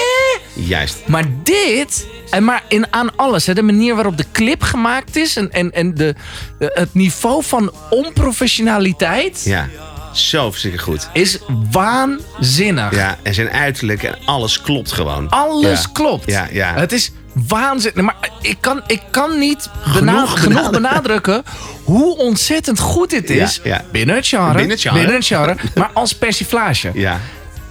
juist. 0.54 0.98
Maar 1.06 1.24
dit. 1.44 2.06
En 2.30 2.44
maar 2.44 2.64
in, 2.68 2.86
aan 2.94 3.16
alles. 3.16 3.46
Hè, 3.46 3.54
de 3.54 3.62
manier 3.62 3.96
waarop 3.96 4.18
de 4.18 4.26
clip 4.32 4.62
gemaakt 4.62 5.16
is. 5.16 5.36
En, 5.36 5.52
en, 5.52 5.72
en 5.72 5.94
de, 5.94 6.16
de- 6.60 6.72
het 6.74 6.94
niveau 6.94 7.44
van 7.44 7.72
onprofessionaliteit. 7.90 9.42
Ja, 9.46 9.70
zo 10.18 10.52
verschrikkelijk 10.52 10.90
goed. 10.90 11.10
Is 11.14 11.38
waanzinnig. 11.72 12.96
Ja, 12.96 13.18
en 13.24 13.34
zijn 13.34 13.50
uiterlijk 13.50 14.04
en 14.04 14.16
alles 14.26 14.62
klopt 14.62 14.92
gewoon. 14.92 15.30
Alles 15.30 15.82
Ja. 15.82 15.90
klopt. 15.94 16.32
Ja, 16.32 16.48
ja. 16.52 16.74
Het 16.76 16.92
is 16.92 17.12
waanzinnig. 17.48 18.04
Maar 18.04 18.16
ik 18.42 18.58
kan, 18.60 18.82
ik 18.88 19.02
kan 19.12 19.40
niet 19.40 19.70
Genoeg 19.82 20.30
genoeg, 20.30 20.40
benadrukken. 20.42 20.72
benadrukken 20.82 21.44
hoe 21.84 22.18
ontzettend 22.18 22.80
goed 22.80 23.10
dit 23.10 23.30
is. 23.30 23.60
Ja, 23.64 23.74
ja. 23.76 23.82
Binnen 23.92 24.16
het 24.16 24.28
genre. 24.28 24.54
Binnen 24.54 24.70
het 24.70 24.82
genre. 24.82 25.12
het 25.14 25.26
genre, 25.26 25.56
maar 25.76 25.90
als 25.94 26.14
persiflage. 26.16 26.92
Ja. 26.94 27.20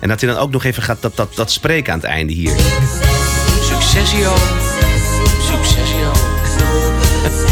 En 0.01 0.09
dat 0.09 0.21
hij 0.21 0.31
dan 0.31 0.39
ook 0.39 0.51
nog 0.51 0.65
even 0.65 0.83
gaat 0.83 1.03
dat, 1.03 1.17
dat, 1.17 1.35
dat 1.35 1.51
spreken 1.51 1.93
aan 1.93 1.99
het 1.99 2.09
einde 2.09 2.33
hier. 2.33 2.57
Successio, 3.63 4.35
successio. 5.41 6.13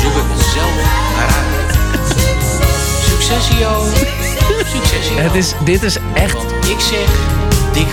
Zoek 0.03 0.13
het 0.15 0.47
zelf 0.55 0.73
maar 1.17 1.27
uit. 1.27 1.77
Successio, 3.09 3.83
Het 5.17 5.35
is, 5.35 5.53
dit 5.65 5.83
is 5.83 5.97
echt, 6.15 6.37
Ik 6.69 6.81
zeg 6.81 7.09
dik 7.73 7.87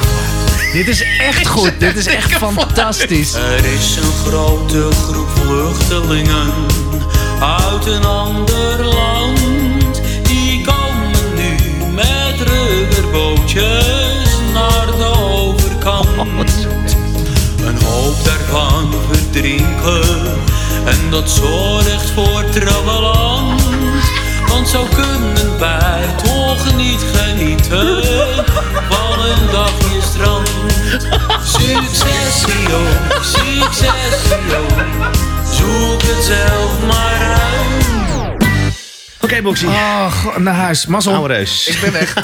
dit 0.73 0.87
is 0.87 1.03
echt 1.17 1.47
goed. 1.47 1.79
Dit 1.79 1.95
is 1.95 2.05
echt 2.05 2.33
fantastisch. 2.33 3.33
Er 3.33 3.65
is 3.65 3.95
een 3.95 4.11
grote 4.25 4.87
groep 4.91 5.29
vluchtelingen 5.29 6.51
uit 7.39 7.85
een 7.85 8.05
ander 8.05 8.83
land. 8.83 10.01
Die 10.23 10.65
komen 10.65 11.35
nu 11.35 11.55
met 11.93 12.47
rubberbootjes 12.47 14.37
naar 14.53 14.85
de 14.85 15.15
overkant. 15.19 16.67
Een 17.65 17.81
hoop 17.83 18.23
daarvan 18.23 18.93
verdrinken 19.11 20.39
en 20.85 21.09
dat 21.09 21.29
zorgt 21.29 22.09
voor 22.09 22.43
trammeland. 22.49 23.30
Zo 24.65 24.87
kunnen 24.95 25.59
wij 25.59 26.15
toch 26.23 26.75
niet 26.75 27.01
genieten 27.13 28.03
van 28.89 29.19
een 29.19 29.51
dagje 29.51 30.01
strand. 30.01 30.49
Successio, 31.43 32.79
successio, 33.21 34.65
Boxy. 39.39 39.65
Oh, 39.65 40.11
go- 40.11 40.39
naar 40.39 40.53
huis. 40.53 40.85
Mazzel. 40.85 41.13
Oude 41.13 41.33
reus. 41.33 41.67
Ik 41.67 41.79
ben 41.81 41.91
weg. 41.91 42.13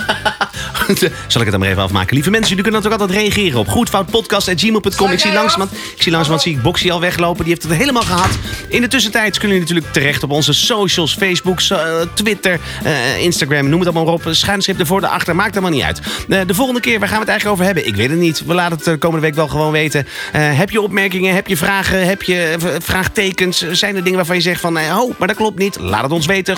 Zal 1.28 1.42
ik 1.42 1.48
het 1.48 1.52
dan 1.52 1.60
maar 1.60 1.70
even 1.70 1.82
afmaken. 1.82 2.14
Lieve 2.14 2.30
mensen, 2.30 2.50
jullie 2.50 2.64
kunnen 2.64 2.82
natuurlijk 2.82 3.12
altijd 3.12 3.34
reageren 3.34 3.60
op 3.60 3.68
goedfoutpodcast.gmail.com. 3.68 5.12
Ik 5.12 5.20
zie 5.20 5.34
langzamerhand, 5.34 5.72
ik 5.96 6.02
zie 6.02 6.12
langzamerhand 6.12 6.42
zie 6.42 6.56
ik 6.56 6.62
Boxy 6.62 6.92
al 6.92 7.00
weglopen. 7.00 7.44
Die 7.44 7.54
heeft 7.54 7.68
het 7.68 7.78
helemaal 7.78 8.02
gehad. 8.04 8.30
In 8.68 8.82
de 8.82 8.88
tussentijd 8.88 9.38
kunnen 9.38 9.58
jullie 9.58 9.74
natuurlijk 9.74 9.94
terecht 9.94 10.24
op 10.24 10.32
onze 10.32 10.54
socials. 10.54 11.16
Facebook, 11.16 11.60
so- 11.60 11.76
eh, 11.76 12.08
Twitter, 12.14 12.60
eh, 12.84 13.18
Instagram, 13.22 13.70
noem 13.70 13.80
het 13.80 13.96
allemaal 13.96 14.14
op. 14.14 14.24
Schuinschip 14.30 14.80
ervoor, 14.80 15.04
erachter, 15.04 15.36
maakt 15.36 15.50
helemaal 15.54 15.72
niet 15.76 15.84
uit. 15.84 16.02
Eh, 16.30 16.40
de 16.48 16.54
volgende 16.54 16.80
keer, 16.82 17.00
waar 17.00 17.08
gaan 17.08 17.18
we 17.18 17.24
het 17.24 17.30
eigenlijk 17.32 17.60
over 17.60 17.66
hebben? 17.74 17.88
Ik 17.88 17.96
weet 17.96 18.10
het 18.10 18.20
niet. 18.20 18.46
We 18.46 18.54
laten 18.54 18.76
het 18.76 18.86
de 18.86 18.98
komende 18.98 19.26
week 19.26 19.36
wel 19.36 19.48
gewoon 19.48 19.72
weten. 19.72 20.08
Eh, 20.32 20.42
heb 20.58 20.70
je 20.70 20.82
opmerkingen, 20.82 21.36
heb 21.36 21.48
je 21.48 21.58
vragen, 21.58 22.08
heb 22.08 22.22
je 22.22 22.56
vraagtekens? 22.84 23.66
Zijn 23.72 23.96
er 23.96 24.02
dingen 24.04 24.18
waarvan 24.18 24.36
je 24.36 24.42
zegt 24.42 24.62
van, 24.62 24.78
oh, 24.78 25.14
maar 25.18 25.28
dat 25.28 25.38
klopt 25.38 25.60
niet? 25.60 25.80
Laat 25.80 26.04
het 26.04 26.12
ons 26.12 26.26
weten. 26.26 26.58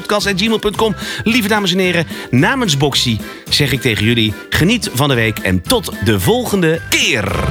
Goedfoutpodcast.gmail.com. 0.00 0.94
Lieve 1.24 1.48
dames 1.48 1.72
en 1.72 1.78
heren, 1.78 2.06
namens 2.30 2.76
Boxy 2.76 3.18
zeg 3.48 3.72
ik 3.72 3.80
tegen 3.80 4.04
jullie, 4.04 4.34
geniet 4.50 4.90
van 4.92 5.08
de 5.08 5.14
week 5.14 5.38
en 5.38 5.62
tot 5.62 5.92
de 6.04 6.20
volgende 6.20 6.80
keer. 6.88 7.48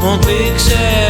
Want 0.00 0.28
ik 0.28 0.58
zeg 0.58 1.03